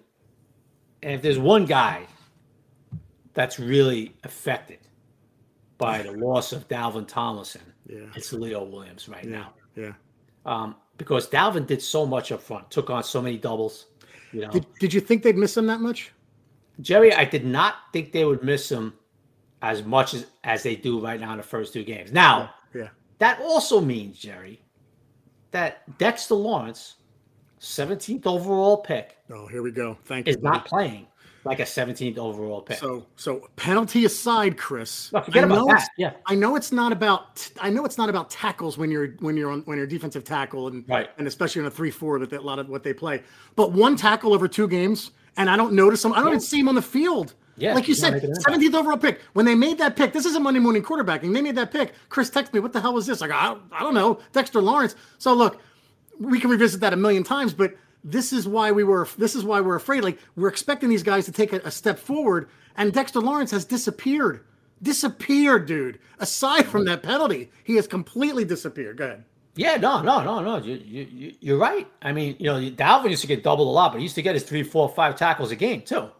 and 1.03 1.13
if 1.13 1.23
there's 1.23 1.39
one 1.39 1.65
guy 1.65 2.07
that's 3.33 3.59
really 3.59 4.15
affected 4.25 4.81
by 5.79 6.03
the 6.03 6.13
loss 6.19 6.53
of 6.53 6.69
Dalvin 6.69 7.09
Tomlinson, 7.09 7.63
yeah. 7.87 8.07
it's 8.15 8.35
Leo 8.35 8.65
Williams 8.65 9.09
right 9.09 9.25
yeah. 9.25 9.31
now. 9.31 9.55
Yeah. 9.75 9.93
Um, 10.47 10.77
because 10.97 11.29
Dalvin 11.29 11.67
did 11.67 11.83
so 11.83 12.07
much 12.07 12.33
up 12.33 12.41
front, 12.41 12.71
took 12.71 12.89
on 12.89 13.03
so 13.03 13.21
many 13.21 13.37
doubles. 13.37 13.87
You 14.33 14.43
know. 14.43 14.51
Did, 14.51 14.67
did 14.81 14.95
you 14.95 15.01
think 15.01 15.23
they'd 15.23 15.37
miss 15.37 15.57
him 15.57 15.67
that 15.67 15.81
much? 15.81 16.13
Jerry, 16.81 17.13
I 17.13 17.25
did 17.25 17.45
not 17.45 17.75
think 17.93 18.13
they 18.13 18.25
would 18.25 18.43
miss 18.43 18.71
him 18.71 18.95
as 19.63 19.83
much 19.83 20.15
as, 20.15 20.27
as 20.45 20.63
they 20.63 20.77
do 20.77 21.01
right 21.01 21.21
now 21.21 21.33
in 21.33 21.39
the 21.39 21.43
first 21.43 21.73
two 21.73 21.85
games. 21.85 22.13
Now, 22.13 22.55
yeah. 22.75 22.83
yeah. 22.83 22.89
that 23.19 23.41
also 23.41 23.81
means, 23.81 24.19
Jerry, 24.19 24.61
that 25.51 25.99
Dexter 25.99 26.35
Lawrence, 26.35 26.97
17th 27.61 28.27
overall 28.27 28.79
pick. 28.79 29.17
Oh, 29.31 29.47
here 29.47 29.63
we 29.63 29.73
go. 29.73 29.99
Thank 30.05 30.29
is 30.29 30.35
you. 30.35 30.39
Is 30.39 30.45
not 30.45 30.67
playing 30.67 31.07
like 31.47 31.61
a 31.61 31.65
17th 31.65 32.19
overall 32.19 32.61
pick. 32.61 32.79
So, 32.79 33.07
so 33.17 33.49
penalty 33.57 34.05
aside, 34.05 34.57
Chris. 34.57 35.13
No, 35.13 35.21
forget 35.23 35.45
about 35.45 35.67
that. 35.69 35.89
Yeah, 35.97 36.13
I 36.27 36.35
know 36.35 36.57
it's 36.57 36.73
not 36.73 36.93
about. 36.93 37.49
I 37.61 37.71
know 37.71 37.85
it's 37.85 37.97
not 37.97 38.09
about 38.09 38.31
tackles 38.31 38.77
when 38.77 38.91
you're 38.91 39.09
when 39.21 39.37
you're 39.37 39.51
on 39.51 39.63
when 39.63 39.79
you're 39.79 39.87
defensive 39.87 40.25
tackle 40.25 40.69
and 40.69 40.85
right. 40.89 41.09
and 41.19 41.27
especially 41.27 41.61
in 41.61 41.67
a 41.67 41.71
three 41.71 41.91
four 41.91 42.19
that 42.19 42.33
a 42.33 42.41
lot 42.41 42.59
of 42.59 42.69
what 42.69 42.83
they 42.83 42.93
play. 42.93 43.23
But 43.55 43.73
one 43.73 43.97
tackle 43.97 44.35
over 44.35 44.49
two 44.49 44.69
games, 44.69 45.13
and 45.37 45.49
I 45.49 45.57
don't 45.57 45.73
notice 45.73 46.03
them. 46.03 46.13
I 46.13 46.17
don't 46.17 46.27
yeah. 46.27 46.33
even 46.33 46.41
see 46.41 46.61
him 46.61 46.69
on 46.69 46.75
the 46.75 46.83
field. 46.83 47.35
Yeah, 47.59 47.73
like 47.73 47.89
you 47.89 47.95
said, 47.95 48.23
17th 48.23 48.75
overall 48.75 48.99
pick. 48.99 49.23
When 49.33 49.47
they 49.47 49.55
made 49.55 49.79
that 49.79 49.97
pick, 49.97 50.13
this 50.13 50.27
is 50.27 50.35
a 50.35 50.41
Monday 50.41 50.61
morning 50.61 50.83
quarterbacking. 50.83 51.33
They 51.33 51.41
made 51.41 51.57
that 51.57 51.71
pick. 51.71 51.95
Chris 52.11 52.29
texted 52.29 52.53
me, 52.53 52.61
"What 52.61 52.75
the 52.75 52.81
hell 52.83 52.93
was 52.93 53.07
this?" 53.07 53.23
Like, 53.23 53.31
I, 53.31 53.57
I 53.73 53.81
don't 53.81 53.95
know, 53.95 54.19
Dexter 54.33 54.61
Lawrence. 54.61 54.95
So 55.17 55.33
look, 55.33 55.59
we 56.19 56.39
can 56.39 56.51
revisit 56.51 56.81
that 56.81 56.93
a 56.93 56.97
million 56.97 57.25
times, 57.25 57.55
but 57.55 57.75
this 58.07 58.33
is 58.33 58.47
why 58.47 58.71
we 58.71 58.85
were 58.85 59.09
this 59.19 59.35
is 59.35 59.45
why 59.45 59.61
we're 59.61 59.75
afraid. 59.75 60.05
Like 60.05 60.19
we're 60.37 60.49
expecting 60.49 60.89
these 60.89 61.03
guys 61.03 61.25
to 61.27 61.33
take 61.33 61.53
a, 61.53 61.57
a 61.65 61.71
step 61.71 61.99
forward, 61.99 62.49
and 62.77 62.93
Dexter 62.93 63.21
Lawrence 63.21 63.51
has 63.51 63.65
disappeared. 63.65 64.45
Disappeared, 64.81 65.67
dude. 65.67 65.99
Aside 66.21 66.67
from 66.67 66.85
that 66.85 67.03
penalty, 67.03 67.51
he 67.65 67.77
has 67.77 67.87
completely 67.87 68.45
disappeared. 68.45 68.99
Go 68.99 69.05
ahead. 69.07 69.25
Yeah, 69.57 69.77
no, 69.77 70.03
no, 70.03 70.23
no, 70.23 70.41
no. 70.41 70.59
You, 70.59 70.75
you, 70.75 71.35
you're 71.41 71.59
right. 71.59 71.89
I 72.03 72.13
mean, 72.13 72.37
you 72.39 72.47
know, 72.47 72.61
Dalvin 72.61 73.09
used 73.09 73.23
to 73.23 73.27
get 73.27 73.43
doubled 73.43 73.69
a 73.69 73.71
lot, 73.71 73.93
but 73.93 73.99
he 73.99 74.03
used 74.03 74.15
to 74.17 74.23
get 74.23 74.35
his 74.35 74.45
three, 74.45 74.63
four, 74.63 74.87
five 74.87 75.17
tackles 75.17 75.51
a 75.51 75.57
game 75.57 75.81
too, 75.81 76.11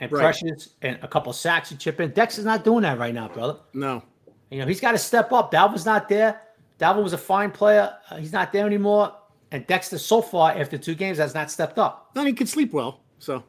and 0.00 0.10
right. 0.10 0.20
pressures 0.20 0.70
and 0.80 0.98
a 1.02 1.08
couple 1.08 1.32
sacks 1.34 1.68
to 1.68 1.76
chip 1.76 2.00
in. 2.00 2.10
Dex 2.10 2.38
is 2.38 2.44
not 2.44 2.64
doing 2.64 2.82
that 2.82 2.98
right 2.98 3.14
now, 3.14 3.28
brother. 3.28 3.58
No. 3.74 4.02
You 4.50 4.60
know, 4.60 4.66
he's 4.66 4.80
got 4.80 4.92
to 4.92 4.98
step 4.98 5.30
up. 5.30 5.52
Dalvin's 5.52 5.86
not 5.86 6.08
there. 6.08 6.40
Dalvin 6.80 7.02
was 7.02 7.12
a 7.12 7.18
fine 7.18 7.50
player. 7.50 7.94
Uh, 8.10 8.16
he's 8.16 8.32
not 8.32 8.52
there 8.52 8.66
anymore. 8.66 9.14
And 9.52 9.66
Dexter, 9.66 9.98
so 9.98 10.22
far 10.22 10.52
after 10.52 10.78
two 10.78 10.94
games, 10.94 11.18
has 11.18 11.34
not 11.34 11.50
stepped 11.50 11.78
up. 11.78 12.10
And 12.14 12.26
he 12.26 12.32
can 12.32 12.46
sleep 12.46 12.72
well, 12.72 13.00
so 13.18 13.42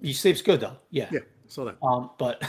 he 0.00 0.12
sleeps 0.12 0.42
good 0.42 0.60
though. 0.60 0.76
Yeah, 0.90 1.08
yeah, 1.10 1.20
saw 1.48 1.64
that. 1.64 1.76
Um, 1.82 2.10
but 2.18 2.42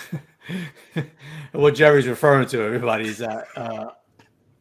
what 1.53 1.75
Jerry's 1.75 2.07
referring 2.07 2.47
to, 2.49 2.61
everybody, 2.61 3.07
is 3.07 3.17
that 3.17 3.47
uh, 3.55 3.91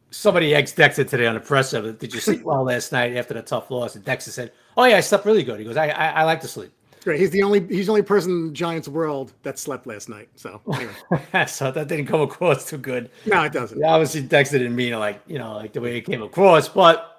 somebody 0.09 0.55
ex 0.55 0.71
Dexter 0.71 1.03
today 1.03 1.27
on 1.27 1.35
the 1.35 1.39
press 1.39 1.73
of. 1.73 1.99
Did 1.99 2.13
you 2.13 2.19
sleep 2.19 2.43
well 2.43 2.63
last 2.63 2.91
night 2.91 3.15
after 3.15 3.33
the 3.33 3.41
tough 3.41 3.69
loss? 3.69 3.95
And 3.95 4.03
Dexter 4.03 4.31
said, 4.31 4.51
"Oh 4.75 4.85
yeah, 4.85 4.97
I 4.97 5.01
slept 5.01 5.25
really 5.25 5.43
good." 5.43 5.59
He 5.59 5.65
goes, 5.65 5.77
"I 5.77 5.87
I, 5.89 6.07
I 6.07 6.23
like 6.23 6.41
to 6.41 6.47
sleep." 6.47 6.71
Great. 7.03 7.19
He's 7.19 7.29
the 7.29 7.43
only 7.43 7.65
he's 7.67 7.85
the 7.85 7.91
only 7.91 8.01
person 8.01 8.31
in 8.31 8.47
the 8.47 8.53
Giants 8.53 8.87
world 8.87 9.33
that 9.43 9.59
slept 9.59 9.87
last 9.87 10.09
night. 10.09 10.29
So 10.35 10.61
anyway. 10.73 11.45
so 11.47 11.71
that 11.71 11.87
didn't 11.87 12.07
come 12.07 12.21
across 12.21 12.69
too 12.69 12.77
good. 12.77 13.11
No, 13.25 13.43
it 13.43 13.53
doesn't. 13.53 13.79
Yeah, 13.79 13.93
obviously 13.93 14.23
Dexter 14.23 14.57
didn't 14.57 14.75
mean 14.75 14.93
it 14.93 14.97
like 14.97 15.21
you 15.27 15.37
know 15.37 15.55
like 15.55 15.73
the 15.73 15.81
way 15.81 15.97
it 15.97 16.01
came 16.01 16.21
across, 16.21 16.67
but 16.67 17.16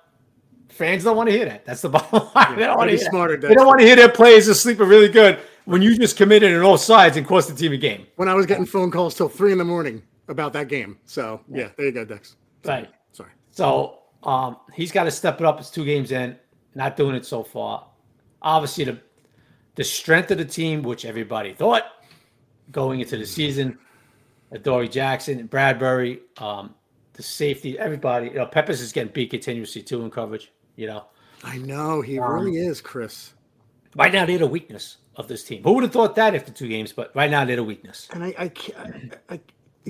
Fans 0.79 1.03
don't 1.03 1.17
want 1.17 1.29
to 1.29 1.37
hear 1.37 1.45
that. 1.45 1.65
That's 1.65 1.83
the 1.83 1.89
bottom 1.89 2.31
line. 2.35 2.57
they 2.57 2.65
don't 2.65 2.79
want 2.79 2.89
to 2.89 2.97
hear 2.97 3.05
smarter. 3.11 3.37
They 3.37 3.53
don't 3.53 3.67
want 3.67 3.81
to 3.81 3.87
hear 3.87 3.97
their 3.97 4.09
players 4.09 4.49
are 4.49 4.55
sleeping 4.55 4.87
really 4.87 5.09
good 5.09 5.41
when 5.65 5.83
you 5.83 5.99
just 5.99 6.17
committed 6.17 6.55
on 6.55 6.63
all 6.63 6.79
sides 6.79 7.17
and 7.17 7.27
cost 7.27 7.49
the 7.49 7.55
team 7.55 7.73
a 7.73 7.77
game. 7.77 8.07
When 8.15 8.29
I 8.29 8.35
was 8.35 8.47
getting 8.47 8.65
phone 8.65 8.93
calls 8.93 9.17
till 9.17 9.29
three 9.29 9.51
in 9.51 9.59
the 9.59 9.65
morning 9.65 10.05
about 10.29 10.53
that 10.53 10.69
game. 10.69 10.97
So 11.05 11.41
yeah, 11.49 11.71
there 11.77 11.87
you 11.87 11.93
go, 11.93 12.05
Dex. 12.05 12.37
Right. 12.65 12.89
Sorry. 13.11 13.33
So 13.51 13.99
um, 14.23 14.59
he's 14.73 14.93
got 14.93 15.05
to 15.05 15.11
step 15.11 15.41
it 15.41 15.47
up. 15.47 15.59
It's 15.59 15.69
two 15.69 15.85
games 15.85 16.13
in, 16.13 16.37
not 16.77 16.97
doing 16.97 17.17
it 17.17 17.27
so 17.27 17.43
far. 17.43 17.89
Obviously, 18.41 18.85
the 18.85 19.01
the 19.75 19.83
strength 19.83 20.31
of 20.31 20.39
the 20.39 20.45
team, 20.45 20.83
which 20.83 21.05
everybody 21.05 21.55
thought 21.55 21.83
going 22.71 23.01
into 23.01 23.17
the 23.17 23.27
season, 23.27 23.79
Adoree 24.53 24.89
Jackson 24.89 25.41
and 25.41 25.51
Bradberry, 25.51 26.21
um, 26.41 26.75
the 27.15 27.23
safety, 27.25 27.77
everybody. 27.81 28.29
You 28.29 28.35
know, 28.35 28.47
Peppers 28.47 28.81
is 28.81 28.93
getting 28.93 29.13
beat 29.13 29.31
continuously 29.31 29.83
too 29.83 30.03
in 30.03 30.11
coverage. 30.11 30.53
You 30.79 30.87
know, 30.87 31.07
I 31.43 31.59
know 31.59 32.03
he 32.03 32.21
um, 32.21 32.33
really 32.33 32.59
is, 32.59 32.81
Chris. 32.81 33.35
Right 33.97 34.13
now, 34.13 34.27
they're 34.27 34.39
the 34.39 34.47
weakness 34.47 34.99
of 35.17 35.27
this 35.29 35.45
team. 35.45 35.65
Who 35.65 35.73
would 35.75 35.83
have 35.85 35.93
thought 35.93 36.15
that 36.17 36.37
after 36.37 36.53
two 36.53 36.69
games? 36.69 36.93
But 36.93 37.11
right 37.17 37.31
now, 37.31 37.45
they're 37.45 37.57
the 37.57 37.65
weakness. 37.65 38.09
And 38.13 38.25
I, 38.25 38.35
I 38.39 38.49
can't, 38.49 39.15
I, 39.29 39.41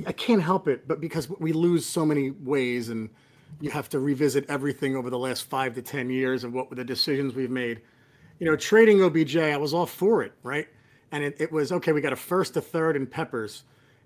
I 0.07 0.13
can't 0.13 0.43
help 0.43 0.67
it, 0.67 0.89
but 0.89 1.01
because 1.01 1.29
we 1.29 1.53
lose 1.53 1.87
so 1.87 2.07
many 2.07 2.31
ways, 2.31 2.89
and 2.89 3.11
you 3.61 3.71
have 3.71 3.91
to 3.91 4.01
revisit 4.01 4.47
everything 4.49 4.97
over 4.97 5.11
the 5.11 5.19
last 5.19 5.43
five 5.51 5.75
to 5.75 5.83
ten 5.83 6.11
years 6.11 6.45
of 6.45 6.55
what 6.55 6.71
were 6.71 6.77
the 6.77 6.85
decisions 6.85 7.35
we've 7.35 7.51
made. 7.51 7.83
You 8.39 8.47
know, 8.47 8.57
trading 8.57 9.03
OBJ, 9.03 9.37
I 9.37 9.59
was 9.59 9.75
all 9.75 9.87
for 9.87 10.23
it, 10.23 10.33
right? 10.43 10.69
And 11.13 11.25
it, 11.25 11.37
it 11.41 11.53
was 11.53 11.73
okay. 11.73 11.93
We 11.93 12.01
got 12.01 12.15
a 12.15 12.17
first, 12.17 12.57
a 12.57 12.63
third, 12.63 12.97
and 12.97 13.11
Peppers, 13.11 13.65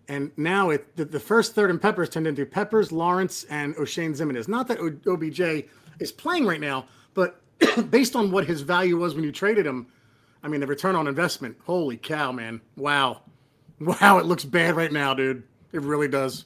And 0.09 0.33
now 0.37 0.71
it 0.71 0.97
the, 0.97 1.05
the 1.05 1.21
first, 1.21 1.55
third, 1.55 1.71
and 1.71 1.81
Peppers 1.81 2.11
turned 2.11 2.27
into 2.27 2.47
Peppers, 2.47 2.93
Lawrence, 2.93 3.45
and 3.45 3.77
Oshane 3.77 4.13
Ximines. 4.17 4.49
Not 4.49 4.69
that 4.69 4.79
o- 4.81 5.13
OBJ 5.15 5.69
is 6.03 6.13
playing 6.13 6.47
right 6.47 6.61
now, 6.61 6.87
but 7.15 7.41
based 7.91 8.17
on 8.17 8.31
what 8.31 8.47
his 8.47 8.61
value 8.61 8.97
was 8.99 9.15
when 9.15 9.25
you 9.25 9.33
traded 9.33 9.67
him, 9.67 9.87
I 10.43 10.49
mean, 10.49 10.61
the 10.61 10.67
return 10.67 10.97
on 10.97 11.07
investment, 11.07 11.57
holy 11.65 11.97
cow, 11.97 12.33
man. 12.33 12.61
Wow. 12.77 13.23
Wow, 13.81 14.19
it 14.19 14.27
looks 14.27 14.45
bad 14.45 14.77
right 14.77 14.93
now, 14.93 15.13
dude. 15.13 15.43
It 15.73 15.81
really 15.83 16.07
does. 16.07 16.45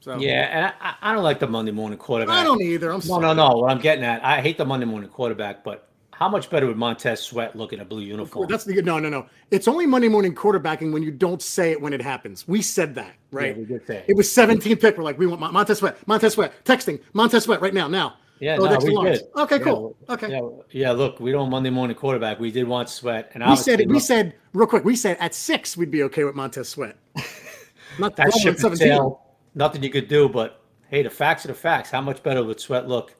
So 0.00 0.18
Yeah, 0.18 0.48
and 0.50 0.74
I, 0.80 0.94
I 1.00 1.14
don't 1.14 1.22
like 1.22 1.38
the 1.38 1.46
Monday 1.46 1.70
morning 1.70 1.96
quarterback. 1.96 2.34
I 2.34 2.42
don't 2.42 2.60
either. 2.60 2.90
I'm 2.90 2.96
no, 2.96 3.00
sorry. 3.00 3.22
no, 3.22 3.32
no. 3.34 3.58
What 3.58 3.70
I'm 3.70 3.78
getting 3.78 4.02
at, 4.02 4.24
I 4.24 4.40
hate 4.40 4.58
the 4.58 4.64
Monday 4.64 4.86
morning 4.86 5.10
quarterback, 5.10 5.62
but 5.62 5.90
how 6.20 6.28
much 6.28 6.50
better 6.50 6.66
would 6.66 6.76
Montez 6.76 7.20
Sweat 7.22 7.56
look 7.56 7.72
in 7.72 7.80
a 7.80 7.84
blue 7.84 8.02
uniform? 8.02 8.46
That's 8.46 8.64
the 8.64 8.82
no, 8.82 8.98
no, 8.98 9.08
no. 9.08 9.26
It's 9.50 9.66
only 9.66 9.86
Monday 9.86 10.08
morning 10.08 10.34
quarterbacking 10.34 10.92
when 10.92 11.02
you 11.02 11.10
don't 11.10 11.40
say 11.40 11.70
it 11.70 11.80
when 11.80 11.94
it 11.94 12.02
happens. 12.02 12.46
We 12.46 12.60
said 12.60 12.94
that, 12.96 13.14
right? 13.30 13.54
Yeah, 13.54 13.60
we 13.60 13.64
did 13.64 13.86
say 13.86 14.04
it. 14.06 14.16
was 14.16 14.30
17 14.30 14.76
pick. 14.76 14.98
We're 14.98 15.04
like, 15.04 15.18
we 15.18 15.26
want 15.26 15.40
Montez 15.40 15.78
Sweat, 15.78 15.96
Montez 16.06 16.34
Sweat, 16.34 16.52
texting 16.64 17.00
Montez 17.12 17.44
Sweat 17.44 17.62
right 17.62 17.72
now, 17.72 17.88
now. 17.88 18.16
Yeah, 18.40 18.56
oh, 18.58 18.64
no, 18.64 18.78
we 18.78 19.10
did. 19.10 19.22
Okay, 19.36 19.58
cool. 19.58 19.94
Okay. 20.08 20.30
Yeah, 20.30 20.48
yeah, 20.70 20.90
look, 20.92 21.20
we 21.20 21.30
don't 21.30 21.50
Monday 21.50 21.68
morning 21.68 21.94
quarterback. 21.94 22.40
We 22.40 22.50
did 22.50 22.66
want 22.66 22.88
Sweat, 22.88 23.30
and 23.34 23.44
we 23.46 23.54
said 23.54 23.86
we 23.88 24.00
said 24.00 24.34
real 24.54 24.66
quick. 24.66 24.82
We 24.82 24.96
said 24.96 25.18
at 25.20 25.34
six 25.34 25.76
we'd 25.76 25.90
be 25.90 26.02
okay 26.04 26.24
with 26.24 26.34
Montez 26.34 26.70
Sweat. 26.70 26.96
Not 27.98 28.16
that 28.16 28.32
ship 28.34 28.58
sail. 28.58 29.22
Nothing 29.54 29.82
you 29.82 29.90
could 29.90 30.08
do, 30.08 30.28
but 30.28 30.64
hey, 30.88 31.02
the 31.02 31.10
facts 31.10 31.44
are 31.44 31.48
the 31.48 31.54
facts. 31.54 31.90
How 31.90 32.00
much 32.00 32.22
better 32.22 32.42
would 32.42 32.60
Sweat 32.60 32.88
look 32.88 33.14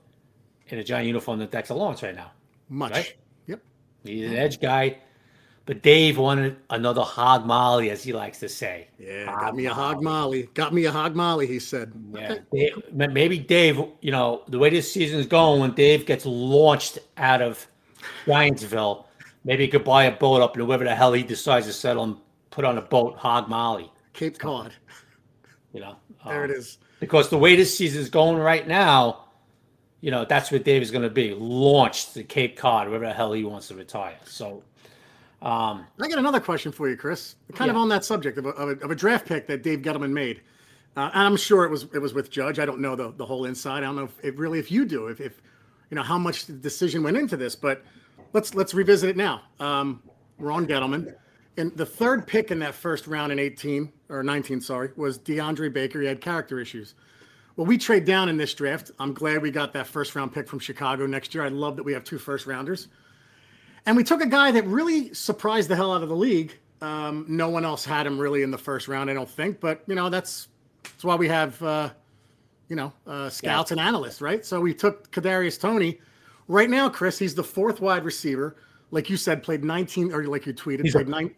in 0.69 0.79
a 0.79 0.85
giant 0.85 1.07
uniform 1.07 1.39
than 1.39 1.49
Dexter 1.49 1.75
Lawrence 1.75 2.03
right 2.03 2.15
now? 2.15 2.33
Much. 2.71 2.93
Right? 2.93 3.15
Yep. 3.47 3.63
He's 4.05 4.31
an 4.31 4.37
edge 4.37 4.59
guy. 4.59 4.99
But 5.71 5.83
Dave 5.83 6.19
wanted 6.19 6.57
another 6.71 7.03
hog 7.03 7.47
molly, 7.47 7.91
as 7.91 8.03
he 8.03 8.13
likes 8.13 8.41
to 8.41 8.49
say. 8.49 8.89
Yeah, 8.99 9.27
hog 9.27 9.41
got 9.41 9.55
me 9.55 9.67
a 9.67 9.73
hog 9.73 10.03
molly. 10.03 10.49
Got 10.53 10.75
me 10.75 10.87
a 10.87 10.91
hog 10.91 11.15
molly, 11.15 11.47
he 11.47 11.61
said. 11.61 11.93
Yeah, 12.13 12.39
Dave, 12.53 12.83
maybe 12.93 13.39
Dave, 13.39 13.81
you 14.01 14.11
know, 14.11 14.43
the 14.49 14.59
way 14.59 14.71
this 14.71 14.91
season 14.91 15.21
is 15.21 15.27
going, 15.27 15.61
when 15.61 15.71
Dave 15.75 16.07
gets 16.07 16.27
launched 16.27 16.99
out 17.19 17.41
of 17.41 17.69
Giantsville, 18.27 19.05
maybe 19.45 19.67
he 19.67 19.71
could 19.71 19.85
buy 19.85 20.07
a 20.07 20.11
boat 20.11 20.43
up 20.43 20.57
and 20.57 20.67
whoever 20.67 20.83
the 20.83 20.93
hell 20.93 21.13
he 21.13 21.23
decides 21.23 21.67
to 21.67 21.73
settle 21.73 22.03
and 22.03 22.17
put 22.51 22.65
on 22.65 22.77
a 22.77 22.83
boat, 22.83 23.17
hog 23.17 23.49
molly. 23.49 23.93
Cape 24.13 24.41
Cod. 24.41 24.73
You 25.73 25.83
know, 25.83 25.97
there 26.27 26.43
um, 26.43 26.51
it 26.51 26.57
is. 26.57 26.79
Because 26.99 27.29
the 27.29 27.39
way 27.39 27.55
this 27.55 27.79
season 27.79 28.01
is 28.01 28.11
going 28.11 28.39
right 28.39 28.67
now, 28.67 29.27
you 30.01 30.11
know, 30.11 30.25
that's 30.25 30.51
where 30.51 30.59
Dave 30.59 30.83
is 30.83 30.91
going 30.91 31.05
to 31.05 31.11
be 31.11 31.33
launched 31.33 32.15
to 32.15 32.25
Cape 32.25 32.57
Cod, 32.57 32.89
wherever 32.89 33.07
the 33.07 33.13
hell 33.13 33.33
he 33.33 33.45
wants 33.45 33.69
to 33.69 33.77
retire. 33.77 34.17
So 34.25 34.65
um, 35.43 35.87
I 35.99 36.09
got 36.09 36.19
another 36.19 36.41
question 36.41 36.71
for 36.71 36.89
you, 36.89 36.97
Chris. 36.97 37.37
Kind 37.55 37.69
yeah. 37.69 37.73
of 37.73 37.77
on 37.79 37.89
that 37.89 38.05
subject 38.05 38.37
of 38.39 38.47
a, 38.47 38.51
of 38.51 38.69
a, 38.69 38.85
of 38.85 38.91
a 38.91 38.95
draft 38.95 39.27
pick 39.27 39.47
that 39.47 39.63
Dave 39.63 39.81
Gettleman 39.81 40.11
made. 40.11 40.43
Uh, 40.97 41.11
and 41.15 41.23
I'm 41.23 41.37
sure 41.37 41.65
it 41.65 41.71
was 41.71 41.87
it 41.95 41.99
was 41.99 42.13
with 42.13 42.31
Judge. 42.31 42.59
I 42.59 42.67
don't 42.67 42.81
know 42.81 42.97
the, 42.97 43.13
the 43.13 43.25
whole 43.25 43.47
inside. 43.47 43.79
I 43.79 43.87
don't 43.87 43.97
know 43.97 44.05
if, 44.05 44.25
if 44.25 44.39
really 44.39 44.59
if 44.59 44.71
you 44.71 44.85
do 44.85 45.07
if, 45.07 45.21
if 45.21 45.41
you 45.89 45.95
know 45.95 46.03
how 46.03 46.19
much 46.19 46.47
the 46.47 46.53
decision 46.53 47.03
went 47.03 47.17
into 47.17 47.37
this. 47.37 47.55
But 47.57 47.85
let's 48.33 48.55
let's 48.55 48.75
revisit 48.75 49.09
it 49.09 49.17
now. 49.17 49.43
Um, 49.61 50.03
we're 50.39 50.53
on 50.53 50.67
Gettleman, 50.67 51.15
and 51.57 51.75
the 51.77 51.87
third 51.87 52.27
pick 52.27 52.51
in 52.51 52.59
that 52.61 52.75
first 52.75 53.07
round 53.07 53.31
in 53.31 53.39
18 53.39 53.93
or 54.09 54.23
19, 54.23 54.61
sorry, 54.61 54.91
was 54.97 55.19
DeAndre 55.19 55.73
Baker. 55.73 56.01
He 56.01 56.07
had 56.07 56.21
character 56.21 56.59
issues. 56.59 56.95
Well, 57.57 57.67
we 57.67 57.77
trade 57.79 58.05
down 58.05 58.29
in 58.29 58.37
this 58.37 58.55
draft. 58.55 58.91
I'm 58.99 59.13
glad 59.13 59.43
we 59.43 59.51
got 59.51 59.73
that 59.75 59.87
first 59.87 60.15
round 60.17 60.33
pick 60.33 60.49
from 60.49 60.59
Chicago 60.59 61.07
next 61.07 61.35
year. 61.35 61.45
I 61.45 61.49
love 61.49 61.77
that 61.77 61.83
we 61.83 61.93
have 61.93 62.05
two 62.05 62.19
first 62.19 62.47
rounders. 62.47 62.89
And 63.87 63.97
we 63.97 64.05
took 64.05 64.21
a 64.21 64.27
guy 64.27 64.51
that 64.53 64.67
really 64.67 65.13
surprised 65.15 65.69
the 65.69 65.77
hell 65.77 65.93
out 65.93 66.03
of 66.03 66.09
the 66.09 66.17
league. 66.17 66.57
Um, 66.83 67.27
no 67.29 67.49
one 67.49 67.65
else 67.65 67.85
had 67.85 68.07
him 68.07 68.19
really 68.19 68.43
in 68.43 68.51
the 68.51 68.59
first 68.59 68.89
round, 68.89 69.11
I 69.11 69.15
don't 69.15 69.29
think. 69.29 69.61
But 69.61 69.83
you 69.87 69.95
know, 69.95 70.09
that's 70.09 70.49
that's 70.83 71.05
why 71.05 71.15
we 71.15 71.29
have 71.29 71.63
uh, 71.63 71.91
you 72.69 72.77
know 72.77 72.93
uh, 73.07 73.29
scouts 73.29 73.71
yeah. 73.71 73.75
and 73.75 73.81
analysts, 73.81 74.21
right? 74.21 74.45
So 74.45 74.61
we 74.61 74.75
took 74.75 75.11
Kadarius 75.11 75.61
Toney. 75.61 76.01
Right 76.49 76.69
now, 76.69 76.89
Chris, 76.89 77.19
he's 77.19 77.35
the 77.35 77.45
fourth 77.45 77.81
wide 77.81 78.05
receiver. 78.05 78.57
Like 78.91 79.09
you 79.09 79.17
said, 79.17 79.43
played 79.43 79.63
19, 79.63 80.13
or 80.13 80.25
like 80.25 80.47
you 80.47 80.53
tweeted, 80.53 80.83
he's 80.83 80.93
played 80.93 81.07
a, 81.07 81.11
nine. 81.11 81.35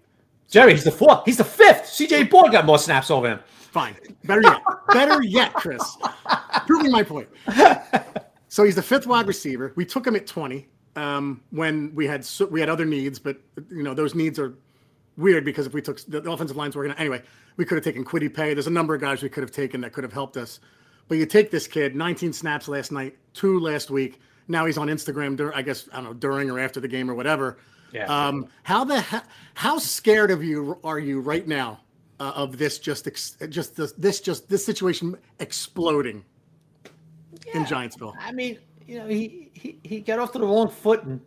Jerry, 0.49 0.73
he's 0.73 0.85
the 0.85 0.91
fourth. 0.91 1.21
He's 1.27 1.37
the 1.37 1.45
fifth. 1.45 1.85
CJ 1.85 2.31
Board 2.31 2.51
got 2.51 2.65
more 2.65 2.79
snaps 2.79 3.11
over 3.11 3.29
him. 3.29 3.41
Fine. 3.73 3.95
Better 4.25 4.43
yet. 4.43 4.63
Better 4.89 5.23
yet, 5.23 5.53
Chris. 5.55 5.83
Proving 6.67 6.91
my 6.91 7.03
point. 7.03 7.29
So 8.49 8.65
he's 8.65 8.75
the 8.75 8.83
fifth 8.83 9.07
wide 9.07 9.27
receiver. 9.27 9.73
We 9.77 9.87
took 9.87 10.07
him 10.07 10.15
at 10.15 10.27
20 10.27 10.69
um, 10.97 11.43
when 11.51 11.95
we 11.95 12.07
had 12.07 12.27
we 12.51 12.61
had 12.61 12.69
other 12.69 12.85
needs, 12.85 13.19
but 13.19 13.39
you 13.71 13.83
know 13.83 13.95
those 13.95 14.15
needs 14.15 14.39
are 14.39 14.55
weird 15.17 15.45
because 15.45 15.67
if 15.67 15.75
we 15.75 15.83
took 15.83 16.01
the 16.07 16.31
offensive 16.31 16.57
lines 16.57 16.77
working 16.77 16.93
anyway, 16.99 17.23
we 17.57 17.65
could 17.65 17.77
have 17.77 17.85
taken 17.85 18.05
Kwity 18.05 18.33
Paye. 18.33 18.55
There's 18.55 18.67
a 18.67 18.71
number 18.71 18.95
of 18.95 19.01
guys 19.01 19.23
we 19.23 19.29
could 19.29 19.43
have 19.43 19.53
taken 19.53 19.81
that 19.83 19.93
could 19.93 20.05
have 20.05 20.13
helped 20.13 20.37
us. 20.37 20.61
But 21.09 21.19
you 21.19 21.27
take 21.27 21.51
this 21.51 21.67
kid, 21.67 21.95
19 21.95 22.33
snaps 22.33 22.69
last 22.69 22.93
night, 22.93 23.17
two 23.35 23.59
last 23.61 23.91
week. 23.91 24.21
Now 24.49 24.67
he's 24.67 24.79
on 24.79 24.89
Instagram. 24.89 25.37
Dur- 25.37 25.55
I 25.55 25.63
guess 25.63 25.89
I 25.93 25.97
don't 25.97 26.05
know 26.05 26.15
during 26.15 26.51
or 26.51 26.59
after 26.59 26.81
the 26.81 26.89
game 26.89 27.11
or 27.11 27.15
whatever. 27.15 27.59
Yeah. 27.93 28.07
Um, 28.07 28.49
how 28.63 28.85
the 28.85 29.05
how 29.55 29.79
scared 29.79 30.31
of 30.31 30.43
you 30.43 30.79
are 30.83 30.99
you 30.99 31.21
right 31.21 31.47
now 31.47 31.81
uh, 32.21 32.33
of 32.35 32.57
this 32.57 32.79
just 32.79 33.07
ex- 33.07 33.37
just 33.49 33.77
this, 33.77 33.93
this 33.93 34.21
just 34.21 34.49
this 34.49 34.65
situation 34.65 35.17
exploding 35.39 36.25
yeah. 37.47 37.59
in 37.59 37.65
Giantsville? 37.65 38.15
I 38.19 38.33
mean, 38.33 38.59
you 38.93 38.99
know, 38.99 39.07
he, 39.09 39.51
he, 39.55 39.79
he 39.83 40.01
got 40.01 40.19
off 40.19 40.33
to 40.33 40.39
the 40.39 40.47
wrong 40.47 40.69
foot 40.69 41.03
and 41.05 41.21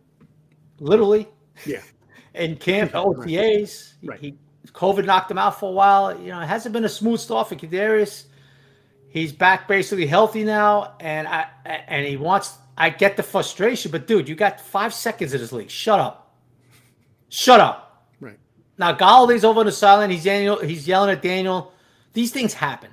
literally. 0.78 1.28
Yeah. 1.64 1.80
in 2.34 2.56
camp 2.56 2.92
OTAs. 2.92 3.94
Right. 4.04 4.20
He, 4.20 4.38
COVID 4.68 5.04
knocked 5.04 5.30
him 5.30 5.38
out 5.38 5.58
for 5.58 5.70
a 5.70 5.72
while. 5.72 6.18
You 6.20 6.28
know, 6.28 6.40
it 6.40 6.46
hasn't 6.46 6.72
been 6.72 6.84
a 6.84 6.88
smooth 6.88 7.18
start 7.18 7.48
for 7.48 7.56
Kadarius. 7.56 8.26
He's 9.08 9.32
back 9.32 9.66
basically 9.66 10.06
healthy 10.06 10.44
now, 10.44 10.94
and 11.00 11.26
I 11.26 11.46
and 11.64 12.06
he 12.06 12.16
wants. 12.16 12.58
I 12.76 12.90
get 12.90 13.16
the 13.16 13.22
frustration, 13.22 13.90
but 13.90 14.06
dude, 14.06 14.28
you 14.28 14.34
got 14.34 14.60
five 14.60 14.92
seconds 14.92 15.32
in 15.32 15.40
this 15.40 15.52
league. 15.52 15.70
Shut 15.70 15.98
up. 15.98 16.36
Shut 17.30 17.58
up. 17.58 18.10
Right. 18.20 18.38
Now 18.76 18.94
Golladay's 18.94 19.44
over 19.44 19.60
on 19.60 19.66
the 19.66 19.72
sideline. 19.72 20.10
He's 20.10 20.24
Daniel. 20.24 20.60
He's 20.60 20.86
yelling 20.86 21.10
at 21.10 21.22
Daniel. 21.22 21.72
These 22.12 22.32
things 22.32 22.52
happen. 22.52 22.90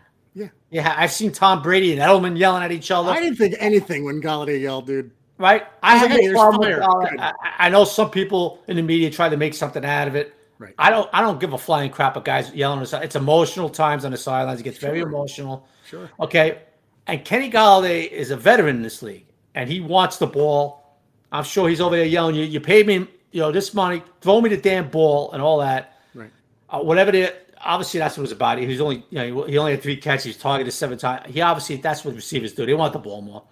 Yeah. 0.74 0.94
I've 0.98 1.12
seen 1.12 1.32
Tom 1.32 1.62
Brady 1.62 1.94
and 1.94 2.02
Edelman 2.02 2.38
yelling 2.38 2.64
at 2.64 2.72
each 2.72 2.92
other. 2.92 3.12
I 3.12 3.20
didn't 3.20 3.38
think 3.38 3.56
anything 3.60 4.04
when 4.04 4.22
Golladay 4.22 4.60
yelled, 4.60 4.88
dude. 4.88 5.12
Right? 5.38 5.64
I, 5.82 5.94
I 5.94 5.98
have 5.98 6.10
no 6.12 6.32
problem 6.32 6.60
with 6.62 6.80
I, 7.20 7.34
I, 7.58 7.70
know 7.70 7.86
some 7.86 8.12
people 8.12 8.62
in 8.68 8.76
the 8.76 8.84
media 8.84 9.10
try 9.10 9.30
to 9.30 9.38
make 9.38 9.54
something 9.54 9.84
out 9.84 10.08
of 10.08 10.16
it. 10.16 10.34
Right. 10.60 10.74
I 10.78 10.90
don't. 10.90 11.10
I 11.12 11.22
don't 11.22 11.40
give 11.40 11.54
a 11.54 11.58
flying 11.58 11.90
crap 11.90 12.16
of 12.16 12.24
guys 12.24 12.54
yelling 12.54 12.78
on 12.78 12.84
the 12.84 12.88
side. 12.88 13.04
It's 13.04 13.16
emotional 13.16 13.70
times 13.70 14.06
on 14.06 14.12
the 14.12 14.18
sidelines. 14.18 14.62
It 14.62 14.64
gets 14.64 14.80
sure. 14.80 14.90
very 14.90 15.02
emotional. 15.02 15.68
Sure. 15.86 16.10
Okay. 16.20 16.60
And 17.08 17.26
Kenny 17.26 17.52
Golladay 17.52 18.10
is 18.10 18.32
a 18.32 18.38
veteran 18.38 18.78
in 18.78 18.82
this 18.82 19.02
league, 19.02 19.26
and 19.56 19.70
he 19.70 19.82
wants 19.82 20.18
the 20.18 20.28
ball. 20.28 20.98
I'm 21.32 21.44
sure 21.44 21.68
he's 21.68 21.82
over 21.82 21.98
there 21.98 22.06
yelling, 22.06 22.36
"You, 22.36 22.44
you 22.44 22.62
paid 22.62 22.88
me, 22.88 23.08
you 23.32 23.42
know, 23.42 23.52
this 23.52 23.74
money. 23.74 24.04
Throw 24.22 24.40
me 24.40 24.50
the 24.50 24.58
damn 24.58 24.90
ball 24.90 25.32
and 25.34 25.42
all 25.42 25.58
that." 25.58 25.98
Right. 26.14 26.30
Uh, 26.70 26.80
whatever 26.80 27.12
the 27.12 27.34
obviously 27.64 28.00
that's 28.00 28.18
what 28.18 28.22
it 28.22 28.30
was 28.30 28.32
about. 28.32 28.58
He 28.58 28.66
was 28.66 28.82
only, 28.82 29.06
you 29.10 29.20
know, 29.20 29.44
he 29.44 29.58
only 29.58 29.72
had 29.72 29.82
three 29.82 29.98
catches, 29.98 30.38
targeted 30.38 30.74
seven 30.74 30.98
times. 30.98 31.32
He 31.34 31.42
obviously 31.42 31.78
that's 31.78 32.06
what 32.06 32.16
receivers 32.16 32.54
do. 32.54 32.66
They 32.66 32.74
want 32.74 32.94
the 32.94 33.00
ball 33.00 33.22
more, 33.22 33.44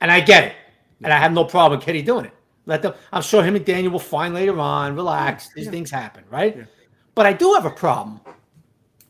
and 0.00 0.10
I 0.10 0.20
get 0.20 0.44
it, 0.44 0.54
and 1.02 1.12
I 1.12 1.18
have 1.18 1.32
no 1.32 1.44
problem 1.44 1.78
with 1.78 1.86
Kenny 1.86 2.02
doing 2.02 2.26
it. 2.26 2.32
Let 2.66 2.82
them. 2.82 2.94
I'm 3.12 3.22
sure 3.22 3.42
him 3.42 3.56
and 3.56 3.64
Daniel 3.64 3.92
will 3.92 3.98
find 3.98 4.34
later 4.34 4.58
on. 4.58 4.94
Relax. 4.94 5.52
These 5.54 5.66
yeah. 5.66 5.70
things 5.70 5.90
happen, 5.90 6.24
right? 6.30 6.56
Yeah. 6.56 6.64
But 7.14 7.26
I 7.26 7.32
do 7.32 7.52
have 7.54 7.66
a 7.66 7.70
problem 7.70 8.20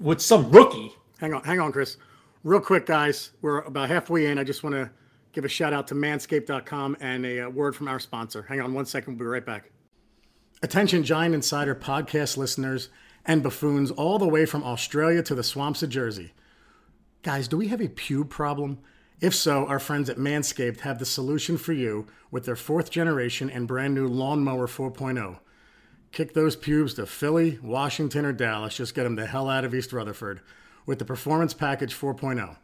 with 0.01 0.21
some 0.21 0.51
rookie. 0.51 0.93
Hang 1.19 1.35
on, 1.35 1.45
hang 1.45 1.61
on, 1.61 1.73
Chris. 1.73 1.97
Real 2.45 2.61
quick, 2.61 2.87
guys. 2.87 3.31
We're 3.43 3.59
about 3.61 3.89
halfway 3.89 4.27
in. 4.27 4.39
I 4.39 4.45
just 4.45 4.65
want 4.65 4.75
to 4.75 4.91
give 5.33 5.45
a 5.45 5.49
shout 5.49 5.73
out 5.73 5.87
to 5.89 5.95
Manscaped.com 5.95 6.97
and 7.01 7.25
a, 7.25 7.39
a 7.41 7.51
word 7.51 7.77
from 7.77 7.89
our 7.89 8.01
sponsor. 8.01 8.43
Hang 8.43 8.61
on 8.61 8.75
one 8.75 8.87
second. 8.87 9.15
We'll 9.15 9.27
be 9.27 9.31
right 9.31 9.47
back. 9.47 9.71
Attention, 10.63 11.03
Giant 11.03 11.35
Insider 11.35 11.75
podcast 11.75 12.37
listeners 12.37 12.89
and 13.25 13.43
buffoons 13.43 13.91
all 13.91 14.19
the 14.19 14.29
way 14.29 14.47
from 14.47 14.65
Australia 14.65 15.23
to 15.23 15.35
the 15.35 15.43
swamps 15.43 15.83
of 15.83 15.91
Jersey. 15.91 16.33
Guys, 17.23 17.49
do 17.49 17.57
we 17.57 17.69
have 17.69 17.81
a 17.81 17.89
pube 17.89 18.29
problem? 18.29 18.79
If 19.21 19.35
so, 19.35 19.67
our 19.67 19.79
friends 19.79 20.11
at 20.11 20.17
Manscaped 20.17 20.81
have 20.81 20.99
the 20.99 21.07
solution 21.07 21.57
for 21.57 21.73
you 21.73 22.09
with 22.33 22.45
their 22.45 22.57
fourth 22.57 22.91
generation 22.91 23.49
and 23.49 23.69
brand 23.69 23.95
new 23.95 24.09
Lawnmower 24.09 24.67
4.0. 24.67 25.39
Kick 26.11 26.35
those 26.35 26.57
pubes 26.57 26.95
to 26.95 27.07
Philly, 27.07 27.59
Washington, 27.63 28.25
or 28.25 28.33
Dallas. 28.33 28.77
Just 28.77 28.95
get 28.95 29.05
them 29.05 29.15
the 29.15 29.27
hell 29.27 29.49
out 29.49 29.65
of 29.65 29.75
East 29.75 29.93
Rutherford 29.93 30.41
with 30.85 30.99
the 30.99 31.05
Performance 31.05 31.55
Package 31.55 31.95
4.0. 31.95 32.57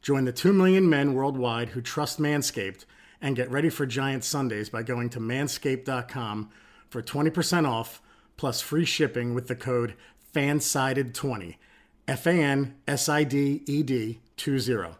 Join 0.00 0.24
the 0.24 0.32
2 0.32 0.52
million 0.52 0.88
men 0.88 1.12
worldwide 1.12 1.70
who 1.70 1.82
trust 1.82 2.18
Manscaped 2.18 2.86
and 3.20 3.36
get 3.36 3.50
ready 3.50 3.68
for 3.68 3.84
Giant 3.84 4.24
Sundays 4.24 4.70
by 4.70 4.82
going 4.82 5.10
to 5.10 5.20
manscaped.com 5.20 6.50
for 6.88 7.02
20% 7.02 7.68
off 7.68 8.00
plus 8.38 8.62
free 8.62 8.86
shipping 8.86 9.34
with 9.34 9.48
the 9.48 9.54
code 9.54 9.92
FANSIDED20. 10.32 11.56
F 12.08 12.26
A 12.26 12.30
N 12.30 12.74
S 12.86 13.06
I 13.10 13.22
D 13.22 13.62
E 13.66 13.82
D 13.82 14.20
20. 14.38 14.94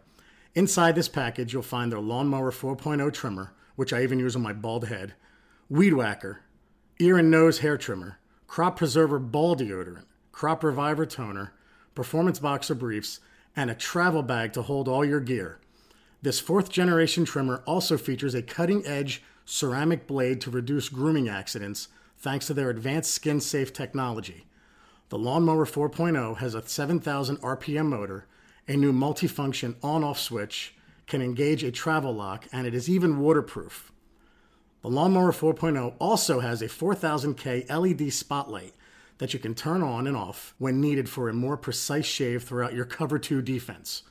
Inside 0.53 0.93
this 0.93 1.09
package, 1.09 1.53
you'll 1.53 1.63
find 1.63 1.91
their 1.91 1.99
Lawnmower 1.99 2.51
4.0 2.51 3.11
trimmer, 3.11 3.53
which 3.75 3.91
I 3.91 4.03
even 4.03 4.19
use 4.19 4.35
on 4.35 4.43
my 4.43 4.53
bald 4.53 4.87
head, 4.89 5.15
Weed 5.69 5.93
Whacker, 5.93 6.41
ear 6.99 7.17
and 7.17 7.31
nose 7.31 7.59
hair 7.59 7.77
trimmer, 7.77 8.19
Crop 8.45 8.77
Preserver 8.77 9.17
ball 9.17 9.55
deodorant, 9.55 10.05
Crop 10.31 10.63
Reviver 10.63 11.07
toner, 11.07 11.53
performance 11.95 12.37
boxer 12.37 12.75
briefs, 12.75 13.19
and 13.55 13.71
a 13.71 13.75
travel 13.75 14.21
bag 14.21 14.53
to 14.53 14.61
hold 14.61 14.87
all 14.87 15.03
your 15.03 15.19
gear. 15.19 15.59
This 16.21 16.39
fourth 16.39 16.69
generation 16.69 17.25
trimmer 17.25 17.63
also 17.65 17.97
features 17.97 18.35
a 18.35 18.43
cutting 18.43 18.85
edge 18.85 19.23
ceramic 19.45 20.05
blade 20.05 20.41
to 20.41 20.51
reduce 20.51 20.89
grooming 20.89 21.27
accidents 21.27 21.87
thanks 22.19 22.47
to 22.47 22.53
their 22.53 22.69
advanced 22.69 23.11
skin 23.11 23.39
safe 23.39 23.73
technology. 23.73 24.45
The 25.09 25.17
Lawnmower 25.17 25.65
4.0 25.65 26.37
has 26.37 26.53
a 26.53 26.67
7,000 26.67 27.37
RPM 27.37 27.87
motor, 27.87 28.25
a 28.67 28.75
new 28.75 28.93
multifunction 28.93 29.75
on 29.81 30.03
off 30.03 30.19
switch, 30.19 30.75
can 31.07 31.21
engage 31.21 31.63
a 31.63 31.71
travel 31.71 32.13
lock, 32.13 32.45
and 32.51 32.67
it 32.67 32.75
is 32.75 32.89
even 32.89 33.19
waterproof. 33.19 33.91
The 34.81 34.89
Lawnmower 34.89 35.31
4.0 35.31 35.95
also 35.99 36.39
has 36.41 36.61
a 36.61 36.67
4000K 36.67 37.69
LED 37.69 38.13
spotlight 38.13 38.73
that 39.17 39.33
you 39.33 39.39
can 39.39 39.55
turn 39.55 39.81
on 39.81 40.07
and 40.07 40.15
off 40.15 40.53
when 40.59 40.79
needed 40.79 41.09
for 41.09 41.27
a 41.27 41.33
more 41.33 41.57
precise 41.57 42.05
shave 42.05 42.43
throughout 42.43 42.73
your 42.73 42.85
cover 42.85 43.17
2 43.17 43.41
defense. 43.41 44.03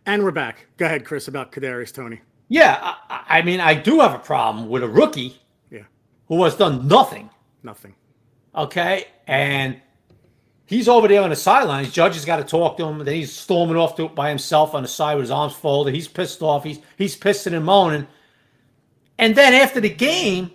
And 0.05 0.23
we're 0.23 0.31
back. 0.31 0.67
Go 0.77 0.85
ahead, 0.85 1.03
Chris, 1.05 1.27
about 1.27 1.51
Kadarius 1.51 1.93
Toney. 1.93 2.21
Yeah, 2.47 2.79
I, 2.81 3.25
I, 3.29 3.41
mean, 3.43 3.59
I 3.59 3.75
do 3.75 3.99
have 3.99 4.15
a 4.15 4.19
problem 4.19 4.69
with 4.69 4.81
a 4.81 4.87
rookie. 4.87 5.39
Yeah. 5.69 5.83
Who 6.27 6.43
has 6.43 6.55
done 6.55 6.87
nothing. 6.87 7.29
Nothing. 7.61 7.93
Okay, 8.55 9.05
and 9.27 9.79
he's 10.65 10.87
over 10.87 11.07
there 11.07 11.21
on 11.21 11.29
the 11.29 11.35
sidelines. 11.35 11.91
Judge 11.91 12.13
has 12.15 12.25
got 12.25 12.37
to 12.37 12.43
talk 12.43 12.77
to 12.77 12.85
him. 12.85 12.99
Then 12.99 13.15
he's 13.15 13.31
storming 13.31 13.75
off 13.75 13.95
to 13.97 14.09
by 14.09 14.29
himself 14.29 14.73
on 14.73 14.83
the 14.83 14.87
side 14.87 15.15
with 15.15 15.23
his 15.23 15.31
arms 15.31 15.53
folded. 15.53 15.93
He's 15.93 16.07
pissed 16.07 16.41
off. 16.41 16.63
He's 16.63 16.79
he's 16.97 17.17
pissing 17.17 17.53
and 17.53 17.65
moaning. 17.65 18.07
And 19.17 19.35
then 19.35 19.53
after 19.53 19.79
the 19.79 19.89
game, 19.89 20.51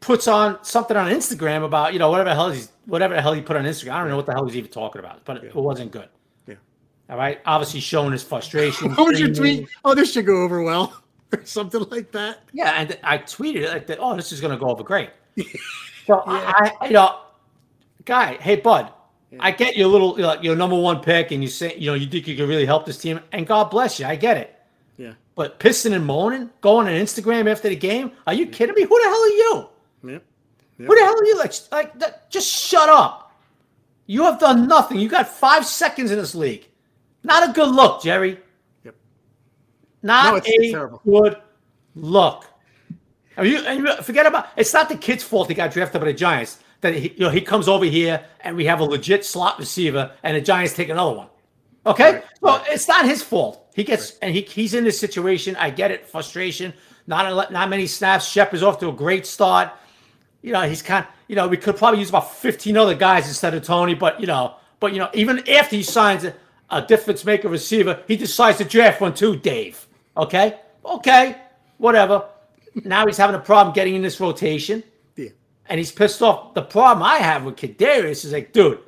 puts 0.00 0.28
on 0.28 0.62
something 0.62 0.96
on 0.96 1.10
Instagram 1.10 1.64
about 1.64 1.92
you 1.92 1.98
know 1.98 2.10
whatever 2.10 2.30
the 2.30 2.34
hell 2.34 2.50
he's 2.50 2.70
whatever 2.86 3.14
the 3.14 3.22
hell 3.22 3.32
he 3.32 3.42
put 3.42 3.56
on 3.56 3.64
Instagram. 3.64 3.92
I 3.92 4.00
don't 4.00 4.08
know 4.08 4.16
what 4.16 4.26
the 4.26 4.32
hell 4.32 4.46
he's 4.46 4.56
even 4.56 4.70
talking 4.70 5.00
about, 5.00 5.24
but 5.24 5.42
yeah. 5.42 5.50
it 5.50 5.54
wasn't 5.54 5.92
good. 5.92 6.08
Yeah. 6.46 6.54
All 7.10 7.16
right. 7.16 7.40
Obviously 7.44 7.80
showing 7.80 8.12
his 8.12 8.22
frustration. 8.22 8.90
what 8.94 9.08
was 9.08 9.20
your 9.20 9.34
tweet? 9.34 9.68
Oh, 9.84 9.94
this 9.94 10.12
should 10.12 10.26
go 10.26 10.42
over 10.42 10.62
well. 10.62 11.02
Or 11.30 11.44
something 11.44 11.82
like 11.90 12.10
that. 12.12 12.38
Yeah, 12.54 12.70
and 12.70 12.98
I 13.02 13.18
tweeted 13.18 13.56
it 13.56 13.68
like 13.68 13.86
that. 13.88 13.98
Oh, 14.00 14.16
this 14.16 14.32
is 14.32 14.40
going 14.40 14.50
to 14.50 14.58
go 14.58 14.70
over 14.70 14.82
great. 14.82 15.10
so 16.08 16.22
yeah. 16.26 16.70
I, 16.80 16.86
you 16.86 16.92
know, 16.94 17.20
guy, 18.06 18.38
hey 18.40 18.56
bud, 18.56 18.90
yeah. 19.30 19.38
I 19.42 19.50
get 19.50 19.76
your 19.76 19.88
little, 19.88 20.18
your 20.42 20.56
number 20.56 20.76
one 20.76 21.00
pick, 21.00 21.32
and 21.32 21.42
you 21.42 21.48
say, 21.48 21.76
you 21.76 21.90
know, 21.90 21.94
you 21.94 22.06
think 22.06 22.26
you 22.26 22.34
can 22.34 22.48
really 22.48 22.64
help 22.64 22.86
this 22.86 22.96
team, 22.96 23.20
and 23.30 23.46
God 23.46 23.70
bless 23.70 24.00
you. 24.00 24.06
I 24.06 24.16
get 24.16 24.38
it. 24.38 24.58
Yeah. 24.96 25.12
But 25.34 25.60
pissing 25.60 25.94
and 25.94 26.04
moaning, 26.04 26.48
going 26.62 26.88
on 26.88 26.94
Instagram 26.94 27.50
after 27.50 27.68
the 27.68 27.76
game, 27.76 28.12
are 28.26 28.32
you 28.32 28.46
kidding 28.46 28.74
me? 28.74 28.82
Who 28.82 28.88
the 28.88 29.04
hell 29.04 29.22
are 29.22 29.28
you? 29.28 29.68
Yep. 30.12 30.24
Who 30.78 30.94
the 30.96 31.04
hell 31.04 31.14
are 31.14 31.24
you? 31.24 31.36
Like, 31.38 31.52
like, 31.70 32.30
just 32.30 32.48
shut 32.48 32.88
up. 32.88 33.36
You 34.06 34.22
have 34.22 34.40
done 34.40 34.66
nothing. 34.66 34.98
You 34.98 35.08
got 35.08 35.28
five 35.28 35.66
seconds 35.66 36.10
in 36.10 36.16
this 36.16 36.34
league. 36.34 36.66
Not 37.22 37.50
a 37.50 37.52
good 37.52 37.68
look, 37.68 38.02
Jerry. 38.02 38.40
Yep. 38.84 38.94
Not 40.02 40.30
no, 40.30 40.36
it's, 40.36 40.48
a 40.48 40.52
it's 40.52 41.02
good 41.04 41.36
look. 41.94 42.46
I 43.38 43.42
mean, 43.42 43.86
you, 43.86 44.02
forget 44.02 44.26
about 44.26 44.48
it's 44.56 44.74
not 44.74 44.88
the 44.88 44.96
kid's 44.96 45.22
fault 45.22 45.48
he 45.48 45.54
got 45.54 45.72
drafted 45.72 46.00
by 46.00 46.06
the 46.06 46.12
Giants. 46.12 46.58
That 46.80 46.94
he, 46.94 47.12
you 47.12 47.20
know 47.20 47.30
he 47.30 47.40
comes 47.40 47.68
over 47.68 47.84
here 47.84 48.24
and 48.40 48.56
we 48.56 48.64
have 48.66 48.80
a 48.80 48.84
legit 48.84 49.24
slot 49.24 49.58
receiver 49.58 50.12
and 50.22 50.36
the 50.36 50.40
Giants 50.40 50.74
take 50.74 50.88
another 50.88 51.16
one. 51.16 51.28
Okay, 51.86 52.22
right. 52.40 52.66
so 52.66 52.72
it's 52.72 52.86
not 52.86 53.04
his 53.04 53.22
fault. 53.22 53.66
He 53.74 53.84
gets 53.84 54.12
right. 54.12 54.18
and 54.22 54.34
he, 54.34 54.42
he's 54.42 54.74
in 54.74 54.84
this 54.84 54.98
situation. 54.98 55.56
I 55.56 55.70
get 55.70 55.90
it, 55.90 56.06
frustration. 56.06 56.74
Not 57.06 57.26
a, 57.26 57.52
not 57.52 57.70
many 57.70 57.86
snaps. 57.86 58.26
Shep 58.28 58.52
is 58.52 58.62
off 58.62 58.78
to 58.80 58.88
a 58.88 58.92
great 58.92 59.26
start. 59.26 59.72
You 60.42 60.52
know 60.52 60.62
he's 60.62 60.82
kind. 60.82 61.06
You 61.28 61.36
know 61.36 61.48
we 61.48 61.56
could 61.56 61.76
probably 61.76 62.00
use 62.00 62.10
about 62.10 62.34
fifteen 62.34 62.76
other 62.76 62.94
guys 62.94 63.26
instead 63.26 63.54
of 63.54 63.62
Toney, 63.62 63.94
but 63.94 64.20
you 64.20 64.26
know, 64.26 64.56
but 64.80 64.92
you 64.92 64.98
know 64.98 65.10
even 65.14 65.48
after 65.48 65.76
he 65.76 65.82
signs 65.82 66.24
it 66.24 66.38
a 66.70 66.82
difference 66.82 67.24
maker 67.24 67.48
receiver. 67.48 68.02
He 68.06 68.16
decides 68.16 68.58
to 68.58 68.64
draft 68.64 69.00
one 69.00 69.14
too, 69.14 69.36
Dave. 69.36 69.86
Okay? 70.16 70.58
Okay. 70.84 71.36
Whatever. 71.78 72.24
Now 72.84 73.06
he's 73.06 73.16
having 73.16 73.36
a 73.36 73.40
problem 73.40 73.74
getting 73.74 73.94
in 73.94 74.02
this 74.02 74.20
rotation. 74.20 74.82
Yeah. 75.16 75.30
And 75.66 75.78
he's 75.78 75.92
pissed 75.92 76.22
off. 76.22 76.54
The 76.54 76.62
problem 76.62 77.02
I 77.02 77.18
have 77.18 77.44
with 77.44 77.56
Kadarius 77.56 78.24
is 78.24 78.32
like, 78.32 78.52
dude, 78.52 78.80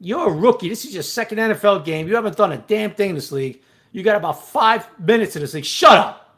you're 0.00 0.28
a 0.28 0.32
rookie. 0.32 0.68
This 0.68 0.84
is 0.84 0.94
your 0.94 1.02
second 1.02 1.38
NFL 1.38 1.84
game. 1.84 2.08
You 2.08 2.14
haven't 2.14 2.36
done 2.36 2.52
a 2.52 2.58
damn 2.58 2.92
thing 2.92 3.10
in 3.10 3.14
this 3.14 3.32
league. 3.32 3.60
You 3.92 4.02
got 4.02 4.16
about 4.16 4.44
five 4.44 4.86
minutes 5.00 5.34
in 5.36 5.42
this 5.42 5.54
league. 5.54 5.64
Shut 5.64 5.96
up. 5.96 6.28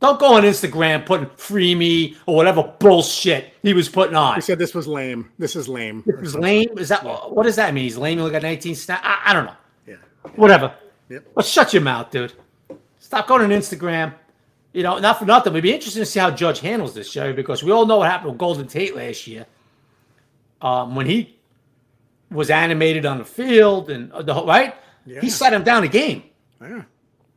Don't 0.00 0.20
go 0.20 0.34
on 0.34 0.44
Instagram 0.44 1.04
putting 1.04 1.28
free 1.30 1.74
me 1.74 2.16
or 2.26 2.36
whatever 2.36 2.62
bullshit 2.78 3.52
he 3.62 3.72
was 3.72 3.88
putting 3.88 4.14
on. 4.14 4.36
He 4.36 4.40
said 4.40 4.58
this 4.58 4.74
was 4.74 4.86
lame. 4.86 5.28
This 5.38 5.56
is 5.56 5.68
lame. 5.68 6.04
This 6.06 6.28
is 6.28 6.34
lame. 6.36 6.78
Is 6.78 6.88
that 6.90 7.04
what 7.04 7.42
does 7.42 7.56
that 7.56 7.74
mean? 7.74 7.84
He's 7.84 7.98
lame. 7.98 8.18
He 8.18 8.20
only 8.20 8.32
got 8.32 8.42
19 8.42 8.76
snaps. 8.76 9.02
I, 9.04 9.22
I 9.26 9.32
don't 9.32 9.46
know. 9.46 9.56
Yeah. 9.88 9.96
Whatever. 10.36 10.72
Yep. 11.08 11.26
But 11.34 11.44
shut 11.44 11.72
your 11.72 11.82
mouth, 11.82 12.10
dude. 12.12 12.32
Stop 13.00 13.26
going 13.26 13.42
on 13.42 13.50
Instagram. 13.50 14.14
You 14.78 14.84
know, 14.84 14.96
not 15.00 15.18
for 15.18 15.24
nothing. 15.24 15.52
It'd 15.54 15.64
be 15.64 15.74
interesting 15.74 16.02
to 16.02 16.06
see 16.06 16.20
how 16.20 16.30
Judge 16.30 16.60
handles 16.60 16.94
this, 16.94 17.12
Jerry, 17.12 17.32
because 17.32 17.64
we 17.64 17.72
all 17.72 17.84
know 17.84 17.96
what 17.96 18.08
happened 18.08 18.30
with 18.30 18.38
Golden 18.38 18.68
Tate 18.68 18.94
last 18.94 19.26
year. 19.26 19.44
Um, 20.62 20.94
when 20.94 21.04
he 21.04 21.36
was 22.30 22.48
animated 22.48 23.04
on 23.04 23.18
the 23.18 23.24
field 23.24 23.90
and 23.90 24.12
uh, 24.12 24.22
the 24.22 24.34
right, 24.34 24.76
yeah. 25.04 25.20
he 25.20 25.30
set 25.30 25.52
him 25.52 25.64
down 25.64 25.82
a 25.82 25.88
game. 25.88 26.22
Yeah. 26.60 26.82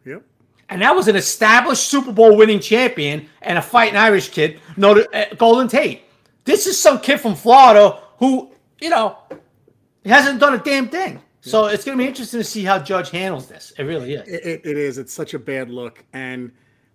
Yep. 0.05 0.23
And 0.69 0.83
that 0.83 0.95
was 0.95 1.07
an 1.07 1.15
established 1.15 1.87
Super 1.87 2.11
Bowl 2.11 2.37
winning 2.37 2.59
champion 2.59 3.27
and 3.41 3.57
a 3.57 3.61
fighting 3.63 3.97
Irish 3.97 4.29
kid, 4.29 4.59
no 4.77 4.99
uh, 4.99 5.25
Golden 5.35 5.67
Tate. 5.67 6.03
This 6.45 6.67
is 6.67 6.79
some 6.79 6.99
kid 6.99 7.19
from 7.19 7.33
Florida 7.33 8.03
who, 8.19 8.51
you 8.79 8.91
know, 8.91 9.17
hasn't 10.05 10.39
done 10.39 10.53
a 10.53 10.59
damn 10.59 10.89
thing. 10.89 11.19
So 11.39 11.65
it's 11.65 11.85
going 11.85 11.97
to 11.97 12.03
be 12.03 12.07
interesting 12.07 12.39
to 12.39 12.43
see 12.43 12.63
how 12.63 12.77
Judge 12.77 13.09
handles 13.09 13.47
this. 13.47 13.73
It 13.79 13.83
really 13.85 14.13
is. 14.13 14.27
It, 14.27 14.61
it 14.63 14.77
is. 14.77 14.99
It's 14.99 15.11
such 15.11 15.33
a 15.33 15.39
bad 15.39 15.71
look. 15.71 16.05
And 16.13 16.51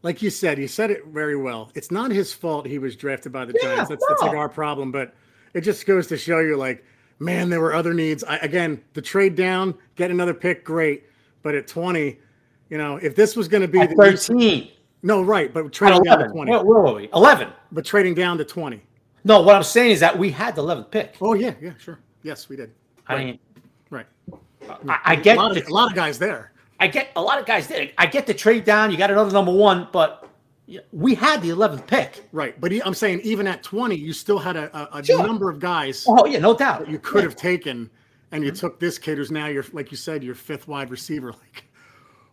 like 0.07 0.23
you 0.23 0.31
said, 0.31 0.57
you 0.57 0.69
said 0.69 0.93
it 0.93 1.05
very 1.07 1.37
well. 1.37 1.73
It's 1.75 1.91
not 1.91 2.13
his 2.13 2.33
fault 2.33 2.65
he 2.65 2.79
was 2.79 2.95
drafted 2.95 3.33
by 3.33 3.45
the 3.45 3.53
yeah, 3.61 3.75
Giants. 3.75 3.89
That's, 3.89 4.01
no. 4.03 4.07
that's 4.09 4.23
like 4.23 4.37
our 4.37 4.49
problem. 4.49 4.93
But 4.93 5.13
it 5.53 5.63
just 5.63 5.85
goes 5.85 6.07
to 6.07 6.17
show 6.17 6.39
you, 6.39 6.57
like, 6.57 6.85
man, 7.19 7.51
there 7.51 7.61
were 7.61 7.75
other 7.75 7.93
needs. 7.93 8.23
I, 8.23 8.37
again, 8.37 8.81
the 8.93 9.03
trade 9.03 9.35
down, 9.35 9.75
get 9.97 10.13
another 10.13 10.33
pick, 10.33 10.65
great. 10.65 11.07
But 11.43 11.57
at 11.57 11.67
20, 11.67 12.21
you 12.71 12.79
know, 12.79 12.99
if 12.99 13.17
this 13.17 13.35
was 13.35 13.49
going 13.49 13.63
to 13.63 13.69
be 13.69 13.81
at 13.81 13.97
13. 13.97 14.71
no, 15.03 15.23
right. 15.23 15.53
But 15.53 15.73
trading 15.73 16.05
down 16.05 16.21
to 16.21 16.29
20. 16.29 16.53
Where, 16.53 16.65
where 16.65 16.81
were 16.83 16.95
we? 16.95 17.09
11. 17.13 17.49
But 17.73 17.85
trading 17.85 18.15
down 18.15 18.39
to 18.39 18.45
20. 18.45 18.81
No, 19.25 19.43
what 19.43 19.57
I'm 19.57 19.65
saying 19.65 19.91
is 19.91 19.99
that 19.99 20.17
we 20.17 20.31
had 20.31 20.55
the 20.55 20.63
11th 20.63 20.93
pick. 20.93 21.17
Oh, 21.21 21.35
yeah. 21.35 21.55
Yeah, 21.61 21.73
sure. 21.79 21.99
Yes, 22.23 22.49
we 22.49 22.55
did. 22.55 22.71
I 23.09 23.15
right. 23.15 23.27
mean, 23.27 23.39
Right. 23.91 24.07
I, 24.89 24.99
I 25.05 25.17
get 25.17 25.37
a 25.37 25.41
lot, 25.41 25.57
of, 25.57 25.67
a 25.67 25.75
lot, 25.75 25.91
of, 25.91 25.97
guys 25.97 26.17
there. 26.17 26.53
I 26.79 26.89
get 26.89 27.11
a 27.17 27.23
lot 27.23 27.39
of 27.39 27.47
guys 27.47 27.67
there. 27.69 27.91
I 27.99 28.07
get 28.07 28.27
the 28.27 28.35
trade 28.35 28.65
down. 28.65 28.91
You 28.91 28.97
got 28.97 29.11
another 29.11 29.33
number 29.33 29.53
one, 29.53 29.89
but 29.93 30.29
we 30.93 31.15
had 31.15 31.43
the 31.43 31.51
11th 31.51 31.87
pick. 31.87 32.29
Right. 32.33 32.61
But 32.61 32.73
I'm 32.85 32.95
saying 32.95 33.21
even 33.21 33.47
at 33.47 33.63
20, 33.63 33.95
you 33.95 34.13
still 34.13 34.39
had 34.39 34.57
a, 34.57 34.97
a, 34.97 35.05
sure. 35.05 35.27
number 35.27 35.51
of 35.51 35.61
guys. 35.61 36.05
Oh, 36.09 36.27
yeah, 36.27 36.39
no 36.39 36.57
doubt. 36.57 36.89
you 36.89 36.99
could 36.99 37.23
yeah. 37.23 37.29
have 37.31 37.37
taken, 37.37 37.91
and 38.33 38.45
you 38.45 38.51
mm-hmm. 38.51 38.59
took 38.59 38.81
this 38.81 38.99
kid 38.99 39.19
who's 39.19 39.31
now 39.31 39.47
your, 39.47 39.65
like 39.73 39.91
you 39.91 39.97
said, 39.97 40.23
your 40.23 40.35
fifth 40.35 40.69
wide 40.69 40.91
receiver. 40.91 41.33
Like, 41.55 41.65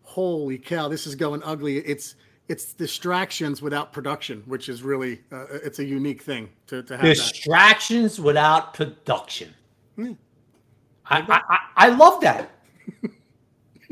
holy 0.03 0.59
cow, 0.59 0.89
this 0.89 1.07
is 1.07 1.15
going 1.15 1.41
ugly. 1.43 1.77
It's, 1.77 2.15
it's 2.47 2.73
distractions 2.73 3.61
without 3.61 3.93
production, 3.93 4.43
which 4.45 4.69
is 4.69 4.83
really 4.83 5.21
uh, 5.31 5.45
it's 5.49 5.79
a 5.79 5.85
unique 5.85 6.21
thing 6.21 6.49
to, 6.67 6.83
to 6.83 6.97
have. 6.97 7.05
Distractions 7.05 8.17
that. 8.17 8.21
without 8.21 8.73
production. 8.73 9.53
I, 9.97 10.11
I, 11.07 11.57
I 11.75 11.89
love 11.89 12.21
that. 12.21 12.51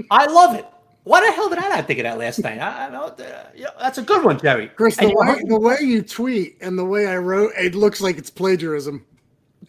I 0.10 0.26
love 0.26 0.56
it. 0.56 0.66
why 1.04 1.22
the 1.26 1.32
hell 1.32 1.50
did 1.50 1.58
I 1.58 1.70
not 1.70 1.88
think 1.88 2.00
of 2.00 2.04
that 2.04 2.18
last 2.18 2.40
night? 2.40 2.60
I, 2.60 2.88
I 2.88 2.90
know, 2.90 3.06
uh, 3.06 3.44
you 3.56 3.64
know, 3.64 3.72
that's 3.80 3.98
a 3.98 4.02
good 4.02 4.24
one, 4.24 4.40
Jerry. 4.40 4.68
Chris, 4.70 4.98
the 4.98 5.14
way, 5.14 5.42
the 5.46 5.60
way 5.60 5.78
you 5.82 6.02
tweet 6.02 6.58
and 6.62 6.78
the 6.78 6.86
way 6.86 7.08
I 7.08 7.18
wrote, 7.18 7.54
it 7.58 7.76
looks 7.76 8.02
like 8.02 8.18
it's 8.18 8.30
plagiarism. 8.30 9.06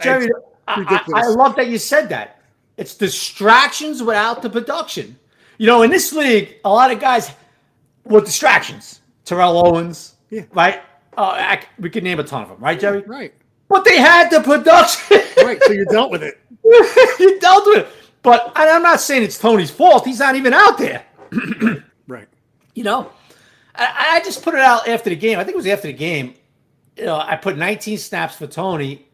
Jerry, 0.01 0.29
I, 0.69 1.05
I, 1.15 1.21
I 1.21 1.27
love 1.29 1.57
that 1.57 1.69
you 1.69 1.79
said 1.79 2.09
that. 2.11 2.41
It's 2.77 2.95
distractions 2.95 4.03
without 4.03 4.43
the 4.43 4.51
production. 4.51 5.19
You 5.59 5.67
know, 5.67 5.83
in 5.83 5.91
this 5.91 6.13
league, 6.13 6.57
a 6.65 6.71
lot 6.71 6.91
of 6.91 6.99
guys 7.01 7.31
with 8.05 8.25
distractions. 8.25 9.01
Terrell 9.25 9.67
Owens, 9.67 10.15
yeah. 10.31 10.43
right? 10.53 10.83
Uh, 11.17 11.35
I, 11.37 11.63
we 11.79 11.91
could 11.91 12.03
name 12.03 12.19
a 12.19 12.25
ton 12.25 12.43
of 12.43 12.49
them, 12.49 12.59
right, 12.59 12.81
Jerry? 12.81 13.03
Right. 13.03 13.35
But 13.69 13.85
they 13.85 13.99
had 13.99 14.31
the 14.31 14.41
production. 14.41 15.21
right. 15.39 15.63
So 15.65 15.73
you 15.73 15.85
dealt 15.87 16.11
with 16.11 16.23
it. 16.23 16.41
you 17.21 17.39
dealt 17.41 17.65
with 17.67 17.79
it. 17.79 17.89
But 18.23 18.53
I'm 18.55 18.83
not 18.83 19.01
saying 19.01 19.25
it's 19.25 19.39
Toney's 19.39 19.71
fault. 19.71 20.07
He's 20.07 20.21
not 20.21 20.37
even 20.37 20.55
out 20.55 20.79
there. 20.79 21.05
right. 22.07 22.29
You 22.75 22.85
know, 22.85 23.11
I, 23.75 24.17
I, 24.17 24.21
just 24.21 24.43
put 24.43 24.55
it 24.55 24.61
out 24.61 24.87
after 24.89 25.11
the 25.11 25.17
game. 25.17 25.39
I 25.39 25.45
think 25.45 25.55
it 25.55 25.57
was 25.57 25.67
after 25.67 25.89
the 25.89 25.93
game. 25.93 26.35
You 26.97 27.07
know, 27.07 27.17
I 27.17 27.37
put 27.37 27.57
19 27.57 27.99
snaps 27.99 28.37
for 28.37 28.47
Tony, 28.47 29.09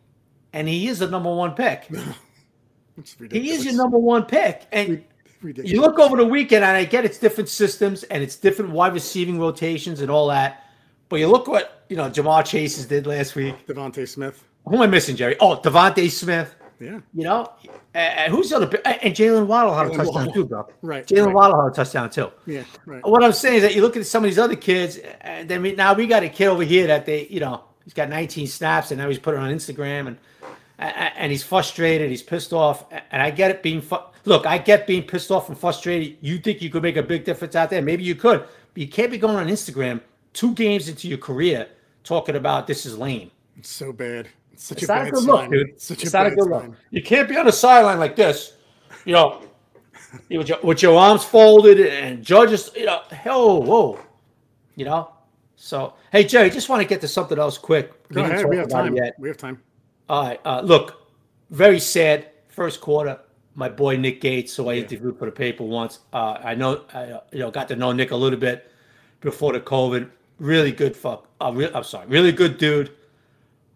and 0.53 0.69
he 0.69 0.89
is 0.89 0.99
the 0.99 1.09
number 1.09 1.33
one 1.33 1.55
pick. 1.55 1.85
he 3.31 3.51
is 3.51 3.65
your 3.65 3.75
number 3.75 3.99
one 3.99 4.25
pick, 4.25 4.67
and 4.73 5.05
Ridiculous. 5.41 5.71
you 5.71 5.81
look 5.81 5.99
over 5.99 6.17
the 6.17 6.25
weekend, 6.25 6.65
and 6.65 6.77
I 6.77 6.85
get 6.85 7.05
it's 7.05 7.19
different 7.19 7.49
systems 7.49 8.03
and 8.05 8.23
it's 8.23 8.37
different 8.37 8.73
wide 8.73 8.93
receiving 8.93 9.39
rotations 9.39 10.01
and 10.01 10.11
all 10.11 10.29
that. 10.29 10.65
But 11.09 11.21
you 11.21 11.29
look 11.29 11.47
what 11.47 11.85
you 11.89 11.97
know 11.97 12.11
Ja'Marr 12.11 12.45
Chase's 12.45 12.87
did 12.87 13.07
last 13.07 13.37
week. 13.37 13.55
DeVonta 13.67 14.07
Smith. 14.07 14.45
Who 14.67 14.77
am 14.77 14.83
I 14.83 14.87
missing, 14.87 15.17
Jerry? 15.17 15.37
Oh, 15.41 15.57
DeVonta 15.57 16.11
Smith. 16.11 16.55
Yeah. 16.81 17.01
You 17.15 17.25
know, 17.25 17.53
and 17.95 18.33
who's 18.33 18.51
the 18.51 18.57
other? 18.57 18.81
And 18.85 19.15
Jaylen 19.15 19.47
Waddle 19.47 19.75
had 19.75 19.87
a 19.87 19.91
touchdown 19.91 20.15
Waddle. 20.15 20.33
too, 20.33 20.45
bro. 20.45 20.69
Right. 20.83 21.07
Jaylen 21.07 21.27
right. 21.27 21.35
Waddle 21.35 21.63
had 21.63 21.73
a 21.73 21.75
touchdown 21.75 22.11
too. 22.11 22.31
Yeah. 22.47 22.65
Right. 22.87 23.05
What 23.07 23.25
I'm 23.25 23.33
saying 23.33 23.57
is 23.57 23.63
that 23.63 23.75
you 23.75 23.83
look 23.83 23.97
at 23.97 24.07
some 24.07 24.25
of 24.25 24.31
these 24.31 24.39
other 24.39 24.57
kids, 24.57 24.99
and 25.21 25.49
then 25.49 25.63
we, 25.63 25.75
now 25.75 25.95
we 25.95 26.07
got 26.07 26.23
a 26.23 26.29
kid 26.29 26.47
over 26.47 26.63
here 26.63 26.87
that 26.87 27.07
they, 27.07 27.27
you 27.29 27.41
know, 27.41 27.65
he's 27.85 27.95
got 27.95 28.09
19 28.09 28.47
snaps, 28.47 28.91
and 28.91 28.99
now 28.99 29.09
he's 29.09 29.19
put 29.19 29.35
it 29.35 29.41
on 29.41 29.51
Instagram, 29.51 30.07
and 30.09 30.19
and 30.79 31.33
he's 31.33 31.43
frustrated, 31.43 32.09
he's 32.09 32.23
pissed 32.23 32.53
off, 32.53 32.85
and 33.11 33.21
I 33.21 33.31
get 33.31 33.51
it 33.51 33.63
being. 33.63 33.81
Fu- 33.81 33.97
Look, 34.25 34.47
I 34.47 34.59
get 34.59 34.87
being 34.87 35.05
pissed 35.05 35.31
off 35.31 35.49
and 35.49 35.57
frustrated. 35.57 36.19
You 36.21 36.39
think 36.39 36.61
you 36.61 36.69
could 36.69 36.83
make 36.83 36.97
a 36.99 37.03
big 37.03 37.25
difference 37.25 37.57
out 37.57 37.71
there? 37.71 37.81
Maybe 37.81 38.05
you 38.05 38.15
could, 38.15 38.41
but 38.41 38.77
you 38.77 38.87
can't 38.87 39.11
be 39.11 39.17
going 39.17 39.37
on 39.37 39.47
Instagram 39.47 40.03
two 40.35 40.55
games 40.55 40.89
into 40.89 41.09
your 41.09 41.19
career 41.19 41.67
talking 42.05 42.37
about 42.37 42.67
this 42.67 42.87
is 42.87 42.97
lame. 42.97 43.31
It's 43.57 43.71
so 43.71 43.93
bad. 43.93 44.29
It's 44.59 44.67
such 44.67 44.79
it's 44.79 44.87
a 44.87 44.93
bad 44.93 45.07
a 45.07 45.11
good 45.13 45.21
sign. 45.23 45.27
look, 45.29 45.51
dude. 45.53 45.69
It's 45.69 45.85
such 45.85 46.03
it's 46.03 46.13
a 46.13 46.17
not 46.17 46.25
bad 46.25 46.33
a 46.33 46.35
good 46.35 46.51
sign. 46.51 46.71
look. 46.71 46.79
You 46.91 47.01
can't 47.01 47.29
be 47.29 47.37
on 47.37 47.47
the 47.47 47.53
sideline 47.53 48.01
like 48.01 48.17
this, 48.17 48.55
you 49.05 49.13
know, 49.13 49.41
with 50.31 50.49
your, 50.49 50.59
with 50.65 50.83
your 50.83 50.99
arms 50.99 51.23
folded 51.23 51.79
and 51.79 52.25
judges, 52.25 52.73
you 52.75 52.87
know, 52.87 53.03
hell, 53.09 53.63
whoa, 53.63 54.01
you 54.75 54.85
know. 54.85 55.13
So, 55.55 55.95
hey, 56.11 56.25
Jerry, 56.25 56.51
just 56.51 56.69
want 56.69 56.83
to 56.83 56.89
get 56.89 57.01
to 57.03 57.09
something 57.09 57.39
else 57.39 57.57
quick. 57.57 58.09
Go 58.09 58.25
ahead. 58.25 58.49
We 58.49 58.57
have 58.57 58.69
time. 58.69 58.97
Yet. 58.97 59.15
We 59.17 59.29
have 59.29 59.37
time. 59.37 59.63
All 60.09 60.25
right. 60.25 60.41
Uh, 60.45 60.61
look, 60.61 61.07
very 61.51 61.79
sad 61.79 62.31
first 62.49 62.81
quarter. 62.81 63.21
My 63.55 63.69
boy 63.69 63.97
Nick 63.97 64.21
Gates, 64.21 64.57
who 64.57 64.69
I 64.69 64.73
yeah. 64.73 64.83
interviewed 64.83 65.21
for 65.21 65.27
the 65.27 65.33
paper 65.33 65.63
once. 65.63 66.01
Uh, 66.13 66.39
I 66.43 66.57
know, 66.57 66.85
I, 66.93 67.21
you 67.31 67.39
know, 67.39 67.53
got 67.53 67.69
to 67.69 67.77
know 67.77 67.93
Nick 67.93 68.11
a 68.11 68.17
little 68.17 68.41
bit 68.41 68.73
before 69.21 69.53
the 69.53 69.61
COVID. 69.61 70.11
Really 70.41 70.73
good 70.73 70.97
fuck. 70.97 71.29
Uh, 71.41 71.53
re- 71.55 71.71
I'm 71.73 71.85
sorry, 71.85 72.09
really 72.09 72.33
good 72.33 72.59
dude. 72.59 72.91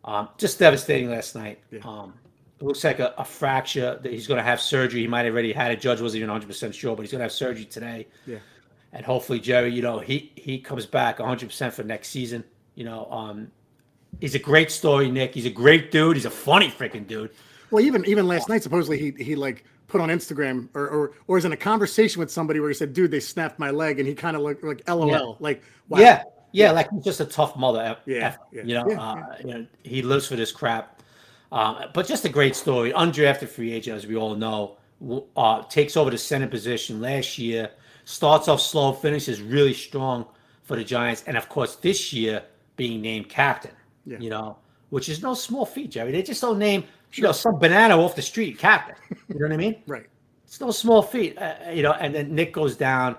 Um, 0.04 0.28
just 0.36 0.58
devastating 0.58 1.10
last 1.10 1.34
night. 1.34 1.60
Yeah. 1.70 1.80
Um, 1.84 2.14
it 2.60 2.64
looks 2.64 2.84
like 2.84 2.98
a, 2.98 3.14
a, 3.18 3.24
fracture 3.24 3.98
that 4.02 4.12
he's 4.12 4.26
going 4.26 4.38
to 4.38 4.44
have 4.44 4.60
surgery. 4.60 5.00
He 5.00 5.06
might 5.08 5.24
have 5.24 5.34
already 5.34 5.52
had 5.52 5.72
it. 5.72 5.80
Judge 5.80 6.00
wasn't 6.00 6.18
even 6.18 6.30
100 6.30 6.46
percent 6.46 6.74
sure, 6.74 6.94
but 6.94 7.02
he's 7.02 7.10
going 7.10 7.20
to 7.20 7.24
have 7.24 7.32
surgery 7.32 7.64
today. 7.64 8.06
Yeah. 8.26 8.38
And 8.92 9.04
hopefully, 9.04 9.40
Jerry, 9.40 9.72
you 9.72 9.82
know, 9.82 9.98
he 9.98 10.32
he 10.36 10.58
comes 10.58 10.86
back 10.86 11.18
100 11.18 11.46
percent 11.46 11.74
for 11.74 11.82
next 11.82 12.08
season. 12.08 12.44
You 12.74 12.84
know, 12.84 13.10
um, 13.10 13.50
he's 14.20 14.34
a 14.34 14.38
great 14.38 14.70
story, 14.70 15.10
Nick. 15.10 15.34
He's 15.34 15.46
a 15.46 15.50
great 15.50 15.90
dude. 15.90 16.16
He's 16.16 16.26
a 16.26 16.30
funny 16.30 16.70
freaking 16.70 17.06
dude. 17.06 17.30
Well, 17.70 17.84
even 17.84 18.04
even 18.06 18.28
last 18.28 18.48
night, 18.48 18.62
supposedly 18.62 18.98
he 18.98 19.24
he 19.24 19.34
like 19.34 19.64
put 19.88 20.00
on 20.00 20.08
Instagram 20.08 20.68
or 20.74 20.88
or 20.88 21.12
or 21.26 21.36
was 21.36 21.44
in 21.44 21.52
a 21.52 21.56
conversation 21.56 22.20
with 22.20 22.30
somebody 22.30 22.60
where 22.60 22.68
he 22.68 22.74
said, 22.74 22.92
"Dude, 22.92 23.10
they 23.10 23.20
snapped 23.20 23.58
my 23.58 23.70
leg," 23.70 23.98
and 23.98 24.06
he 24.06 24.14
kind 24.14 24.36
of 24.36 24.42
looked 24.42 24.62
like 24.62 24.86
LOL, 24.88 25.08
yeah. 25.08 25.32
like 25.40 25.62
wow. 25.88 25.98
yeah, 25.98 26.22
yeah, 26.52 26.70
like 26.70 26.90
he's 26.90 27.04
just 27.04 27.20
a 27.20 27.24
tough 27.24 27.56
mother. 27.56 27.96
Yeah, 28.06 28.36
yeah. 28.52 28.62
you 28.62 28.74
know, 28.74 28.88
yeah, 28.88 29.00
uh, 29.00 29.36
you 29.40 29.46
know, 29.46 29.66
he 29.82 30.02
lives 30.02 30.28
for 30.28 30.36
this 30.36 30.52
crap. 30.52 31.02
Um, 31.50 31.84
but 31.92 32.06
just 32.06 32.24
a 32.24 32.28
great 32.28 32.56
story. 32.56 32.92
Undrafted 32.92 33.48
free 33.48 33.72
agent, 33.72 33.96
as 33.96 34.06
we 34.06 34.16
all 34.16 34.34
know, 34.34 34.76
uh, 35.36 35.62
takes 35.64 35.96
over 35.96 36.10
the 36.10 36.18
center 36.18 36.48
position 36.48 37.00
last 37.00 37.38
year. 37.38 37.70
Starts 38.04 38.48
off 38.48 38.60
slow, 38.60 38.92
finishes 38.92 39.40
really 39.40 39.74
strong 39.74 40.26
for 40.62 40.76
the 40.76 40.84
Giants, 40.84 41.24
and 41.26 41.36
of 41.36 41.48
course 41.48 41.76
this 41.76 42.12
year 42.12 42.42
being 42.76 43.00
named 43.00 43.28
captain. 43.28 43.72
You 44.04 44.30
know, 44.30 44.56
which 44.90 45.08
is 45.08 45.22
no 45.22 45.34
small 45.34 45.64
feat, 45.64 45.92
Jerry. 45.92 46.10
They 46.10 46.22
just 46.22 46.40
don't 46.40 46.58
name 46.58 46.84
you 47.14 47.22
know, 47.22 47.32
some 47.32 47.58
banana 47.58 47.98
off 47.98 48.16
the 48.16 48.22
street 48.22 48.58
captain. 48.58 48.96
You 49.28 49.40
know 49.40 49.46
what 49.46 49.52
I 49.52 49.56
mean? 49.56 49.82
right. 49.86 50.06
It's 50.44 50.60
no 50.60 50.70
small 50.70 51.02
feat, 51.02 51.38
uh, 51.38 51.54
you 51.72 51.82
know. 51.82 51.92
And 51.92 52.14
then 52.14 52.34
Nick 52.34 52.52
goes 52.52 52.76
down, 52.76 53.16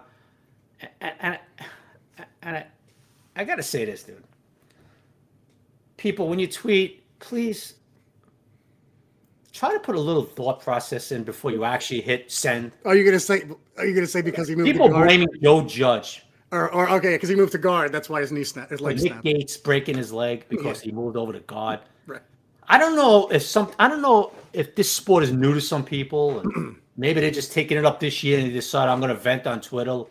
and 1.01 1.13
and, 1.19 1.39
and 2.43 2.57
I, 2.57 2.65
I 3.35 3.43
got 3.43 3.55
to 3.55 3.63
say 3.63 3.85
this, 3.85 4.03
dude. 4.03 4.23
People, 5.97 6.27
when 6.27 6.39
you 6.39 6.47
tweet, 6.47 7.03
please 7.19 7.75
try 9.53 9.71
to 9.71 9.79
put 9.79 9.95
a 9.95 9.99
little 9.99 10.23
thought 10.23 10.61
process 10.61 11.11
in 11.11 11.23
before 11.23 11.51
you 11.51 11.63
actually 11.63 12.01
hit 12.01 12.31
send. 12.31 12.71
Are 12.85 12.95
you 12.95 13.05
gonna 13.05 13.19
say? 13.19 13.43
Are 13.77 13.85
you 13.85 13.93
gonna 13.93 14.07
say 14.07 14.21
because 14.21 14.47
he 14.47 14.55
moved? 14.55 14.69
People 14.69 14.89
blaming 14.89 15.29
Joe 15.41 15.61
Judge. 15.61 16.25
Or, 16.51 16.71
or 16.71 16.89
okay, 16.91 17.15
because 17.15 17.29
he 17.29 17.35
moved 17.35 17.53
to 17.53 17.57
guard. 17.57 17.91
That's 17.91 18.09
why 18.09 18.21
his 18.21 18.31
knee 18.31 18.43
snapped. 18.43 18.71
His 18.71 18.81
leg 18.81 18.97
Nick 18.97 19.07
snapped. 19.07 19.23
Gates 19.23 19.57
breaking 19.57 19.97
his 19.97 20.11
leg 20.11 20.45
because 20.49 20.83
yeah. 20.83 20.91
he 20.91 20.95
moved 20.95 21.17
over 21.17 21.33
to 21.33 21.39
guard. 21.39 21.79
Right. 22.05 22.21
I 22.67 22.77
don't 22.77 22.95
know 22.95 23.27
if 23.29 23.41
some. 23.43 23.71
I 23.79 23.87
don't 23.87 24.01
know 24.01 24.33
if 24.53 24.75
this 24.75 24.91
sport 24.91 25.23
is 25.23 25.31
new 25.31 25.53
to 25.53 25.61
some 25.61 25.83
people. 25.83 26.39
And 26.39 26.75
maybe 26.97 27.21
they're 27.21 27.31
just 27.31 27.51
taking 27.51 27.77
it 27.77 27.85
up 27.85 27.99
this 27.99 28.23
year 28.23 28.39
and 28.39 28.47
they 28.47 28.53
decide 28.53 28.89
I'm 28.89 28.99
going 28.99 29.09
to 29.09 29.19
vent 29.19 29.47
on 29.47 29.61
Twitter. 29.61 30.03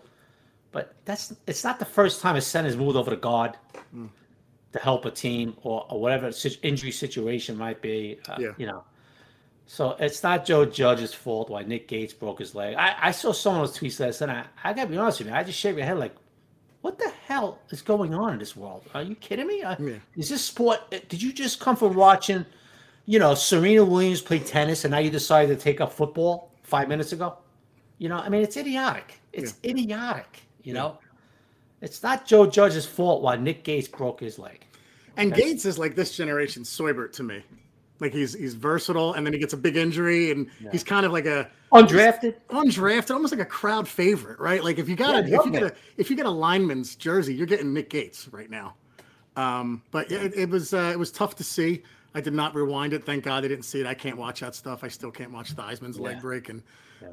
But 0.73 0.95
that's 1.05 1.35
it's 1.47 1.64
not 1.64 1.79
the 1.79 1.85
first 1.85 2.20
time 2.20 2.37
a 2.37 2.41
center's 2.41 2.77
moved 2.77 2.97
over 2.97 3.11
to 3.11 3.16
guard 3.16 3.57
mm. 3.95 4.09
to 4.73 4.79
help 4.79 5.05
a 5.05 5.11
team 5.11 5.57
or, 5.62 5.87
or 5.91 6.01
whatever 6.01 6.33
injury 6.62 6.91
situation 6.91 7.57
might 7.57 7.81
be. 7.83 8.18
Uh, 8.29 8.37
yeah. 8.41 8.53
You 8.57 8.66
know. 8.66 8.85
So 9.66 9.97
it's 10.01 10.23
not 10.23 10.45
Joe 10.45 10.66
Judge's 10.66 11.14
fault 11.14 11.49
why 11.49 11.62
Nick 11.62 11.89
Gates 11.89 12.12
broke 12.12 12.41
his 12.41 12.55
leg. 12.55 12.75
I, 12.75 12.95
I 13.01 13.11
saw 13.11 13.33
someone 13.33 13.62
was 13.62 13.79
tweets 13.79 14.01
last 14.01 14.20
night. 14.20 14.47
I, 14.62 14.70
I 14.70 14.73
got 14.73 14.85
to 14.85 14.91
be 14.91 14.97
honest 14.97 15.20
with 15.20 15.29
you, 15.29 15.35
I 15.35 15.45
just 15.45 15.59
shake 15.59 15.77
my 15.77 15.83
head 15.83 15.99
like, 15.99 16.14
what 16.83 16.99
the 16.99 17.11
hell 17.27 17.61
is 17.70 17.81
going 17.81 18.12
on 18.12 18.33
in 18.33 18.39
this 18.39 18.57
world? 18.57 18.85
Are 18.93 19.03
you 19.03 19.14
kidding 19.14 19.47
me? 19.47 19.61
Yeah. 19.61 19.77
Is 20.16 20.29
this 20.29 20.45
sport? 20.45 20.91
Did 21.09 21.23
you 21.23 21.33
just 21.33 21.61
come 21.61 21.77
from 21.77 21.95
watching, 21.95 22.45
you 23.07 23.18
know, 23.18 23.35
Serena 23.35 23.85
Williams 23.85 24.20
play 24.20 24.41
tennis 24.41 24.85
and 24.85 24.91
now 24.91 24.99
you 24.99 25.11
decided 25.11 25.57
to 25.57 25.62
take 25.62 25.81
up 25.81 25.93
football 25.93 26.51
five 26.64 26.89
minutes 26.89 27.12
ago? 27.12 27.39
You 27.99 28.09
know, 28.09 28.16
I 28.16 28.29
mean, 28.29 28.43
it's 28.43 28.57
idiotic. 28.57 29.20
It's 29.33 29.55
yeah. 29.62 29.70
idiotic. 29.70 30.43
You 30.65 30.75
know, 30.75 30.99
it's 31.81 32.03
not 32.03 32.27
Joe 32.27 32.47
Judge's 32.47 32.87
fault 32.87 33.23
why 33.23 33.37
Nick 33.37 33.65
Gates 33.65 33.89
broke 33.89 34.21
his 34.21 34.39
leg. 34.39 34.65
And 35.17 35.33
okay? 35.33 35.43
Gates 35.43 35.65
is 35.65 35.79
like 35.79 35.95
this 35.95 36.17
generation's 36.17 36.69
Seubert 36.69 37.13
to 37.15 37.23
me. 37.23 37.43
Like 38.01 38.13
he's 38.13 38.33
he's 38.33 38.55
versatile, 38.55 39.13
and 39.15 39.25
then 39.25 39.33
he 39.33 39.39
gets 39.39 39.53
a 39.53 39.57
big 39.57 39.77
injury, 39.77 40.31
and 40.33 40.49
yeah. 40.61 40.71
he's 40.73 40.83
kind 40.83 41.07
of 41.07 41.13
like 41.13 41.27
a 41.27 41.49
undrafted, 41.73 42.35
undrafted, 42.51 43.15
almost 43.15 43.33
like 43.33 43.41
a 43.41 43.49
crowd 43.49 43.87
favorite, 43.87 44.41
right? 44.41 44.63
Like 44.65 44.79
if 44.79 44.89
you 44.89 44.97
got 44.97 45.29
yeah, 45.29 45.37
a, 45.37 45.41
if 45.41 45.47
you 45.47 45.53
get 45.53 45.63
a 45.63 45.75
if 45.97 46.11
you 46.11 46.17
get 46.17 46.27
a 46.27 46.31
lineman's 46.31 46.97
jersey, 46.97 47.35
you're 47.35 47.47
getting 47.47 47.73
Nick 47.73 47.91
Gates 47.91 48.29
right 48.29 48.51
now. 48.51 48.75
Um, 49.37 49.83
but 49.93 50.11
yeah, 50.11 50.19
it, 50.19 50.35
it 50.35 50.51
was 50.51 50.75
uh, 50.75 50.91
it 50.93 50.99
was 50.99 51.13
tough 51.13 51.37
to 51.37 51.45
see. 51.45 51.83
I 52.15 52.21
did 52.21 52.33
not 52.33 52.55
rewind 52.55 52.93
it. 52.93 53.05
Thank 53.05 53.25
God 53.25 53.45
I 53.45 53.49
didn't 53.49 53.65
see 53.65 53.81
it. 53.81 53.87
I 53.87 53.95
can't 53.95 54.19
watch 54.19 54.41
that 54.41 54.55
stuff. 54.55 54.83
I 54.83 54.89
still 54.89 55.11
can't 55.11 55.31
watch 55.33 55.53
Theismann's 55.53 55.97
yeah. 55.99 56.05
leg 56.05 56.21
break 56.21 56.49
and. 56.49 56.63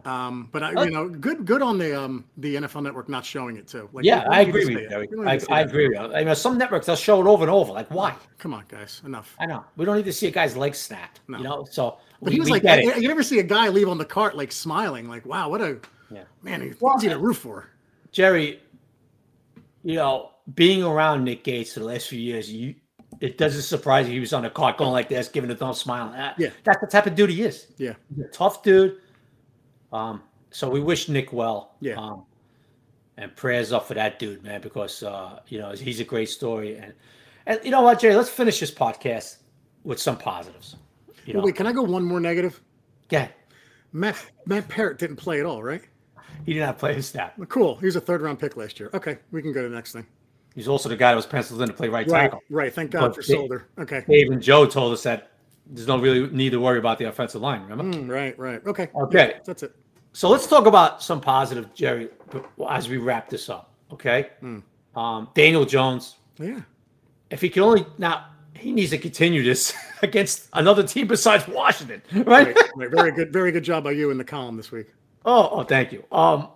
Um, 0.05 0.49
but 0.51 0.63
I, 0.63 0.85
you 0.85 0.91
know, 0.91 1.09
good, 1.09 1.45
good 1.45 1.61
on 1.61 1.77
the 1.77 1.99
um 1.99 2.25
the 2.37 2.55
NFL 2.55 2.83
Network 2.83 3.09
not 3.09 3.25
showing 3.25 3.57
it 3.57 3.67
too. 3.67 3.89
Like, 3.93 4.05
yeah, 4.05 4.25
I 4.29 4.41
agree 4.41 4.65
with 4.65 4.91
you. 4.91 5.25
I, 5.25 5.39
I 5.49 5.61
agree 5.61 5.87
with 5.87 5.97
you. 5.97 6.13
I 6.15 6.23
mean, 6.23 6.35
some 6.35 6.57
networks 6.57 6.85
they'll 6.85 6.95
show 6.95 7.21
it 7.21 7.27
over 7.27 7.43
and 7.43 7.51
over. 7.51 7.71
Like, 7.73 7.89
why? 7.91 8.15
Come 8.37 8.53
on, 8.53 8.65
guys, 8.67 9.01
enough. 9.05 9.35
I 9.39 9.45
know 9.45 9.63
we 9.75 9.85
don't 9.85 9.97
need 9.97 10.05
to 10.05 10.13
see 10.13 10.27
a 10.27 10.31
guy's 10.31 10.55
leg 10.55 10.75
snapped. 10.75 11.21
No. 11.27 11.37
You 11.37 11.43
know, 11.43 11.67
so 11.69 11.97
but 12.21 12.33
he 12.33 12.39
was 12.39 12.49
like, 12.49 12.65
I, 12.65 12.81
you 12.95 13.07
never 13.07 13.23
see 13.23 13.39
a 13.39 13.43
guy 13.43 13.69
leave 13.69 13.87
on 13.87 13.97
the 13.97 14.05
cart 14.05 14.35
like 14.35 14.51
smiling, 14.51 15.07
like, 15.07 15.25
wow, 15.25 15.49
what 15.49 15.61
a 15.61 15.79
yeah. 16.11 16.23
man. 16.41 16.61
He's 16.61 16.79
well, 16.79 16.95
easy 16.97 17.09
to 17.09 17.17
root 17.17 17.35
for. 17.35 17.69
Jerry, 18.11 18.61
you 19.83 19.95
know, 19.95 20.31
being 20.55 20.83
around 20.83 21.23
Nick 21.23 21.43
Gates 21.43 21.73
for 21.73 21.79
the 21.79 21.85
last 21.85 22.07
few 22.07 22.19
years, 22.19 22.51
you 22.51 22.75
it 23.21 23.37
doesn't 23.37 23.63
surprise 23.63 24.07
you 24.07 24.13
he 24.13 24.19
was 24.19 24.33
on 24.33 24.43
the 24.43 24.49
cart 24.49 24.77
going 24.77 24.91
like 24.91 25.09
this, 25.09 25.27
giving 25.27 25.49
a 25.51 25.55
thumb, 25.55 25.73
smiling. 25.73 26.13
Yeah, 26.37 26.49
that's 26.63 26.79
the 26.81 26.87
type 26.87 27.05
of 27.05 27.15
dude 27.15 27.29
he 27.29 27.43
is. 27.43 27.67
Yeah, 27.77 27.93
he's 28.15 28.25
a 28.25 28.29
tough 28.29 28.63
dude. 28.63 28.97
Um, 29.91 30.21
so 30.51 30.69
we 30.69 30.79
wish 30.79 31.09
Nick 31.09 31.33
well. 31.33 31.75
Yeah. 31.79 31.95
Um, 31.95 32.23
and 33.17 33.35
prayers 33.35 33.73
up 33.73 33.85
for 33.85 33.95
that 33.95 34.17
dude, 34.17 34.43
man, 34.43 34.61
because 34.61 35.03
uh, 35.03 35.41
you 35.47 35.59
know 35.59 35.71
he's 35.71 35.99
a 35.99 36.05
great 36.05 36.29
story. 36.29 36.77
And 36.77 36.93
and 37.45 37.59
you 37.63 37.71
know 37.71 37.81
what, 37.81 37.99
Jerry, 37.99 38.15
let's 38.15 38.29
finish 38.29 38.59
this 38.59 38.71
podcast 38.71 39.37
with 39.83 39.99
some 39.99 40.17
positives. 40.17 40.75
You 41.25 41.33
know? 41.33 41.41
Wait, 41.41 41.55
can 41.55 41.67
I 41.67 41.73
go 41.73 41.83
one 41.83 42.03
more 42.03 42.19
negative? 42.19 42.61
Yeah. 43.09 43.27
Matt 43.91 44.15
Matt 44.45 44.67
Peart 44.69 44.99
didn't 44.99 45.17
play 45.17 45.39
at 45.39 45.45
all, 45.45 45.61
right? 45.61 45.81
he 46.45 46.53
did 46.53 46.61
not 46.61 46.77
play 46.77 46.93
his 46.93 47.07
snap. 47.07 47.35
Cool. 47.49 47.75
He 47.77 47.85
was 47.85 47.95
a 47.95 48.01
third 48.01 48.21
round 48.21 48.39
pick 48.39 48.57
last 48.57 48.79
year. 48.79 48.89
Okay, 48.93 49.17
we 49.31 49.41
can 49.41 49.51
go 49.53 49.61
to 49.61 49.69
the 49.69 49.75
next 49.75 49.93
thing. 49.93 50.05
He's 50.55 50.67
also 50.67 50.89
the 50.89 50.95
guy 50.95 51.11
that 51.11 51.15
was 51.15 51.25
penciled 51.25 51.61
in 51.61 51.67
to 51.67 51.73
play 51.73 51.89
right, 51.89 52.07
right 52.07 52.23
tackle. 52.23 52.41
Right. 52.49 52.73
Thank 52.73 52.91
God 52.91 53.01
but 53.01 53.15
for 53.15 53.21
Solder. 53.21 53.67
Okay. 53.77 54.03
Dave 54.07 54.31
and 54.31 54.41
Joe 54.41 54.65
told 54.65 54.93
us 54.93 55.03
that 55.03 55.31
there's 55.69 55.87
no 55.87 55.99
really 55.99 56.29
need 56.29 56.51
to 56.51 56.59
worry 56.59 56.79
about 56.79 56.97
the 56.97 57.05
offensive 57.05 57.41
line. 57.41 57.61
Remember? 57.67 57.97
Mm, 57.97 58.09
right. 58.09 58.37
Right. 58.37 58.65
Okay. 58.65 58.89
Okay. 58.95 59.29
Yeah, 59.29 59.39
that's 59.45 59.63
it. 59.63 59.75
So 60.13 60.29
let's 60.29 60.47
talk 60.47 60.65
about 60.65 61.03
some 61.03 61.21
positive, 61.21 61.73
Jerry, 61.73 62.09
as 62.69 62.89
we 62.89 62.97
wrap 62.97 63.29
this 63.29 63.49
up. 63.49 63.73
Okay. 63.91 64.29
Mm. 64.41 64.63
Um, 64.95 65.29
Daniel 65.33 65.65
Jones. 65.65 66.15
Yeah. 66.39 66.61
If 67.29 67.41
he 67.41 67.49
can 67.49 67.63
only 67.63 67.85
now 67.97 68.25
he 68.55 68.71
needs 68.71 68.91
to 68.91 68.97
continue 68.97 69.43
this 69.43 69.73
against 70.01 70.49
another 70.53 70.83
team 70.83 71.07
besides 71.07 71.47
Washington, 71.47 72.01
right? 72.11 72.47
right, 72.47 72.57
right. 72.75 72.91
Very 72.91 73.11
good, 73.11 73.31
very 73.31 73.51
good 73.51 73.63
job 73.63 73.83
by 73.83 73.91
you 73.91 74.11
in 74.11 74.17
the 74.17 74.23
column 74.23 74.57
this 74.57 74.71
week. 74.71 74.87
Oh, 75.25 75.49
oh, 75.51 75.63
thank 75.63 75.91
you. 75.91 76.03
Um, 76.11 76.49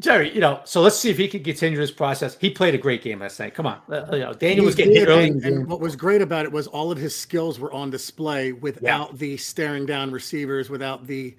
Jerry, 0.00 0.32
you 0.34 0.40
know, 0.40 0.60
so 0.64 0.80
let's 0.80 0.96
see 0.96 1.10
if 1.10 1.18
he 1.18 1.28
can 1.28 1.44
continue 1.44 1.78
this 1.78 1.90
process. 1.90 2.36
He 2.40 2.48
played 2.48 2.74
a 2.74 2.78
great 2.78 3.02
game 3.02 3.20
last 3.20 3.38
night. 3.38 3.54
Come 3.54 3.66
on, 3.66 3.80
uh, 3.90 4.06
you 4.12 4.20
know, 4.20 4.32
Daniel 4.32 4.62
he 4.62 4.66
was 4.66 4.74
getting 4.74 4.94
hit 4.94 5.08
early. 5.08 5.28
And, 5.28 5.44
and, 5.44 5.68
what 5.68 5.78
was 5.80 5.94
great 5.94 6.22
about 6.22 6.46
it 6.46 6.52
was 6.52 6.66
all 6.66 6.90
of 6.90 6.96
his 6.96 7.14
skills 7.14 7.60
were 7.60 7.70
on 7.72 7.90
display 7.90 8.52
without 8.52 9.10
yeah. 9.12 9.16
the 9.18 9.36
staring 9.36 9.84
down 9.84 10.10
receivers, 10.10 10.70
without 10.70 11.06
the 11.06 11.36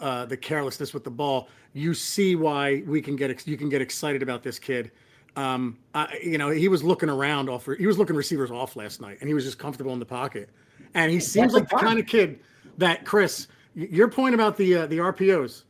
uh, 0.00 0.24
the 0.24 0.36
carelessness 0.36 0.94
with 0.94 1.04
the 1.04 1.10
ball. 1.10 1.48
You 1.74 1.92
see 1.92 2.34
why 2.34 2.82
we 2.86 3.02
can 3.02 3.14
get 3.14 3.46
you 3.46 3.58
can 3.58 3.68
get 3.68 3.82
excited 3.82 4.22
about 4.22 4.42
this 4.42 4.58
kid. 4.58 4.90
Um, 5.36 5.78
I, 5.94 6.18
you 6.22 6.38
know, 6.38 6.48
he 6.48 6.68
was 6.68 6.82
looking 6.82 7.10
around 7.10 7.50
off. 7.50 7.68
He 7.78 7.86
was 7.86 7.98
looking 7.98 8.16
receivers 8.16 8.50
off 8.50 8.74
last 8.74 9.02
night, 9.02 9.18
and 9.20 9.28
he 9.28 9.34
was 9.34 9.44
just 9.44 9.58
comfortable 9.58 9.92
in 9.92 9.98
the 9.98 10.06
pocket. 10.06 10.48
And 10.94 11.12
he 11.12 11.20
seems 11.20 11.52
like 11.52 11.68
the 11.68 11.76
kind 11.76 11.98
of 11.98 12.06
kid 12.06 12.40
that 12.78 13.04
Chris. 13.04 13.48
Your 13.74 14.08
point 14.08 14.34
about 14.34 14.56
the 14.56 14.74
uh, 14.74 14.86
the 14.86 14.98
RPOs 14.98 15.64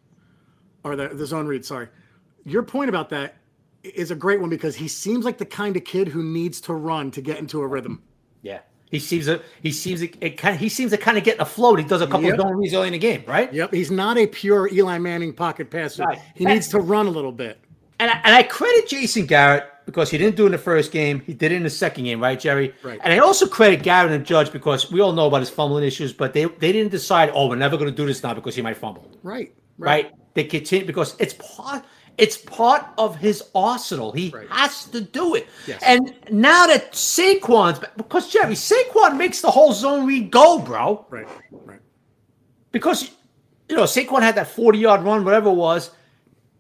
or 0.84 0.95
the 0.95 1.09
the 1.09 1.26
zone 1.26 1.47
read. 1.47 1.64
Sorry, 1.64 1.89
your 2.51 2.62
point 2.62 2.88
about 2.88 3.09
that 3.11 3.36
is 3.82 4.11
a 4.11 4.14
great 4.14 4.40
one 4.40 4.51
because 4.51 4.76
he 4.76 4.88
seems 4.88 5.24
like 5.24 5.38
the 5.38 5.46
kind 5.46 5.76
of 5.76 5.84
kid 5.84 6.09
who 6.09 6.22
needs 6.22 6.61
to 6.62 6.74
run 6.74 7.11
to 7.12 7.20
get 7.20 7.38
into 7.38 7.61
a 7.61 7.66
rhythm. 7.66 8.03
Yeah. 8.42 8.61
He 8.90 8.99
seems 8.99 9.28
a 9.28 9.42
he 9.62 9.70
seems 9.70 10.03
a, 10.03 10.24
it 10.24 10.38
kind 10.38 10.55
of, 10.55 10.61
he 10.61 10.68
seems 10.68 10.92
to 10.92 10.99
kind 10.99 11.18
of 11.18 11.24
get 11.24 11.38
afloat. 11.40 11.78
He 11.78 11.84
does 11.84 12.01
a 12.01 12.07
couple 12.07 12.22
yep. 12.22 12.38
of 12.38 12.46
reads 12.55 12.72
early 12.72 12.86
in 12.86 12.94
the 12.94 12.99
game, 12.99 13.22
right? 13.26 13.53
Yep. 13.53 13.74
He's 13.74 13.90
not 13.90 14.16
a 14.16 14.26
pure 14.26 14.68
Eli 14.72 14.99
Manning 14.99 15.34
pocket 15.34 15.70
passer. 15.70 16.05
Right. 16.05 16.18
He 16.34 16.44
and, 16.44 16.55
needs 16.55 16.68
to 16.68 16.80
run 16.80 17.07
a 17.07 17.11
little 17.11 17.32
bit 17.32 17.59
and 17.99 18.11
I, 18.11 18.20
and 18.24 18.34
I 18.34 18.42
credit 18.42 18.88
Jason 18.88 19.26
Garrett 19.26 19.64
because 19.86 20.11
he 20.11 20.18
didn't 20.18 20.36
do 20.36 20.44
it 20.44 20.46
in 20.46 20.53
the 20.53 20.59
first 20.59 20.92
game. 20.92 21.20
He 21.20 21.34
did 21.34 21.53
it 21.53 21.57
in 21.57 21.62
the 21.62 21.70
second 21.70 22.05
game, 22.05 22.20
right, 22.20 22.38
Jerry? 22.38 22.74
Right. 22.82 23.01
And 23.03 23.12
I 23.12 23.18
also 23.18 23.46
credit 23.46 23.82
Garrett 23.82 24.12
and 24.12 24.24
Judge 24.24 24.53
because 24.53 24.90
we 24.90 25.01
all 25.01 25.12
know 25.12 25.26
about 25.26 25.40
his 25.40 25.51
fumbling 25.51 25.84
issues, 25.84 26.12
but 26.12 26.32
they 26.32 26.44
they 26.44 26.72
didn't 26.72 26.90
decide, 26.90 27.30
oh, 27.34 27.49
we're 27.49 27.57
never 27.57 27.76
going 27.76 27.90
to 27.90 27.96
do 27.96 28.07
this 28.07 28.22
now 28.22 28.34
because 28.34 28.55
he 28.55 28.62
might 28.62 28.76
fumble. 28.76 29.11
Right. 29.22 29.55
Right. 29.78 30.05
right? 30.05 30.14
They 30.34 30.44
continue 30.44 30.86
because 30.86 31.16
it's 31.18 31.34
part 31.34 31.84
it's 32.19 32.37
part 32.37 32.85
of 32.99 33.16
his 33.16 33.43
arsenal. 33.55 34.12
He 34.12 34.31
right. 34.31 34.49
has 34.51 34.85
to 34.87 35.01
do 35.01 35.35
it. 35.35 35.47
Yes. 35.66 35.83
And 35.85 36.14
now 36.31 36.66
that 36.66 36.93
Saquon's 36.93 37.79
because 37.97 38.31
Jerry 38.31 38.55
Saquon 38.55 39.16
makes 39.16 39.41
the 39.41 39.51
whole 39.51 39.73
zone 39.73 40.07
read 40.07 40.31
go, 40.31 40.59
bro. 40.59 41.07
Right. 41.09 41.29
Right. 41.51 41.81
Because 42.73 43.11
you 43.69 43.77
know 43.77 43.85
Saquon 43.85 44.21
had 44.21 44.35
that 44.35 44.49
forty 44.49 44.79
yard 44.79 45.03
run, 45.03 45.25
whatever 45.25 45.49
it 45.49 45.55
was 45.55 45.93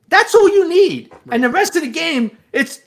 that's 0.08 0.34
all 0.34 0.48
you 0.48 0.68
need. 0.68 1.10
Right. 1.10 1.34
And 1.34 1.44
the 1.44 1.50
rest 1.50 1.76
of 1.76 1.82
the 1.82 1.90
game, 1.90 2.36
it's 2.52 2.80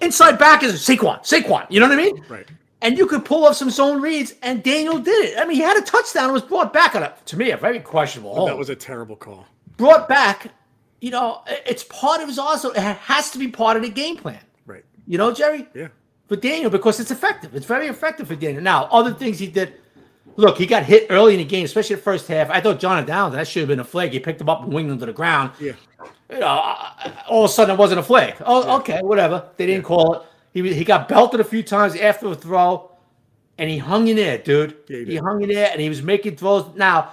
inside 0.00 0.38
back 0.38 0.62
is 0.62 0.74
Saquon, 0.74 1.20
Saquon. 1.20 1.66
You 1.70 1.80
know 1.80 1.88
what 1.88 1.98
I 1.98 2.02
mean? 2.02 2.24
Right. 2.28 2.46
And 2.82 2.98
you 2.98 3.06
could 3.06 3.24
pull 3.24 3.46
off 3.46 3.56
some 3.56 3.70
zone 3.70 4.02
reads, 4.02 4.34
and 4.42 4.62
Daniel 4.62 4.98
did 4.98 5.24
it. 5.24 5.38
I 5.38 5.46
mean, 5.46 5.56
he 5.56 5.62
had 5.62 5.76
a 5.76 5.82
touchdown. 5.82 6.30
It 6.30 6.32
was 6.32 6.42
brought 6.42 6.72
back 6.72 6.94
on 6.94 7.02
a, 7.02 7.14
to 7.26 7.36
me, 7.36 7.50
a 7.50 7.56
very 7.56 7.80
questionable. 7.80 8.46
That 8.46 8.56
was 8.56 8.68
a 8.68 8.76
terrible 8.76 9.16
call. 9.16 9.46
Brought 9.76 10.08
back, 10.08 10.48
you 11.00 11.10
know, 11.10 11.42
it's 11.46 11.84
part 11.84 12.20
of 12.20 12.28
his 12.28 12.38
also. 12.38 12.70
It 12.70 12.80
has 12.80 13.30
to 13.32 13.38
be 13.38 13.48
part 13.48 13.76
of 13.76 13.82
the 13.82 13.90
game 13.90 14.16
plan. 14.16 14.40
Right. 14.66 14.84
You 15.06 15.18
know, 15.18 15.32
Jerry? 15.32 15.68
Yeah. 15.74 15.88
For 16.28 16.36
Daniel, 16.36 16.70
because 16.70 16.98
it's 16.98 17.10
effective. 17.10 17.54
It's 17.54 17.66
very 17.66 17.86
effective 17.86 18.28
for 18.28 18.34
Daniel. 18.34 18.62
Now, 18.62 18.84
other 18.86 19.12
things 19.14 19.38
he 19.38 19.46
did. 19.46 19.74
Look, 20.34 20.58
he 20.58 20.66
got 20.66 20.82
hit 20.82 21.06
early 21.08 21.32
in 21.32 21.38
the 21.38 21.44
game, 21.44 21.64
especially 21.64 21.96
the 21.96 22.02
first 22.02 22.28
half. 22.28 22.50
I 22.50 22.60
thought 22.60 22.78
John 22.78 23.06
Downs, 23.06 23.34
that 23.34 23.48
should 23.48 23.60
have 23.60 23.68
been 23.68 23.80
a 23.80 23.84
flag. 23.84 24.12
He 24.12 24.20
picked 24.20 24.40
him 24.40 24.50
up 24.50 24.64
and 24.64 24.72
winged 24.72 24.90
him 24.90 24.98
to 24.98 25.06
the 25.06 25.12
ground. 25.12 25.52
Yeah 25.58 25.72
you 26.30 26.40
know, 26.40 26.74
all 27.28 27.44
of 27.44 27.50
a 27.50 27.52
sudden 27.52 27.74
it 27.74 27.78
wasn't 27.78 28.00
a 28.00 28.02
flag. 28.02 28.36
Oh, 28.44 28.78
okay, 28.78 29.00
whatever. 29.02 29.48
They 29.56 29.66
didn't 29.66 29.82
yeah. 29.82 29.88
call 29.88 30.14
it. 30.14 30.22
He 30.52 30.74
he 30.74 30.84
got 30.84 31.08
belted 31.08 31.40
a 31.40 31.44
few 31.44 31.62
times 31.62 31.94
after 31.96 32.28
the 32.28 32.34
throw, 32.34 32.90
and 33.58 33.70
he 33.70 33.78
hung 33.78 34.08
in 34.08 34.16
there, 34.16 34.38
dude. 34.38 34.76
Yeah, 34.88 34.98
he, 34.98 35.04
he, 35.04 35.16
hung 35.16 35.42
in 35.42 35.50
there, 35.50 35.70
and 35.70 35.80
he 35.80 35.88
was 35.88 36.02
making 36.02 36.36
throws. 36.36 36.74
Now, 36.74 37.10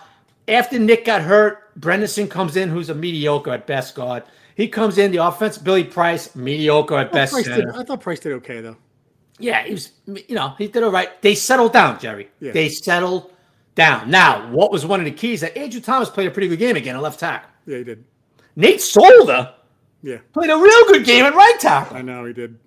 after 0.48 0.80
Nick 0.80 1.06
got 1.06 1.22
hurt, 1.22 1.80
Bredeson 1.80 2.30
comes 2.30 2.56
in, 2.56 2.70
who's 2.70 2.89
a 2.89 2.96
mediocre 2.96 3.52
at 3.52 3.68
best 3.68 3.96
guard. 3.96 4.24
He 4.56 4.68
comes 4.68 4.98
in, 4.98 5.12
the 5.12 5.26
offense, 5.26 5.58
Billy 5.58 5.84
Price, 5.84 6.36
mediocre 6.36 6.98
at 6.98 7.12
best. 7.12 7.36
Did, 7.36 7.70
I 7.70 7.84
thought 7.84 8.02
Price 8.02 8.20
did 8.20 8.34
okay 8.34 8.62
though. 8.62 8.78
Yeah, 9.39 9.64
he 9.64 9.74
was. 9.74 9.91
You 10.06 10.36
know, 10.36 10.54
he 10.58 10.68
did 10.68 10.84
all 10.84 10.91
right. 10.91 11.20
They 11.22 11.36
settled 11.36 11.74
down, 11.74 12.00
Jerry. 12.00 12.30
Yeah. 12.39 12.52
They 12.52 12.70
settled 12.70 13.32
down. 13.76 14.10
Now, 14.10 14.50
what 14.52 14.72
was 14.72 14.86
one 14.86 15.00
of 15.00 15.06
the 15.06 15.12
keys 15.12 15.41
that 15.41 15.58
Andrew 15.58 15.82
Thomas 15.82 16.10
played 16.10 16.28
a 16.28 16.32
pretty 16.32 16.48
good 16.48 16.60
game 16.60 16.76
again, 16.76 16.96
a 16.96 17.02
left 17.02 17.20
tackle. 17.20 17.50
Yeah, 17.66 17.80
he 17.80 17.84
did. 17.84 18.04
Nate 18.56 18.82
Solder 18.82 19.54
yeah. 20.04 20.18
played 20.34 20.50
a 20.50 20.58
real 20.58 20.86
good 20.88 21.06
game 21.06 21.26
at 21.26 21.34
right 21.34 21.58
tackle. 21.60 21.98
I 21.98 22.02
know 22.02 22.26
he 22.26 22.34
did. 22.34 22.60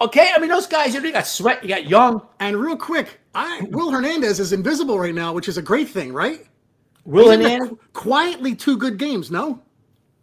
Okay, 0.00 0.30
I 0.34 0.38
mean 0.38 0.48
those 0.48 0.66
guys. 0.66 0.94
You, 0.94 1.00
know, 1.00 1.06
you 1.06 1.12
got 1.12 1.26
Sweat, 1.26 1.62
you 1.62 1.68
got 1.68 1.86
Young, 1.86 2.26
and 2.40 2.56
real 2.56 2.76
quick, 2.76 3.20
I 3.34 3.66
Will 3.70 3.90
Hernandez 3.90 4.40
is 4.40 4.52
invisible 4.52 4.98
right 4.98 5.14
now, 5.14 5.32
which 5.32 5.48
is 5.48 5.58
a 5.58 5.62
great 5.62 5.88
thing, 5.88 6.12
right? 6.12 6.46
Will 7.10 7.30
Hernandez 7.30 7.76
quietly 7.92 8.54
two 8.54 8.76
good 8.76 8.98
games. 8.98 9.30
No, 9.30 9.60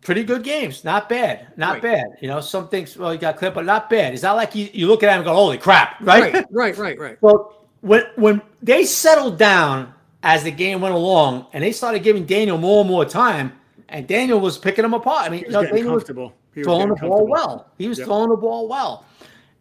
pretty 0.01 0.23
good 0.23 0.43
games. 0.43 0.83
Not 0.83 1.09
bad. 1.09 1.47
Not 1.57 1.73
right. 1.73 1.81
bad. 1.81 2.05
You 2.21 2.27
know, 2.27 2.41
some 2.41 2.67
things 2.69 2.97
well, 2.97 3.13
you 3.13 3.19
got 3.19 3.38
clip, 3.38 3.53
but 3.53 3.65
not 3.65 3.89
bad. 3.89 4.13
It's 4.13 4.23
not 4.23 4.35
like 4.35 4.55
you, 4.55 4.69
you 4.73 4.88
look 4.88 5.03
at 5.03 5.09
him 5.09 5.17
and 5.17 5.25
go, 5.25 5.33
"Holy 5.33 5.57
crap!" 5.57 5.97
Right? 6.01 6.33
Right. 6.33 6.45
Right. 6.51 6.77
Right. 6.77 6.99
right. 6.99 7.17
Well, 7.21 7.67
when 7.81 8.03
when 8.15 8.41
they 8.61 8.85
settled 8.85 9.38
down 9.38 9.93
as 10.23 10.43
the 10.43 10.51
game 10.51 10.81
went 10.81 10.95
along, 10.95 11.47
and 11.53 11.63
they 11.63 11.71
started 11.71 12.03
giving 12.03 12.25
Daniel 12.25 12.57
more 12.57 12.81
and 12.81 12.89
more 12.89 13.05
time 13.05 13.53
and 13.89 14.07
Daniel 14.07 14.39
was 14.39 14.57
picking 14.57 14.83
them 14.83 14.93
apart. 14.93 15.25
I 15.25 15.29
mean, 15.29 15.41
you 15.41 15.49
know, 15.49 15.63
Daniel 15.63 15.93
was 15.95 16.03
throwing 16.03 16.89
the 16.89 16.95
ball 16.95 17.27
well. 17.27 17.71
He 17.77 17.88
was 17.88 17.99
yep. 17.99 18.07
throwing 18.07 18.29
the 18.29 18.35
ball 18.35 18.67
well. 18.67 19.05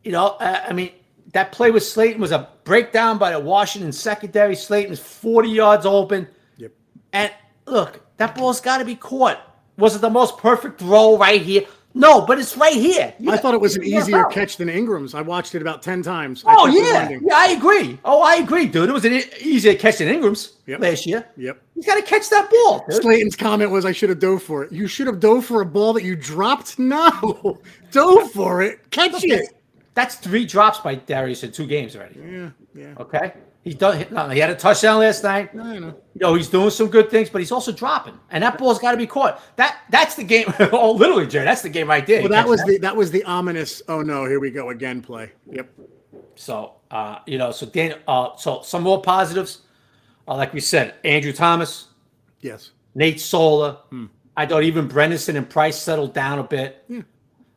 You 0.04 0.12
know, 0.12 0.28
uh, 0.40 0.64
I 0.68 0.72
mean, 0.72 0.92
that 1.32 1.52
play 1.52 1.70
with 1.70 1.84
Slayton 1.84 2.20
was 2.20 2.32
a 2.32 2.48
breakdown 2.64 3.18
by 3.18 3.32
the 3.32 3.40
Washington 3.40 3.92
secondary. 3.92 4.56
Slayton 4.56 4.90
was 4.90 5.00
40 5.00 5.48
yards 5.48 5.86
open. 5.86 6.28
And 7.16 7.32
look, 7.64 8.00
that 8.18 8.34
ball's 8.34 8.60
got 8.60 8.78
to 8.78 8.84
be 8.84 8.94
caught. 8.94 9.40
Was 9.78 9.96
it 9.96 10.00
the 10.00 10.10
most 10.10 10.36
perfect 10.36 10.78
throw 10.78 11.16
right 11.16 11.40
here? 11.40 11.62
No, 11.94 12.20
but 12.26 12.38
it's 12.38 12.58
right 12.58 12.74
here. 12.74 13.14
I 13.26 13.38
thought 13.38 13.54
it 13.54 13.60
was 13.60 13.74
an 13.74 13.84
easier 13.84 14.26
catch 14.26 14.58
than 14.58 14.68
Ingram's. 14.68 15.14
I 15.14 15.22
watched 15.22 15.54
it 15.54 15.62
about 15.62 15.80
10 15.80 16.02
times. 16.02 16.44
Oh, 16.46 16.66
yeah. 16.66 17.08
Yeah, 17.08 17.34
I 17.34 17.52
agree. 17.52 17.98
Oh, 18.04 18.20
I 18.20 18.34
agree, 18.34 18.66
dude. 18.66 18.90
It 18.90 18.92
was 18.92 19.06
an 19.06 19.22
easier 19.40 19.74
catch 19.74 19.96
than 19.96 20.08
Ingram's 20.08 20.56
yep. 20.66 20.80
last 20.80 21.06
year. 21.06 21.26
Yep. 21.38 21.62
You 21.74 21.82
got 21.84 21.94
to 21.94 22.02
catch 22.02 22.28
that 22.28 22.50
ball. 22.50 22.84
Dude. 22.86 23.00
Slayton's 23.00 23.34
comment 23.34 23.70
was, 23.70 23.86
I 23.86 23.92
should 23.92 24.10
have 24.10 24.18
dove 24.18 24.42
for 24.42 24.62
it. 24.62 24.72
You 24.72 24.86
should 24.86 25.06
have 25.06 25.20
dove 25.20 25.46
for 25.46 25.62
a 25.62 25.66
ball 25.66 25.94
that 25.94 26.04
you 26.04 26.16
dropped? 26.16 26.78
No. 26.78 27.58
dove 27.92 28.30
for 28.32 28.60
it. 28.60 28.90
Catch 28.90 29.24
it. 29.24 29.54
That's 29.94 30.16
three 30.16 30.44
drops 30.44 30.80
by 30.80 30.96
Darius 30.96 31.44
in 31.44 31.52
two 31.52 31.66
games 31.66 31.96
already. 31.96 32.20
Yeah, 32.20 32.50
yeah. 32.74 32.94
Okay. 32.98 33.32
He's 33.66 33.74
done. 33.74 34.06
No, 34.12 34.28
he 34.28 34.38
had 34.38 34.50
a 34.50 34.54
touchdown 34.54 35.00
last 35.00 35.24
night. 35.24 35.52
No, 35.52 35.64
know. 35.64 35.86
You 36.14 36.20
know, 36.20 36.34
he's 36.34 36.48
doing 36.48 36.70
some 36.70 36.86
good 36.86 37.10
things, 37.10 37.28
but 37.28 37.40
he's 37.40 37.50
also 37.50 37.72
dropping, 37.72 38.16
and 38.30 38.44
that 38.44 38.58
ball's 38.58 38.78
got 38.78 38.92
to 38.92 38.96
be 38.96 39.08
caught. 39.08 39.42
That 39.56 39.80
that's 39.90 40.14
the 40.14 40.22
game. 40.22 40.46
oh, 40.72 40.92
literally, 40.92 41.26
Jay, 41.26 41.42
that's 41.42 41.62
the 41.62 41.68
game 41.68 41.88
right 41.88 42.06
there. 42.06 42.20
Well, 42.20 42.30
that 42.30 42.46
was 42.46 42.60
that. 42.60 42.68
the 42.68 42.78
that 42.78 42.94
was 42.94 43.10
the 43.10 43.24
ominous. 43.24 43.82
Oh 43.88 44.02
no, 44.02 44.24
here 44.24 44.38
we 44.38 44.52
go 44.52 44.70
again. 44.70 45.02
Play. 45.02 45.32
Yep. 45.50 45.68
So, 46.36 46.74
uh, 46.92 47.18
you 47.26 47.38
know, 47.38 47.50
so 47.50 47.66
Dan, 47.66 47.98
uh, 48.06 48.36
so 48.36 48.62
some 48.62 48.84
more 48.84 49.02
positives. 49.02 49.62
Uh, 50.28 50.36
like 50.36 50.54
we 50.54 50.60
said, 50.60 50.94
Andrew 51.02 51.32
Thomas. 51.32 51.88
Yes. 52.42 52.70
Nate 52.94 53.20
Solder. 53.20 53.78
Hmm. 53.90 54.06
I 54.36 54.46
thought 54.46 54.62
even 54.62 54.88
Bredeson 54.88 55.34
and 55.34 55.50
Price 55.50 55.76
settled 55.76 56.14
down 56.14 56.38
a 56.38 56.44
bit. 56.44 56.84
Yeah. 56.88 56.98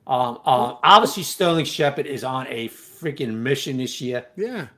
Um, 0.07 0.39
uh, 0.43 0.73
obviously, 0.81 1.21
Sterling 1.21 1.65
Shepard 1.65 2.07
is 2.07 2.23
on 2.23 2.47
a 2.47 2.67
freaking 2.69 3.35
mission 3.35 3.77
this 3.77 4.01
year. 4.01 4.25
Yeah. 4.35 4.69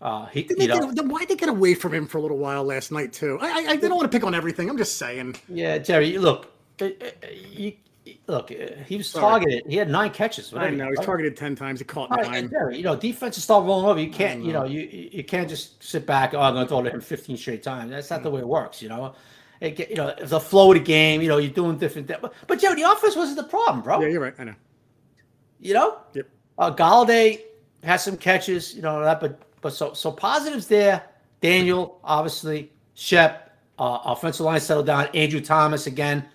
Uh, 0.00 0.26
he, 0.26 0.44
did 0.44 0.58
they 0.58 0.66
get, 0.68 0.94
then 0.94 1.08
why 1.08 1.24
they 1.24 1.34
get 1.34 1.48
away 1.48 1.74
from 1.74 1.92
him 1.92 2.06
for 2.06 2.18
a 2.18 2.20
little 2.20 2.38
while 2.38 2.62
last 2.62 2.92
night 2.92 3.12
too? 3.12 3.38
I, 3.40 3.48
I, 3.48 3.70
I 3.70 3.76
don't 3.76 3.96
want 3.96 4.10
to 4.10 4.16
pick 4.16 4.24
on 4.24 4.34
everything. 4.34 4.70
I'm 4.70 4.78
just 4.78 4.96
saying. 4.96 5.36
Yeah, 5.48 5.78
Jerry. 5.78 6.18
Look, 6.18 6.52
uh, 6.80 6.84
uh, 6.84 7.10
you, 7.50 7.72
look, 8.28 8.52
uh, 8.52 8.76
he 8.86 8.96
was 8.96 9.12
targeted. 9.12 9.64
He 9.66 9.76
had 9.76 9.90
nine 9.90 10.10
catches. 10.10 10.54
I 10.54 10.70
know 10.70 10.88
he's 10.88 11.04
targeted 11.04 11.36
ten 11.36 11.56
times. 11.56 11.80
He 11.80 11.84
caught 11.84 12.10
nine. 12.10 12.30
Right, 12.30 12.50
Jerry, 12.50 12.76
you 12.76 12.84
know, 12.84 12.94
defenses 12.94 13.42
start 13.42 13.64
rolling 13.64 13.86
over. 13.86 14.00
You 14.00 14.10
can't, 14.10 14.44
you 14.44 14.52
know, 14.52 14.64
you 14.64 14.82
you 14.82 15.24
can't 15.24 15.48
just 15.48 15.82
sit 15.82 16.06
back. 16.06 16.32
Oh, 16.32 16.40
I'm 16.40 16.54
going 16.54 16.64
to 16.64 16.68
throw 16.68 16.82
to 16.82 16.90
him 16.90 17.00
15 17.00 17.36
straight 17.36 17.64
times. 17.64 17.90
That's 17.90 18.10
not 18.10 18.22
the 18.22 18.30
way 18.30 18.40
it 18.40 18.48
works. 18.48 18.80
You 18.80 18.90
know. 18.90 19.14
It, 19.60 19.90
you 19.90 19.96
know, 19.96 20.14
the 20.22 20.38
flow 20.38 20.70
of 20.70 20.78
the 20.78 20.84
game, 20.84 21.20
you 21.20 21.26
know, 21.26 21.38
you're 21.38 21.50
doing 21.50 21.78
different 21.78 22.06
things. 22.06 22.20
But, 22.22 22.32
but 22.46 22.60
Joe, 22.60 22.76
the 22.76 22.82
offense 22.82 23.16
wasn't 23.16 23.38
the 23.38 23.42
problem, 23.42 23.82
bro. 23.82 24.00
Yeah, 24.00 24.06
you're 24.06 24.20
right. 24.20 24.34
I 24.38 24.44
know. 24.44 24.54
You 25.58 25.74
know? 25.74 25.98
Yep. 26.14 26.28
Uh, 26.58 26.74
Golladay 26.74 27.40
has 27.82 28.04
some 28.04 28.16
catches, 28.16 28.72
you 28.72 28.82
know, 28.82 29.02
that, 29.02 29.20
but 29.20 29.42
but 29.60 29.72
so 29.72 29.92
so 29.94 30.12
positives 30.12 30.66
there. 30.66 31.02
Daniel, 31.40 32.00
obviously, 32.02 32.72
Shep, 32.94 33.56
uh, 33.78 34.00
offensive 34.04 34.44
line 34.44 34.60
settled 34.60 34.86
down. 34.86 35.08
Andrew 35.14 35.40
Thomas 35.40 35.86
again. 35.86 36.28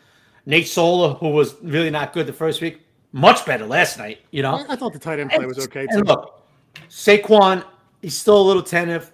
Nate 0.45 0.67
Solder, 0.67 1.15
who 1.15 1.29
was 1.29 1.55
really 1.61 1.89
not 1.89 2.13
good 2.13 2.27
the 2.27 2.33
first 2.33 2.61
week, 2.61 2.81
much 3.11 3.45
better 3.45 3.65
last 3.65 3.97
night. 3.97 4.19
You 4.31 4.41
know, 4.41 4.55
I, 4.55 4.73
I 4.73 4.75
thought 4.75 4.93
the 4.93 4.99
tight 4.99 5.19
end 5.19 5.31
play 5.31 5.45
was 5.45 5.59
okay. 5.67 5.87
And 5.89 6.05
look, 6.05 6.43
Saquon, 6.89 7.63
he's 8.01 8.17
still 8.17 8.41
a 8.41 8.43
little 8.43 8.63
tentative. 8.63 9.11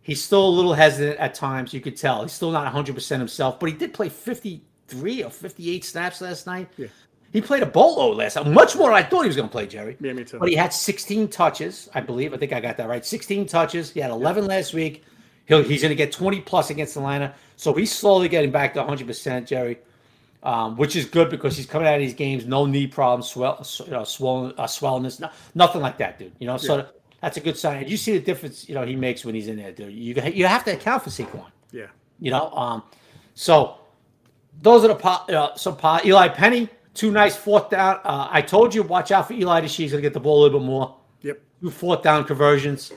He's 0.00 0.22
still 0.22 0.46
a 0.46 0.50
little 0.50 0.74
hesitant 0.74 1.18
at 1.18 1.34
times. 1.34 1.72
You 1.72 1.80
could 1.80 1.96
tell 1.96 2.22
he's 2.22 2.32
still 2.32 2.50
not 2.50 2.64
100 2.64 2.94
percent 2.94 3.20
himself, 3.20 3.60
but 3.60 3.68
he 3.68 3.76
did 3.76 3.94
play 3.94 4.08
53 4.08 5.22
or 5.22 5.30
58 5.30 5.84
snaps 5.84 6.20
last 6.20 6.46
night. 6.46 6.68
Yeah. 6.76 6.88
He 7.32 7.40
played 7.40 7.62
a 7.62 7.66
bolo 7.66 8.12
last 8.12 8.36
night, 8.36 8.46
much 8.46 8.76
more 8.76 8.90
than 8.90 8.98
I 8.98 9.02
thought 9.02 9.22
he 9.22 9.28
was 9.28 9.36
going 9.36 9.48
to 9.48 9.52
play, 9.52 9.66
Jerry. 9.66 9.96
Yeah, 10.00 10.12
me 10.12 10.22
too. 10.22 10.38
But 10.38 10.50
he 10.50 10.54
had 10.54 10.70
16 10.70 11.28
touches, 11.28 11.88
I 11.94 12.02
believe. 12.02 12.34
I 12.34 12.36
think 12.36 12.52
I 12.52 12.60
got 12.60 12.76
that 12.76 12.88
right. 12.88 13.04
16 13.04 13.46
touches. 13.46 13.90
He 13.90 14.00
had 14.00 14.10
11 14.10 14.44
yeah. 14.44 14.48
last 14.50 14.74
week. 14.74 15.02
He'll, 15.46 15.62
he's 15.62 15.80
going 15.80 15.90
to 15.90 15.96
get 15.96 16.12
20 16.12 16.42
plus 16.42 16.68
against 16.68 16.94
Atlanta. 16.96 17.34
So 17.56 17.72
he's 17.72 17.90
slowly 17.90 18.28
getting 18.28 18.50
back 18.50 18.74
to 18.74 18.82
100%, 18.82 19.46
Jerry, 19.46 19.78
um, 20.42 20.76
which 20.76 20.94
is 20.94 21.06
good 21.06 21.30
because 21.30 21.56
he's 21.56 21.64
coming 21.64 21.88
out 21.88 21.94
of 21.94 22.00
these 22.00 22.12
games, 22.12 22.44
no 22.44 22.66
knee 22.66 22.86
problems, 22.86 23.30
swell, 23.30 23.64
you 23.86 23.92
know, 23.92 24.04
swollen, 24.04 24.52
uh, 24.58 24.64
swellness, 24.64 25.18
no, 25.18 25.30
nothing 25.54 25.80
like 25.80 25.96
that, 25.98 26.18
dude. 26.18 26.32
You 26.38 26.46
know, 26.46 26.58
so 26.58 26.76
yeah. 26.76 26.84
that's 27.22 27.38
a 27.38 27.40
good 27.40 27.56
sign. 27.56 27.88
You 27.88 27.96
see 27.96 28.12
the 28.12 28.24
difference, 28.24 28.68
you 28.68 28.74
know, 28.74 28.84
he 28.84 28.94
makes 28.94 29.24
when 29.24 29.34
he's 29.34 29.48
in 29.48 29.56
there, 29.56 29.72
dude. 29.72 29.94
You, 29.94 30.14
you 30.34 30.46
have 30.46 30.64
to 30.64 30.74
account 30.74 31.02
for 31.02 31.08
Saquon. 31.08 31.46
Yeah. 31.70 31.86
You 32.20 32.30
know, 32.30 32.50
um, 32.50 32.82
so 33.34 33.78
those 34.60 34.84
are 34.84 34.88
the 34.88 35.38
uh, 35.38 35.56
some 35.56 35.78
Eli 36.04 36.28
Penny 36.28 36.68
Two 36.94 37.10
nice 37.10 37.36
fourth 37.36 37.70
down. 37.70 38.00
Uh, 38.04 38.28
I 38.30 38.42
told 38.42 38.74
you, 38.74 38.82
watch 38.82 39.12
out 39.12 39.28
for 39.28 39.32
Eli 39.32 39.62
He's 39.62 39.90
going 39.90 40.02
to 40.02 40.06
get 40.06 40.12
the 40.12 40.20
ball 40.20 40.40
a 40.40 40.42
little 40.42 40.60
bit 40.60 40.66
more. 40.66 40.96
Yep. 41.22 41.40
Two 41.62 41.70
fourth 41.70 42.02
down 42.02 42.24
conversions, 42.24 42.92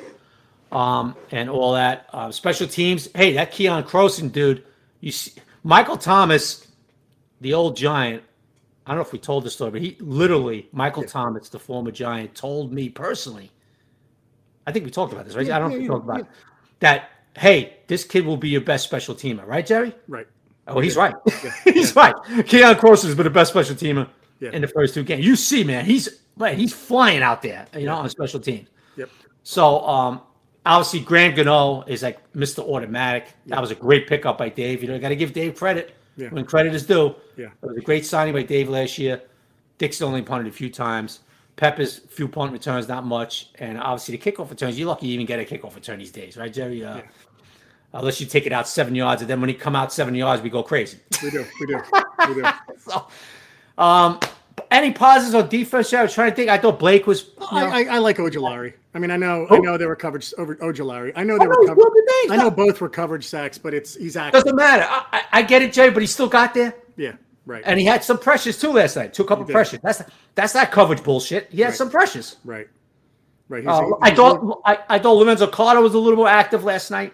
um, 0.72 1.16
and 1.32 1.50
all 1.50 1.74
that. 1.74 2.08
Uh, 2.12 2.32
special 2.32 2.68
teams. 2.68 3.10
Hey, 3.16 3.34
that 3.34 3.52
Keion 3.52 3.84
Crossen 3.84 4.32
dude. 4.32 4.64
You 5.00 5.12
see, 5.12 5.34
Michael 5.64 5.98
Thomas, 5.98 6.68
the 7.40 7.54
old 7.54 7.78
Giant. 7.78 8.24
I 8.86 8.92
don't 8.92 8.98
know 8.98 9.06
if 9.06 9.14
we 9.14 9.20
told 9.20 9.46
the 9.46 9.50
story, 9.50 9.72
but 9.72 9.82
he 9.82 9.98
literally, 10.00 10.68
Michael 10.72 11.04
yeah. 11.04 11.10
Thomas, 11.10 11.50
the 11.50 11.58
former 11.58 11.92
Giant, 11.92 12.36
told 12.36 12.74
me 12.74 12.90
personally. 12.90 13.52
I 14.68 14.72
think 14.72 14.86
we 14.86 14.92
talked 14.92 15.14
about 15.14 15.26
this, 15.26 15.36
right? 15.36 15.46
Yeah, 15.46 15.56
I 15.56 15.60
don't 15.60 15.72
yeah, 15.72 15.78
know 15.78 15.84
if 15.84 15.90
we 15.90 15.96
talked 15.96 16.06
about 16.06 16.20
it, 16.22 16.28
that. 16.80 17.10
Hey, 17.38 17.80
this 17.88 18.06
kid 18.06 18.26
will 18.26 18.38
be 18.38 18.48
your 18.48 18.62
best 18.62 18.86
special 18.86 19.14
teamer, 19.14 19.46
right, 19.46 19.66
Jerry? 19.66 19.94
Right. 20.08 20.26
Oh, 20.68 20.80
he's 20.80 20.96
right. 20.96 21.14
Yeah. 21.44 21.52
he's 21.74 21.96
right. 21.96 22.16
Keion 22.16 22.76
Crossen 22.76 23.06
has 23.06 23.16
been 23.16 23.26
the 23.26 23.30
best 23.30 23.52
special 23.52 23.76
teamer 23.76 24.08
yeah. 24.40 24.52
in 24.52 24.62
the 24.62 24.68
first 24.68 24.94
two 24.94 25.04
games. 25.04 25.26
You 25.26 25.36
see, 25.36 25.64
man, 25.64 25.86
he's 25.86 26.22
man, 26.38 26.58
he's 26.58 26.74
flying 26.74 27.22
out 27.22 27.42
there, 27.42 27.68
you 27.76 27.86
know, 27.86 27.96
on 27.96 28.10
special 28.10 28.40
teams. 28.40 28.68
Yep. 28.98 29.10
So 29.44 29.86
um, 29.86 30.22
obviously 30.66 31.02
Graham 31.02 31.36
Gano 31.36 31.84
is 31.84 32.02
like 32.04 32.34
Mr. 32.34 32.60
Automatic. 32.60 33.28
That 33.48 33.62
was 33.62 33.72
a 33.72 33.76
great 33.76 34.08
pickup 34.08 34.38
by 34.38 34.50
Dave. 34.50 34.82
You 34.82 34.90
know, 34.90 35.00
got 35.00 35.10
to 35.10 35.16
give 35.16 35.34
Dave 35.34 35.56
credit 35.56 35.96
when 36.16 36.46
credit 36.46 36.74
is 36.74 36.86
due. 36.86 37.16
Yeah. 37.38 37.48
It 37.62 37.68
was 37.68 37.78
a 37.78 37.82
great 37.82 38.06
signing 38.06 38.34
by 38.34 38.44
Dave 38.44 38.70
last 38.70 38.98
year. 38.98 39.22
Dixon 39.78 40.08
only 40.08 40.22
punted 40.22 40.48
a 40.48 40.56
few 40.56 40.70
times. 40.70 41.20
Pepper's 41.58 42.00
few 42.00 42.28
punt 42.28 42.52
returns, 42.52 42.90
not 42.90 43.06
much, 43.06 43.52
and 43.60 43.80
obviously 43.80 44.18
the 44.18 44.32
kickoff 44.32 44.50
returns. 44.50 44.78
You're 44.78 44.90
lucky 44.90 45.08
you 45.08 45.14
even 45.14 45.26
get 45.26 45.40
a 45.40 45.44
kickoff 45.44 45.74
return 45.74 46.00
these 46.00 46.12
days, 46.12 46.36
right, 46.36 46.52
Jerry? 46.52 46.84
Uh, 46.84 46.98
yeah 46.98 47.02
unless 47.96 48.20
you 48.20 48.28
take 48.28 48.46
it 48.46 48.52
out 48.52 48.68
seven 48.68 48.94
yards, 48.94 49.22
and 49.22 49.30
then 49.30 49.42
when 49.42 49.50
he 49.50 49.56
come 49.56 49.76
out 49.76 49.92
seven 49.92 50.14
yards, 50.14 50.42
we 50.42 50.50
go 50.50 50.64
crazy. 50.64 51.00
We 51.24 51.32
do, 51.32 51.46
we 51.60 51.66
do, 51.66 51.82
we 52.28 52.36
do. 52.36 52.44
so, 52.78 53.08
um, 53.78 54.20
any 54.70 54.92
positives 54.92 55.34
on 55.34 55.50
defense? 55.50 55.92
I 55.94 56.04
was 56.04 56.14
trying 56.14 56.30
to 56.30 56.36
think. 56.36 56.50
I 56.50 56.58
thought 56.58 56.78
Blake 56.78 57.08
was. 57.08 57.32
I, 57.52 57.84
I, 57.84 57.96
I, 57.96 57.98
like 58.00 58.18
Ojulari. 58.18 58.74
I 58.94 59.00
mean, 59.00 59.12
I 59.12 59.18
know, 59.18 59.48
I 59.50 59.58
know 59.58 59.78
they 59.78 59.86
were 59.86 59.96
coverage 59.96 60.34
over 60.38 60.56
Ojulari. 60.58 61.14
I 61.16 61.24
know 61.24 61.40
they 61.40 61.48
were 61.48 61.66
coverage. 61.66 61.92
I 62.30 62.36
know 62.38 62.52
both 62.52 62.82
were 62.82 62.90
coverage 62.90 63.26
sacks, 63.26 63.58
but 63.58 63.74
it's 63.74 63.96
he's 63.96 64.18
active. 64.18 64.44
Doesn't 64.44 64.56
matter. 64.56 64.86
I, 64.88 65.24
I, 65.32 65.42
get 65.42 65.62
it, 65.62 65.74
Jay, 65.74 65.90
but 65.90 66.02
he 66.02 66.08
still 66.08 66.30
got 66.30 66.54
there. 66.54 66.76
Yeah, 66.96 67.14
right. 67.46 67.64
And 67.66 67.80
he 67.80 67.86
had 67.86 68.04
some 68.04 68.20
pressures 68.20 68.60
too 68.60 68.74
last 68.74 68.96
night. 68.98 69.14
Two 69.14 69.24
couple 69.24 69.46
pressures. 69.46 69.80
That's 69.82 70.04
that's 70.36 70.54
that 70.54 70.72
coverage 70.72 71.04
bullshit. 71.04 71.50
He 71.50 71.62
had 71.62 71.70
right. 71.70 71.76
some 71.76 71.90
pressures. 71.90 72.38
Right. 72.44 72.68
Right. 73.48 73.66
Uh, 73.66 73.92
I 74.02 74.14
thought 74.14 74.62
I, 74.66 74.80
I 74.90 75.00
thought 75.00 75.14
Lorenzo 75.14 75.48
Carter 75.48 75.82
was 75.82 75.94
a 75.94 76.00
little 76.00 76.18
more 76.18 76.28
active 76.28 76.64
last 76.64 76.92
night. 76.92 77.14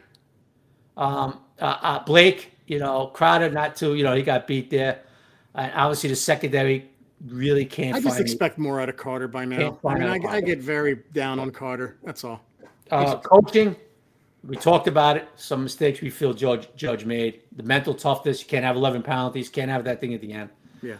Um, 1.02 1.40
uh, 1.60 1.78
uh, 1.82 2.04
Blake, 2.04 2.52
you 2.68 2.78
know, 2.78 3.08
Crowder, 3.08 3.50
not 3.50 3.76
too, 3.76 3.96
you 3.96 4.04
know, 4.04 4.14
he 4.14 4.22
got 4.22 4.46
beat 4.46 4.70
there. 4.70 5.02
And 5.56 5.72
obviously, 5.74 6.10
the 6.10 6.16
secondary 6.16 6.90
really 7.28 7.66
can't. 7.66 7.96
I 7.96 8.00
just 8.00 8.20
expect 8.20 8.58
me. 8.58 8.64
more 8.64 8.80
out 8.80 8.88
of 8.88 8.98
Carter 8.98 9.28
by 9.28 9.46
now. 9.46 9.80
I 9.86 9.94
mean, 9.96 10.04
I, 10.04 10.20
I, 10.30 10.42
get 10.42 10.60
very 10.60 11.00
down 11.14 11.40
on 11.40 11.52
Carter. 11.52 11.98
That's 12.04 12.24
all. 12.24 12.42
Uh, 12.92 13.18
coaching, 13.18 13.76
we 14.48 14.56
talked 14.56 14.88
about 14.88 15.18
it. 15.18 15.28
Some 15.36 15.64
mistakes 15.64 16.02
we 16.02 16.10
feel 16.10 16.34
Judge 16.34 16.68
Judge 16.76 17.04
made. 17.04 17.42
The 17.56 17.64
mental 17.64 17.94
toughness. 17.94 18.42
You 18.42 18.48
can't 18.48 18.64
have 18.64 18.76
11 18.76 19.02
penalties. 19.02 19.50
Can't 19.50 19.72
have 19.72 19.84
that 19.86 20.00
thing 20.02 20.14
at 20.14 20.22
the 20.22 20.32
end. 20.32 20.50
Yeah. 20.82 20.98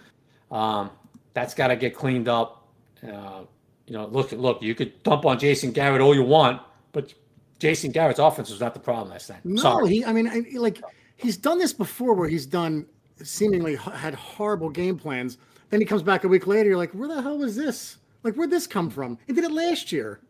Um, 0.50 0.90
that's 1.34 1.54
got 1.54 1.68
to 1.68 1.76
get 1.76 1.96
cleaned 1.96 2.28
up. 2.28 2.68
Uh, 3.04 3.44
you 3.86 3.94
know, 3.94 4.08
look, 4.08 4.32
look. 4.32 4.62
You 4.62 4.74
could 4.74 5.02
dump 5.04 5.26
on 5.26 5.38
Jason 5.38 5.72
Garrett 5.72 6.02
all 6.02 6.16
you 6.16 6.24
want, 6.24 6.62
but 6.92 7.14
Jason 7.62 7.92
Garrett's 7.92 8.18
offense 8.18 8.50
was 8.50 8.60
not 8.60 8.74
the 8.74 8.80
problem 8.80 9.10
last 9.10 9.30
night. 9.30 9.46
No, 9.46 9.62
Sorry. 9.62 9.90
he. 9.90 10.06
I 10.06 10.12
mean, 10.12 10.28
I, 10.28 10.44
like 10.58 10.82
he's 11.16 11.38
done 11.38 11.60
this 11.60 11.72
before, 11.72 12.16
where 12.16 12.28
he's 12.28 12.48
done 12.48 12.88
seemingly 13.24 13.76
had 13.76 14.16
horrible 14.16 14.68
game 14.68 14.98
plans. 14.98 15.38
Then 15.70 15.80
he 15.80 15.86
comes 15.86 16.02
back 16.02 16.24
a 16.24 16.28
week 16.28 16.48
later. 16.48 16.70
You're 16.70 16.78
like, 16.80 16.92
where 16.94 17.08
the 17.08 17.22
hell 17.22 17.38
was 17.38 17.56
this? 17.56 17.98
Like, 18.24 18.34
where'd 18.34 18.50
this 18.50 18.66
come 18.66 18.90
from? 18.90 19.20
He 19.28 19.34
did 19.34 19.44
it 19.44 19.52
last 19.52 19.92
year. 19.92 20.22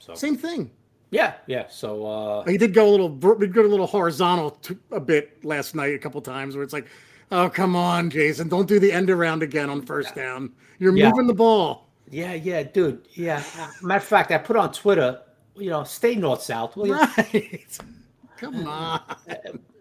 So, 0.00 0.14
Same 0.14 0.38
thing. 0.38 0.70
Yeah, 1.10 1.34
yeah. 1.46 1.66
So 1.68 2.06
uh, 2.06 2.44
he 2.44 2.56
did 2.56 2.72
go 2.72 2.88
a 2.88 2.90
little, 2.90 3.10
did 3.10 3.52
go 3.52 3.60
a 3.60 3.66
little 3.66 3.86
horizontal 3.86 4.52
to, 4.52 4.78
a 4.90 5.00
bit 5.00 5.44
last 5.44 5.74
night, 5.74 5.94
a 5.94 5.98
couple 5.98 6.22
times, 6.22 6.54
where 6.54 6.64
it's 6.64 6.72
like, 6.72 6.86
oh 7.30 7.50
come 7.50 7.76
on, 7.76 8.08
Jason, 8.08 8.48
don't 8.48 8.66
do 8.66 8.78
the 8.78 8.90
end 8.90 9.10
around 9.10 9.42
again 9.42 9.68
on 9.68 9.82
first 9.82 10.14
down. 10.14 10.50
You're 10.78 10.96
yeah. 10.96 11.10
moving 11.10 11.26
the 11.26 11.34
ball. 11.34 11.88
Yeah, 12.08 12.32
yeah, 12.32 12.62
dude. 12.62 13.06
Yeah. 13.12 13.42
Matter 13.82 13.98
of 13.98 14.04
fact, 14.04 14.30
I 14.30 14.38
put 14.38 14.56
on 14.56 14.72
Twitter 14.72 15.20
you 15.56 15.70
know, 15.70 15.84
stay 15.84 16.14
north 16.14 16.42
south. 16.42 16.76
Will 16.76 16.88
you? 16.88 16.94
Right. 16.94 17.78
Come 18.36 18.66
on. 18.66 19.02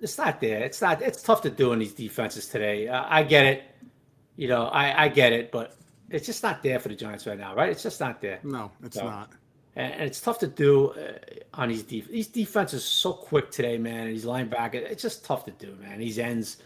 It's 0.02 0.18
not 0.18 0.42
there. 0.42 0.62
It's 0.64 0.82
not. 0.82 1.02
It's 1.02 1.22
tough 1.22 1.42
to 1.44 1.50
do 1.50 1.72
in 1.72 1.80
these 1.80 1.94
defenses 1.94 2.48
today. 2.48 2.88
Uh, 2.90 3.06
I 3.08 3.24
get 3.24 3.46
it. 3.46 3.64
You 4.36 4.48
know, 4.50 4.66
I, 4.66 5.06
I 5.06 5.08
get 5.08 5.32
it, 5.32 5.52
but 5.52 5.78
it's 6.10 6.26
just 6.26 6.44
not 6.44 6.64
there 6.64 6.80
for 6.80 6.90
the 6.90 6.96
Giants 6.96 7.26
right 7.28 7.38
now, 7.38 7.56
right? 7.56 7.70
It's 7.70 7.84
just 7.84 8.00
not 8.00 8.22
there. 8.22 8.40
No, 8.44 8.72
it's 8.84 8.98
so, 8.98 9.06
not. 9.06 9.32
And, 9.76 9.94
and, 9.94 10.04
it's 10.04 10.20
tough 10.20 10.40
to 10.40 10.48
do 10.48 10.90
uh, 10.92 11.14
on 11.54 11.70
these 11.70 11.84
def- 11.84 12.10
these 12.10 12.28
defenses 12.28 12.84
so 12.84 13.14
quick 13.14 13.52
today, 13.52 13.78
man. 13.78 14.08
And 14.08 14.16
these 14.16 14.26
linebackers, 14.26 14.90
it's 14.92 15.02
just 15.02 15.24
tough 15.24 15.46
to 15.46 15.52
do, 15.52 15.76
man. 15.82 16.00
These 16.00 16.20
ends. 16.20 16.58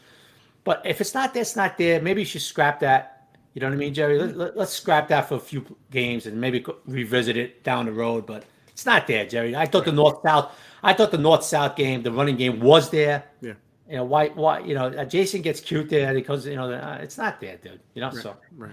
But 0.64 0.82
if 0.86 1.01
it's 1.01 1.14
not 1.14 1.34
there, 1.34 1.41
it's 1.41 1.56
not 1.56 1.78
there. 1.78 2.01
Maybe 2.01 2.22
you 2.22 2.26
should 2.26 2.41
scrap 2.41 2.80
that. 2.80 3.28
You 3.54 3.60
know 3.60 3.68
what 3.68 3.74
I 3.74 3.78
mean, 3.78 3.93
Jerry? 3.93 4.18
Let, 4.18 4.49
us 4.49 4.56
let, 4.56 4.70
scrap 4.70 5.08
that 5.10 5.30
for 5.30 5.36
a 5.36 5.39
few 5.39 5.64
games 5.91 6.26
and 6.26 6.39
maybe 6.39 6.66
revisit 6.88 7.38
it 7.38 7.64
down 7.64 7.86
the 7.86 7.91
road. 7.91 8.26
But 8.26 8.45
it's 8.74 8.86
not 8.86 9.08
there, 9.08 9.26
Jerry. 9.26 9.56
I 9.56 9.66
thought 9.66 9.86
the 9.86 9.92
North 9.92 10.22
South. 10.24 10.52
I 10.82 10.94
thought 10.94 11.12
the 11.12 11.18
North 11.18 11.44
South 11.44 11.76
game, 11.76 12.04
the 12.04 12.12
running 12.12 12.36
game, 12.36 12.60
was 12.60 12.90
there. 12.90 13.24
Yeah. 13.40 13.54
You 13.90 13.98
know 13.98 14.04
why? 14.06 14.30
Why? 14.30 14.60
You 14.60 14.76
know, 14.76 14.88
uh, 14.88 15.06
Jason 15.06 15.42
gets 15.42 15.62
cute 15.62 15.90
there 15.90 16.14
because 16.14 16.46
you 16.48 16.56
know 16.56 16.72
uh, 16.72 16.98
it's 17.02 17.18
not 17.18 17.40
there, 17.40 17.58
dude. 17.58 17.80
You 17.94 18.02
know, 18.02 18.10
right, 18.10 18.24
so 18.24 18.36
right. 18.58 18.72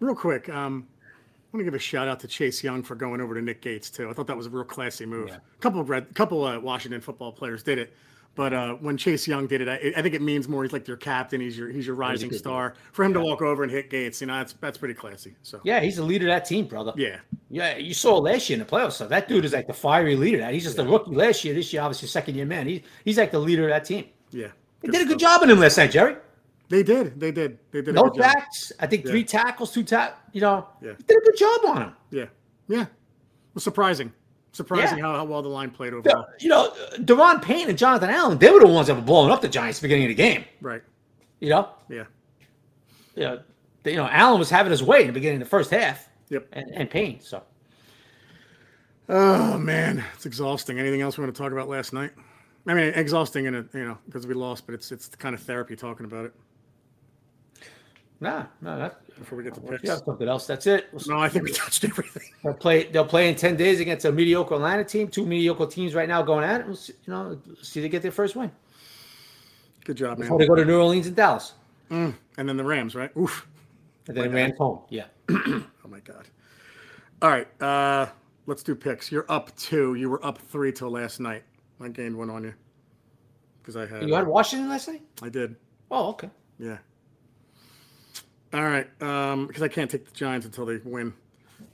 Real 0.00 0.14
quick, 0.14 0.48
um, 0.48 0.86
I 0.98 1.56
want 1.56 1.60
to 1.60 1.64
give 1.64 1.74
a 1.74 1.78
shout 1.78 2.08
out 2.08 2.20
to 2.20 2.28
Chase 2.28 2.62
Young 2.62 2.82
for 2.82 2.94
going 2.94 3.20
over 3.20 3.34
to 3.34 3.40
Nick 3.40 3.62
Gates 3.62 3.90
too. 3.90 4.10
I 4.10 4.12
thought 4.12 4.26
that 4.26 4.36
was 4.36 4.46
a 4.46 4.50
real 4.50 4.64
classy 4.64 5.06
move. 5.06 5.28
A 5.28 5.32
yeah. 5.32 5.38
couple 5.60 5.80
of 5.80 5.88
red, 5.88 6.12
couple 6.14 6.46
of 6.46 6.62
Washington 6.62 7.00
football 7.00 7.32
players 7.32 7.62
did 7.62 7.78
it. 7.78 7.94
But 8.34 8.52
uh, 8.52 8.74
when 8.74 8.96
Chase 8.96 9.26
Young 9.26 9.48
did 9.48 9.62
it, 9.62 9.68
I, 9.68 9.98
I, 9.98 10.00
think 10.00 10.14
it 10.14 10.22
means 10.22 10.46
more. 10.46 10.62
He's 10.62 10.72
like 10.72 10.86
your 10.86 10.96
captain. 10.96 11.40
He's 11.40 11.58
your 11.58 11.68
he's 11.70 11.88
your 11.88 11.96
rising 11.96 12.30
he's 12.30 12.38
star. 12.38 12.74
For 12.92 13.04
him 13.04 13.10
yeah. 13.10 13.18
to 13.18 13.24
walk 13.24 13.42
over 13.42 13.64
and 13.64 13.72
hit 13.72 13.90
Gates, 13.90 14.20
you 14.20 14.28
know, 14.28 14.34
that's 14.34 14.52
that's 14.60 14.78
pretty 14.78 14.94
classy. 14.94 15.34
So 15.42 15.60
yeah, 15.64 15.80
he's 15.80 15.96
the 15.96 16.04
leader 16.04 16.28
of 16.28 16.34
that 16.34 16.44
team, 16.44 16.66
brother. 16.66 16.92
Yeah, 16.96 17.18
yeah. 17.50 17.76
You 17.76 17.94
saw 17.94 18.16
last 18.18 18.48
year 18.48 18.60
in 18.60 18.64
the 18.64 18.70
playoffs. 18.70 18.92
So 18.92 19.08
that 19.08 19.26
dude 19.26 19.44
is 19.44 19.52
like 19.52 19.66
the 19.66 19.74
fiery 19.74 20.14
leader. 20.14 20.38
That 20.38 20.54
he's 20.54 20.62
just 20.62 20.78
yeah. 20.78 20.84
a 20.84 20.88
rookie 20.88 21.16
last 21.16 21.44
year. 21.44 21.52
This 21.52 21.72
year, 21.72 21.82
obviously, 21.82 22.06
second 22.06 22.36
year 22.36 22.46
man. 22.46 22.68
He's 22.68 22.82
he's 23.04 23.18
like 23.18 23.32
the 23.32 23.40
leader 23.40 23.64
of 23.64 23.70
that 23.70 23.84
team. 23.84 24.04
Yeah, 24.30 24.48
they 24.82 24.88
did 24.88 25.02
a 25.02 25.06
good 25.06 25.18
job 25.18 25.42
on 25.42 25.50
him 25.50 25.58
last 25.58 25.76
night, 25.76 25.90
Jerry. 25.90 26.16
They 26.68 26.84
did. 26.84 27.18
They 27.18 27.32
did. 27.32 27.58
They 27.72 27.82
did. 27.82 27.94
No 27.94 28.12
sacks. 28.16 28.72
I 28.78 28.86
think 28.86 29.04
yeah. 29.04 29.10
three 29.10 29.24
tackles, 29.24 29.72
two 29.72 29.82
tack. 29.82 30.16
You 30.32 30.42
know, 30.42 30.68
yeah. 30.80 30.92
did 31.06 31.16
a 31.16 31.20
good 31.24 31.36
job 31.36 31.60
on 31.66 31.82
him. 31.82 31.92
Yeah, 32.10 32.26
yeah. 32.68 32.82
It 32.82 33.54
was 33.54 33.64
surprising. 33.64 34.12
Surprising 34.58 34.98
yeah. 34.98 35.04
how, 35.04 35.14
how, 35.14 35.24
well 35.24 35.40
the 35.40 35.48
line 35.48 35.70
played 35.70 35.94
overall. 35.94 36.26
You 36.40 36.48
know, 36.48 36.74
Daron 36.96 37.40
Payne 37.40 37.68
and 37.68 37.78
Jonathan 37.78 38.10
Allen, 38.10 38.38
they 38.38 38.50
were 38.50 38.58
the 38.58 38.66
ones 38.66 38.88
that 38.88 38.96
were 38.96 39.02
blowing 39.02 39.30
up 39.30 39.40
the 39.40 39.48
Giants 39.48 39.78
at 39.78 39.82
the 39.82 39.84
beginning 39.84 40.06
of 40.06 40.08
the 40.08 40.20
game. 40.20 40.44
Right. 40.60 40.82
You 41.38 41.50
know? 41.50 41.68
Yeah. 41.88 42.06
Yeah. 43.14 43.36
You 43.84 43.94
know, 43.94 44.08
Allen 44.08 44.40
was 44.40 44.50
having 44.50 44.72
his 44.72 44.82
way 44.82 45.02
in 45.02 45.06
the 45.06 45.12
beginning 45.12 45.40
of 45.40 45.46
the 45.46 45.48
first 45.48 45.70
half. 45.70 46.08
Yep. 46.28 46.48
And, 46.54 46.74
and 46.74 46.90
Payne. 46.90 47.20
So. 47.20 47.44
Oh 49.08 49.56
man, 49.58 50.04
it's 50.16 50.26
exhausting. 50.26 50.80
Anything 50.80 51.02
else 51.02 51.16
we 51.16 51.22
want 51.22 51.32
to 51.32 51.40
talk 51.40 51.52
about 51.52 51.68
last 51.68 51.92
night? 51.92 52.10
I 52.66 52.74
mean, 52.74 52.92
exhausting 52.96 53.46
in 53.46 53.54
a 53.54 53.64
you 53.72 53.84
know 53.84 53.96
because 54.06 54.26
we 54.26 54.34
lost, 54.34 54.66
but 54.66 54.74
it's 54.74 54.90
it's 54.90 55.06
the 55.06 55.16
kind 55.16 55.36
of 55.36 55.40
therapy 55.40 55.76
talking 55.76 56.04
about 56.04 56.24
it. 56.24 56.34
Nah, 58.20 58.46
no, 58.60 58.78
that, 58.78 59.00
before 59.16 59.38
we 59.38 59.44
get 59.44 59.54
to 59.54 59.60
picks. 59.60 59.84
You 59.84 59.90
have 59.90 60.02
something 60.04 60.28
else. 60.28 60.46
That's 60.46 60.66
it. 60.66 60.88
No, 61.06 61.18
I 61.18 61.28
think 61.28 61.44
we 61.44 61.52
touched 61.52 61.84
everything. 61.84 62.24
They'll 62.42 62.54
play. 62.54 62.84
They'll 62.84 63.04
play 63.04 63.28
in 63.28 63.36
ten 63.36 63.56
days 63.56 63.78
against 63.78 64.04
a 64.06 64.12
mediocre 64.12 64.54
Atlanta 64.54 64.84
team. 64.84 65.08
Two 65.08 65.24
mediocre 65.24 65.66
teams 65.66 65.94
right 65.94 66.08
now 66.08 66.22
going 66.22 66.44
at 66.44 66.60
it. 66.60 66.66
We'll 66.66 66.76
see, 66.76 66.94
you 67.04 67.12
know, 67.12 67.40
see 67.62 67.80
they 67.80 67.88
get 67.88 68.02
their 68.02 68.10
first 68.10 68.34
win. 68.34 68.50
Good 69.84 69.96
job, 69.96 70.18
man. 70.18 70.26
Before 70.26 70.38
they 70.38 70.48
go 70.48 70.56
to 70.56 70.64
New 70.64 70.78
Orleans 70.78 71.06
and 71.06 71.14
Dallas. 71.14 71.54
Mm. 71.90 72.14
And 72.36 72.48
then 72.48 72.56
the 72.56 72.64
Rams, 72.64 72.94
right? 72.94 73.10
Oof. 73.16 73.46
And 74.08 74.16
then 74.16 74.32
Rams 74.32 74.58
home. 74.58 74.80
Yeah. 74.88 75.04
oh 75.30 75.64
my 75.88 76.00
god. 76.00 76.26
All 77.22 77.30
right. 77.30 77.62
Uh, 77.62 78.06
let's 78.46 78.62
do 78.62 78.74
picks. 78.74 79.12
You're 79.12 79.26
up 79.28 79.54
two. 79.56 79.94
You 79.94 80.10
were 80.10 80.24
up 80.24 80.38
three 80.38 80.72
till 80.72 80.90
last 80.90 81.20
night. 81.20 81.44
I 81.80 81.88
gained 81.88 82.16
one 82.16 82.30
on 82.30 82.42
you 82.42 82.54
because 83.62 83.76
I 83.76 83.86
had. 83.86 84.08
You 84.08 84.14
had 84.14 84.26
Washington 84.26 84.68
last 84.68 84.88
night. 84.88 85.02
I 85.22 85.28
did. 85.28 85.54
Oh, 85.90 86.08
okay. 86.10 86.30
Yeah. 86.58 86.78
All 88.52 88.62
right. 88.62 88.88
Um, 89.02 89.46
because 89.46 89.62
I 89.62 89.68
can't 89.68 89.90
take 89.90 90.06
the 90.06 90.12
Giants 90.12 90.46
until 90.46 90.66
they 90.66 90.78
win. 90.78 91.12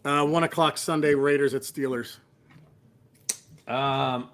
Uh, 0.04 0.24
one 0.24 0.42
o'clock 0.42 0.76
Sunday. 0.78 1.14
Raiders 1.14 1.54
at 1.54 1.62
Steelers. 1.62 2.16
Um, 3.66 4.28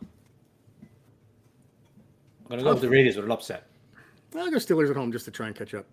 I'm 2.44 2.48
gonna 2.48 2.62
go 2.62 2.72
with 2.72 2.80
the 2.80 2.88
Raiders 2.88 3.16
with 3.16 3.24
an 3.24 3.30
upset. 3.30 3.66
I'll 4.36 4.50
go 4.50 4.56
Steelers 4.56 4.90
at 4.90 4.96
home 4.96 5.12
just 5.12 5.24
to 5.26 5.30
try 5.30 5.46
and 5.46 5.54
catch 5.54 5.74
up. 5.74 5.86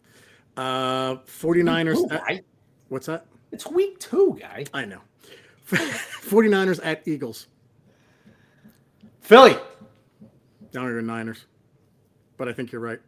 Uh, 0.55 1.17
49ers. 1.25 1.97
Ooh, 1.97 2.09
at, 2.09 2.43
what's 2.89 3.05
that? 3.05 3.25
It's 3.51 3.67
week 3.67 3.99
two, 3.99 4.37
guy. 4.39 4.65
I 4.73 4.85
know. 4.85 5.01
49ers 5.67 6.79
at 6.83 7.07
Eagles. 7.07 7.47
Philly. 9.21 9.57
Down 10.71 10.87
to 10.87 11.01
Niners. 11.01 11.45
But 12.37 12.47
I 12.47 12.53
think 12.53 12.71
you're 12.71 12.81
right. 12.81 12.99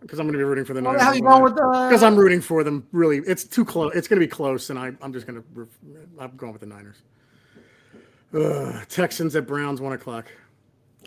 Because 0.00 0.18
I'm 0.18 0.26
going 0.26 0.34
to 0.34 0.38
be 0.38 0.44
rooting 0.44 0.64
for 0.64 0.74
the 0.74 0.82
What 0.82 0.92
Niners. 0.92 1.00
the 1.00 1.04
hell 1.04 1.14
you 1.14 1.22
going 1.22 1.42
with 1.42 1.54
the? 1.54 1.86
Because 1.88 2.02
I'm 2.02 2.16
rooting 2.16 2.40
for 2.40 2.62
them. 2.64 2.86
Really, 2.92 3.18
it's 3.18 3.44
too 3.44 3.64
close. 3.64 3.94
It's 3.94 4.08
going 4.08 4.20
to 4.20 4.26
be 4.26 4.30
close, 4.30 4.70
and 4.70 4.78
I, 4.78 4.92
I'm 5.02 5.12
just 5.12 5.26
going 5.26 5.42
to. 5.42 5.68
I'm 6.18 6.36
going 6.36 6.52
with 6.52 6.60
the 6.60 6.66
Niners. 6.66 6.96
Uh, 8.34 8.84
Texans 8.88 9.34
at 9.36 9.46
Browns, 9.46 9.80
one 9.80 9.92
o'clock. 9.92 10.26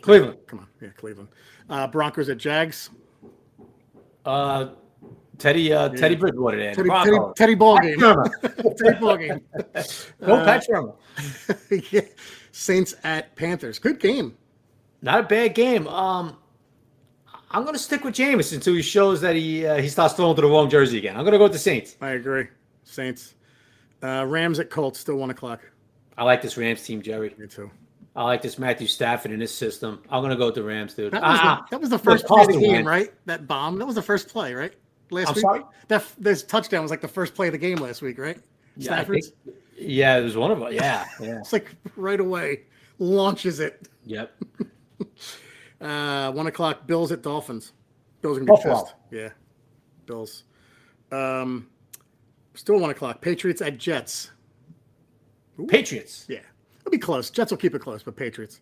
Cleveland. 0.01 0.37
Come 0.47 0.59
on, 0.59 0.67
yeah, 0.81 0.89
Cleveland. 0.97 1.29
Uh, 1.69 1.87
Broncos 1.87 2.29
at 2.29 2.37
Jags. 2.37 2.89
Uh, 4.25 4.69
Teddy. 5.37 5.71
Uh, 5.71 5.89
Teddy 5.89 6.15
Bridgewater. 6.15 6.57
There. 6.57 6.73
Teddy, 6.75 6.89
Teddy, 6.89 7.17
Teddy 7.35 7.55
ball 7.55 7.79
game. 7.79 7.99
Teddy 7.99 8.99
ball 8.99 9.17
game. 9.17 9.41
Go 9.55 10.43
Pat 10.45 10.65
Shurmur. 10.67 10.95
yeah. 11.91 12.01
Saints 12.51 12.95
at 13.03 13.35
Panthers. 13.35 13.79
Good 13.79 13.99
game. 13.99 14.37
Not 15.01 15.21
a 15.21 15.23
bad 15.23 15.55
game. 15.55 15.87
Um, 15.87 16.37
I'm 17.51 17.63
going 17.63 17.73
to 17.73 17.79
stick 17.79 18.03
with 18.03 18.15
Jameis 18.15 18.53
until 18.53 18.75
he 18.75 18.81
shows 18.81 19.21
that 19.21 19.35
he 19.35 19.65
uh, 19.65 19.81
he 19.81 19.89
starts 19.89 20.13
throwing 20.13 20.35
to 20.35 20.41
the 20.41 20.47
wrong 20.47 20.69
jersey 20.69 20.97
again. 20.99 21.15
I'm 21.17 21.23
going 21.23 21.31
to 21.33 21.37
go 21.37 21.45
with 21.45 21.53
the 21.53 21.59
Saints. 21.59 21.95
I 22.01 22.11
agree. 22.11 22.47
Saints. 22.83 23.33
Uh, 24.03 24.25
Rams 24.27 24.59
at 24.59 24.69
Colts, 24.69 24.99
still 24.99 25.15
one 25.15 25.29
o'clock. 25.29 25.61
I 26.17 26.23
like 26.23 26.41
this 26.41 26.57
Rams 26.57 26.83
team, 26.83 27.01
Jerry. 27.01 27.33
Me 27.37 27.47
too. 27.47 27.69
I 28.15 28.23
like 28.23 28.41
this 28.41 28.57
Matthew 28.59 28.87
Stafford 28.87 29.31
in 29.31 29.39
this 29.39 29.53
system. 29.55 30.01
I'm 30.09 30.21
going 30.21 30.31
to 30.31 30.35
go 30.37 30.47
with 30.47 30.55
the 30.55 30.63
Rams, 30.63 30.93
dude. 30.93 31.13
That 31.13 31.21
was, 31.21 31.39
Ah, 31.41 31.65
the, 31.69 31.75
that 31.75 31.81
was 31.81 31.89
the 31.89 31.99
first 31.99 32.25
play 32.25 32.41
of 32.41 32.47
the 32.49 32.59
game, 32.59 32.85
right? 32.85 33.11
That 33.25 33.47
bomb. 33.47 33.77
That 33.79 33.85
was 33.85 33.95
the 33.95 34.01
first 34.01 34.27
play, 34.29 34.53
right? 34.53 34.73
Last 35.11 35.29
I'm 35.29 35.35
week. 35.35 35.41
sorry? 35.41 35.61
That 35.87 36.05
this 36.17 36.43
touchdown 36.43 36.81
was 36.81 36.91
like 36.91 37.01
the 37.01 37.07
first 37.07 37.33
play 37.35 37.47
of 37.47 37.53
the 37.53 37.57
game 37.57 37.77
last 37.77 38.01
week, 38.01 38.17
right? 38.19 38.37
yeah, 38.77 38.83
Stafford's. 38.93 39.29
think- 39.45 39.55
yeah, 39.77 40.17
it 40.17 40.23
was 40.23 40.35
one 40.35 40.51
of 40.51 40.59
them. 40.59 40.73
Yeah, 40.73 41.05
yeah. 41.21 41.37
It's 41.39 41.53
like 41.53 41.73
right 41.95 42.19
away 42.19 42.63
launches 42.99 43.59
it. 43.59 43.87
Yep. 44.05 44.35
Uh, 45.81 46.31
one 46.31 46.47
o'clock. 46.47 46.85
Bills 46.87 47.11
at 47.11 47.21
Dolphins. 47.21 47.73
Bills 48.21 48.37
are 48.37 48.41
gonna 48.41 48.51
be 48.51 48.63
Buffalo. 48.63 48.83
pissed. 48.83 48.95
Yeah, 49.11 49.29
Bills. 50.05 50.43
Um, 51.11 51.67
still 52.53 52.79
one 52.79 52.89
o'clock. 52.89 53.21
Patriots 53.21 53.61
at 53.61 53.77
Jets. 53.77 54.31
Patriots. 55.67 56.25
Yeah, 56.29 56.39
it'll 56.79 56.91
be 56.91 56.97
close. 56.97 57.29
Jets 57.29 57.51
will 57.51 57.57
keep 57.57 57.75
it 57.75 57.79
close, 57.79 58.03
but 58.03 58.15
Patriots. 58.15 58.61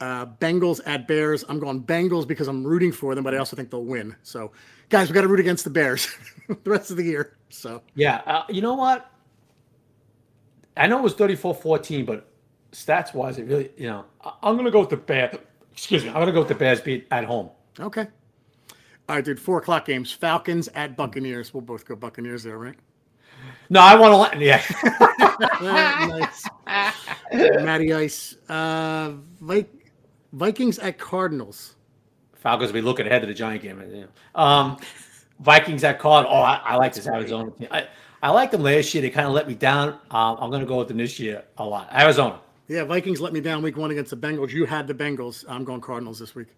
Uh, 0.00 0.26
Bengals 0.26 0.80
at 0.86 1.06
Bears. 1.06 1.44
I'm 1.48 1.58
going 1.60 1.82
Bengals 1.82 2.26
because 2.26 2.48
I'm 2.48 2.64
rooting 2.64 2.92
for 2.92 3.14
them, 3.14 3.22
but 3.24 3.32
I 3.34 3.38
also 3.38 3.54
think 3.56 3.70
they'll 3.70 3.84
win. 3.84 4.14
So, 4.22 4.50
guys, 4.88 5.08
we 5.08 5.14
got 5.14 5.20
to 5.22 5.28
root 5.28 5.38
against 5.40 5.62
the 5.64 5.70
Bears 5.70 6.08
the 6.48 6.70
rest 6.70 6.90
of 6.90 6.96
the 6.96 7.04
year. 7.04 7.36
So, 7.48 7.80
Yeah. 7.94 8.20
Uh, 8.26 8.42
you 8.48 8.60
know 8.60 8.74
what? 8.74 9.08
I 10.76 10.88
know 10.88 10.98
it 10.98 11.02
was 11.02 11.14
34-14, 11.14 12.04
but 12.04 12.28
stats 12.72 13.14
wise, 13.14 13.38
it 13.38 13.44
really, 13.44 13.70
you 13.76 13.86
know, 13.86 14.04
I- 14.20 14.32
I'm 14.42 14.54
going 14.56 14.64
to 14.64 14.72
go 14.72 14.80
with 14.80 14.90
the 14.90 14.96
Bears. 14.96 15.36
Excuse 15.74 16.04
me. 16.04 16.08
I'm 16.08 16.14
going 16.14 16.26
to 16.26 16.32
go 16.32 16.38
with 16.38 16.48
the 16.48 16.54
Bears 16.54 16.80
beat 16.80 17.06
at 17.10 17.24
home. 17.24 17.50
okay. 17.80 18.06
All 19.08 19.16
right, 19.16 19.24
dude. 19.24 19.38
Four 19.38 19.58
o'clock 19.58 19.84
games. 19.84 20.10
Falcons 20.10 20.68
at 20.74 20.96
Buccaneers. 20.96 21.52
We'll 21.52 21.60
both 21.60 21.84
go 21.84 21.94
Buccaneers 21.94 22.42
there, 22.42 22.56
right? 22.56 22.76
No, 23.68 23.80
I 23.80 23.96
want 23.96 24.12
to 24.12 24.16
let. 24.16 24.40
Yeah. 24.40 24.62
nice. 25.60 26.48
Matty 27.62 27.92
Ice. 27.92 28.36
Uh, 28.48 29.12
Vi- 29.42 29.66
Vikings 30.32 30.78
at 30.78 30.96
Cardinals. 30.98 31.74
Falcons 32.34 32.70
will 32.72 32.80
be 32.80 32.82
looking 32.82 33.06
ahead 33.06 33.20
to 33.22 33.26
the 33.26 33.34
Giant 33.34 33.62
game. 33.62 33.78
know. 33.78 34.06
Um, 34.34 34.78
Vikings 35.40 35.84
at 35.84 35.98
Card. 35.98 36.26
Oh, 36.28 36.40
I, 36.40 36.60
I 36.64 36.76
like 36.76 36.94
this 36.94 37.06
Arizona 37.06 37.50
team. 37.50 37.68
I, 37.70 37.88
I 38.22 38.30
liked 38.30 38.52
them 38.52 38.62
last 38.62 38.94
year. 38.94 39.02
They 39.02 39.10
kind 39.10 39.26
of 39.26 39.34
let 39.34 39.46
me 39.46 39.54
down. 39.54 39.98
Um, 40.10 40.38
I'm 40.40 40.48
going 40.50 40.60
to 40.62 40.66
go 40.66 40.78
with 40.78 40.88
them 40.88 40.96
this 40.96 41.18
year 41.20 41.44
a 41.58 41.64
lot. 41.64 41.88
Arizona. 41.92 42.40
Yeah, 42.68 42.84
Vikings 42.84 43.20
let 43.20 43.32
me 43.32 43.40
down 43.40 43.62
week 43.62 43.76
one 43.76 43.90
against 43.90 44.10
the 44.10 44.16
Bengals. 44.16 44.50
You 44.50 44.64
had 44.64 44.86
the 44.86 44.94
Bengals. 44.94 45.44
I'm 45.48 45.64
going 45.64 45.80
Cardinals 45.80 46.18
this 46.18 46.34
week. 46.34 46.48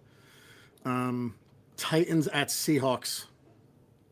Um, 0.85 1.35
Titans 1.77 2.29
at 2.29 2.49
Seahawks. 2.49 3.25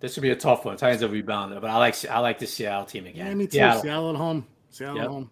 This 0.01 0.16
would 0.16 0.22
be 0.22 0.30
a 0.30 0.36
tough 0.36 0.64
one. 0.64 0.76
Titans 0.76 1.03
have 1.03 1.12
rebounded, 1.12 1.61
but 1.61 1.70
I 1.70 1.76
like 1.78 2.05
I 2.07 2.18
like 2.18 2.38
the 2.38 2.47
Seattle 2.47 2.84
team 2.84 3.07
again. 3.07 3.26
Yeah, 3.26 3.34
me 3.34 3.47
too. 3.47 3.53
Seattle. 3.53 3.82
Seattle 3.82 4.11
at 4.11 4.16
home. 4.16 4.47
Seattle 4.70 4.97
Yep. 4.97 5.05
at 5.05 5.11
home. 5.11 5.30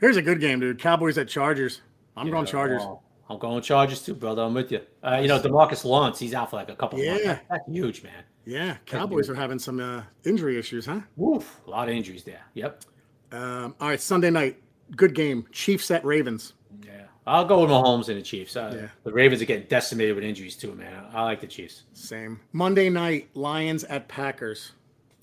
Here's 0.00 0.16
a 0.16 0.22
good 0.22 0.40
game, 0.40 0.60
dude. 0.60 0.78
Cowboys 0.78 1.18
at 1.18 1.28
Chargers. 1.28 1.82
I'm 2.16 2.30
going 2.30 2.46
Chargers. 2.46 2.82
Oh, 2.84 3.00
I'm 3.28 3.38
going 3.38 3.60
Chargers 3.62 4.02
too, 4.02 4.14
brother. 4.14 4.42
I'm 4.42 4.54
with 4.54 4.70
you. 4.70 4.80
Uh, 5.02 5.18
you 5.20 5.28
know, 5.28 5.40
Demarcus 5.40 5.84
Lawrence, 5.84 6.18
he's 6.18 6.34
out 6.34 6.50
for 6.50 6.56
like 6.56 6.70
a 6.70 6.76
couple 6.76 7.00
of 7.00 7.06
months. 7.06 7.24
Yeah. 7.24 7.38
That's 7.50 7.68
huge, 7.68 8.02
man. 8.02 8.22
Yeah, 8.44 8.76
Cowboys 8.86 9.28
are 9.28 9.34
having 9.34 9.58
some 9.58 9.80
uh, 9.80 10.02
injury 10.24 10.56
issues, 10.56 10.86
huh? 10.86 11.00
Woof. 11.16 11.60
A 11.66 11.70
lot 11.70 11.88
of 11.88 11.94
injuries 11.96 12.22
there. 12.22 12.42
Yep. 12.54 12.84
Um, 13.32 13.74
all 13.80 13.88
right, 13.88 14.00
Sunday 14.00 14.30
night. 14.30 14.56
Good 14.94 15.14
game. 15.14 15.46
Chiefs 15.52 15.90
at 15.90 16.04
Ravens. 16.04 16.52
Yeah. 16.84 17.02
I'll 17.26 17.44
go 17.44 17.60
with 17.62 17.70
Mahomes 17.70 18.08
and 18.08 18.18
the 18.18 18.22
Chiefs. 18.22 18.56
Uh, 18.56 18.72
Yeah. 18.74 18.88
The 19.04 19.12
Ravens 19.12 19.42
are 19.42 19.46
getting 19.46 19.66
decimated 19.68 20.14
with 20.14 20.24
injuries 20.24 20.56
too, 20.56 20.74
man. 20.74 21.04
I 21.12 21.22
like 21.24 21.40
the 21.40 21.46
Chiefs. 21.48 21.82
Same. 21.94 22.40
Monday 22.52 22.88
night. 22.88 23.28
Lions 23.34 23.82
at 23.84 24.06
Packers. 24.08 24.72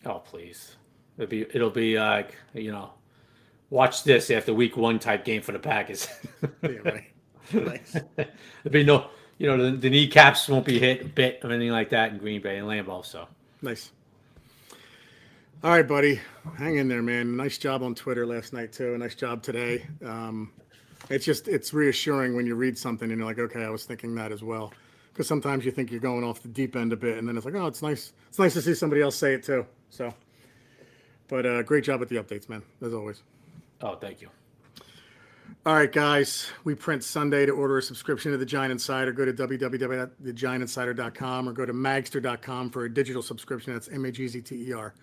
Oh, 0.05 0.19
please. 0.19 0.75
It'll 1.17 1.29
be 1.29 1.41
it'll 1.53 1.69
be 1.69 1.97
like, 1.99 2.35
you 2.53 2.71
know, 2.71 2.91
watch 3.69 4.03
this 4.03 4.29
after 4.31 4.53
week 4.53 4.75
one 4.75 4.99
type 4.99 5.23
game 5.23 5.41
for 5.41 5.51
the 5.53 5.59
Packers. 5.59 6.07
Yeah, 6.63 6.79
right. 6.83 7.05
nice. 7.53 7.91
There'll 8.15 8.71
be 8.71 8.83
no, 8.83 9.07
you 9.37 9.47
know, 9.47 9.71
the, 9.71 9.77
the 9.77 9.89
kneecaps 9.89 10.47
won't 10.49 10.65
be 10.65 10.79
hit 10.79 11.01
a 11.01 11.05
bit 11.05 11.39
or 11.43 11.51
anything 11.51 11.71
like 11.71 11.89
that 11.91 12.11
in 12.11 12.17
Green 12.17 12.41
Bay 12.41 12.57
and 12.57 12.67
Lambeau. 12.67 13.05
So 13.05 13.27
Nice. 13.61 13.91
All 15.63 15.71
right, 15.71 15.87
buddy. 15.87 16.19
Hang 16.57 16.75
in 16.75 16.89
there, 16.89 17.01
man. 17.01 17.37
Nice 17.37 17.57
job 17.57 17.83
on 17.83 17.95
Twitter 17.95 18.25
last 18.25 18.51
night 18.51 18.73
too. 18.73 18.97
Nice 18.97 19.15
job 19.15 19.41
today. 19.41 19.85
Um, 20.05 20.51
it's 21.09 21.23
just 21.23 21.47
it's 21.47 21.73
reassuring 21.73 22.35
when 22.35 22.45
you 22.45 22.55
read 22.55 22.77
something 22.77 23.09
and 23.09 23.17
you're 23.17 23.25
like, 23.25 23.39
okay, 23.39 23.63
I 23.63 23.69
was 23.69 23.85
thinking 23.85 24.13
that 24.15 24.33
as 24.33 24.43
well. 24.43 24.73
Because 25.13 25.25
sometimes 25.25 25.63
you 25.63 25.71
think 25.71 25.89
you're 25.89 26.01
going 26.01 26.25
off 26.25 26.41
the 26.41 26.49
deep 26.49 26.75
end 26.75 26.91
a 26.91 26.97
bit, 26.97 27.17
and 27.17 27.25
then 27.25 27.37
it's 27.37 27.45
like, 27.45 27.55
oh, 27.55 27.67
it's 27.67 27.81
nice. 27.81 28.11
It's 28.27 28.39
nice 28.39 28.51
to 28.55 28.61
see 28.61 28.73
somebody 28.73 29.01
else 29.01 29.15
say 29.15 29.35
it 29.35 29.43
too. 29.43 29.65
So, 29.89 30.13
but 31.29 31.45
uh, 31.45 31.63
great 31.63 31.85
job 31.85 32.01
with 32.01 32.09
the 32.09 32.17
updates, 32.17 32.49
man. 32.49 32.61
As 32.81 32.93
always. 32.93 33.23
oh 33.81 33.95
thank 33.95 34.21
you. 34.21 34.27
All 35.65 35.75
right, 35.75 35.93
guys. 35.93 36.51
We 36.65 36.75
print 36.75 37.05
Sunday 37.05 37.45
to 37.45 37.53
order 37.53 37.77
a 37.77 37.81
subscription 37.81 38.33
to 38.33 38.37
the 38.37 38.45
Giant 38.45 38.73
Insider. 38.73 39.13
Go 39.13 39.23
to 39.23 39.31
www.thegiantinsider.com 39.31 41.47
or 41.47 41.53
go 41.53 41.65
to 41.65 41.73
magzter.com 41.73 42.69
for 42.69 42.83
a 42.83 42.93
digital 42.93 43.21
subscription. 43.21 43.71
That's 43.71 43.87
M 43.87 44.03
A 44.03 44.11
G 44.11 44.27
Z 44.27 44.41
T 44.41 44.67
E 44.67 44.73
R. 44.73 44.93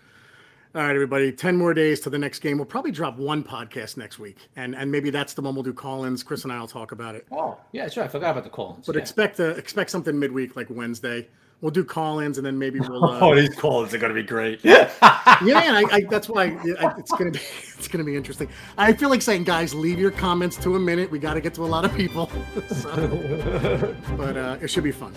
All 0.73 0.83
right, 0.83 0.95
everybody. 0.95 1.33
Ten 1.33 1.57
more 1.57 1.75
days 1.75 1.99
to 2.03 2.11
the 2.11 2.19
next 2.19 2.39
game. 2.39 2.57
We'll 2.57 2.65
probably 2.65 2.93
drop 2.93 3.17
one 3.19 3.43
podcast 3.43 3.97
next 3.97 4.21
week, 4.21 4.37
and 4.55 4.77
and 4.77 4.89
maybe 4.89 5.11
that's 5.11 5.35
the 5.35 5.43
one 5.43 5.55
we'll 5.55 5.65
do. 5.65 5.73
Call-ins. 5.73 6.23
Chris 6.23 6.45
and 6.45 6.53
I 6.53 6.61
will 6.61 6.69
talk 6.69 6.93
about 6.93 7.17
it. 7.17 7.27
Oh, 7.33 7.59
yeah, 7.73 7.89
sure. 7.89 8.05
I 8.05 8.09
forgot 8.09 8.31
about 8.31 8.45
the 8.45 8.51
call-ins. 8.51 8.87
But 8.87 8.95
yeah. 8.95 9.01
expect 9.03 9.39
to 9.39 9.49
expect 9.51 9.91
something 9.91 10.17
midweek, 10.17 10.55
like 10.55 10.69
Wednesday. 10.71 11.27
We'll 11.61 11.73
do 11.73 11.85
call-ins, 11.85 12.39
and 12.39 12.47
then 12.47 12.57
maybe 12.57 12.79
we'll. 12.89 13.05
Uh, 13.05 13.19
Oh, 13.21 13.35
these 13.35 13.53
calls 13.57 13.93
are 13.93 13.99
going 13.99 14.15
to 14.15 14.23
be 14.23 14.25
great. 14.27 14.65
yeah, 14.65 14.93
I, 15.03 15.85
I, 15.91 16.01
that's 16.09 16.29
why 16.29 16.45
I, 16.45 16.95
it's 16.99 17.11
gonna 17.11 17.33
be 17.33 17.41
it's 17.77 17.89
gonna 17.89 18.05
be 18.05 18.15
interesting. 18.15 18.49
I 18.79 18.93
feel 18.93 19.11
like 19.11 19.23
saying, 19.23 19.45
guys, 19.45 19.75
leave 19.75 19.99
your 19.99 20.13
comments 20.13 20.57
to 20.59 20.77
a 20.77 20.79
minute. 20.79 21.11
We 21.11 21.19
got 21.19 21.35
to 21.35 21.41
get 21.41 21.53
to 21.55 21.65
a 21.65 21.67
lot 21.67 21.85
of 21.85 21.93
people, 21.97 22.31
so, 22.69 23.97
but 24.17 24.37
uh, 24.37 24.59
it 24.63 24.69
should 24.69 24.85
be 24.85 24.93
fun. 24.93 25.13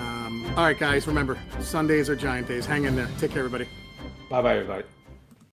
Um, 0.00 0.46
all 0.56 0.64
right, 0.64 0.78
guys, 0.78 1.06
remember 1.06 1.38
Sundays 1.60 2.08
are 2.08 2.16
Giant 2.16 2.48
days. 2.48 2.64
Hang 2.64 2.84
in 2.84 2.96
there. 2.96 3.08
Take 3.18 3.32
care, 3.32 3.40
everybody. 3.40 3.68
Bye 4.34 4.42
bye, 4.42 4.56
everybody. 4.56 4.84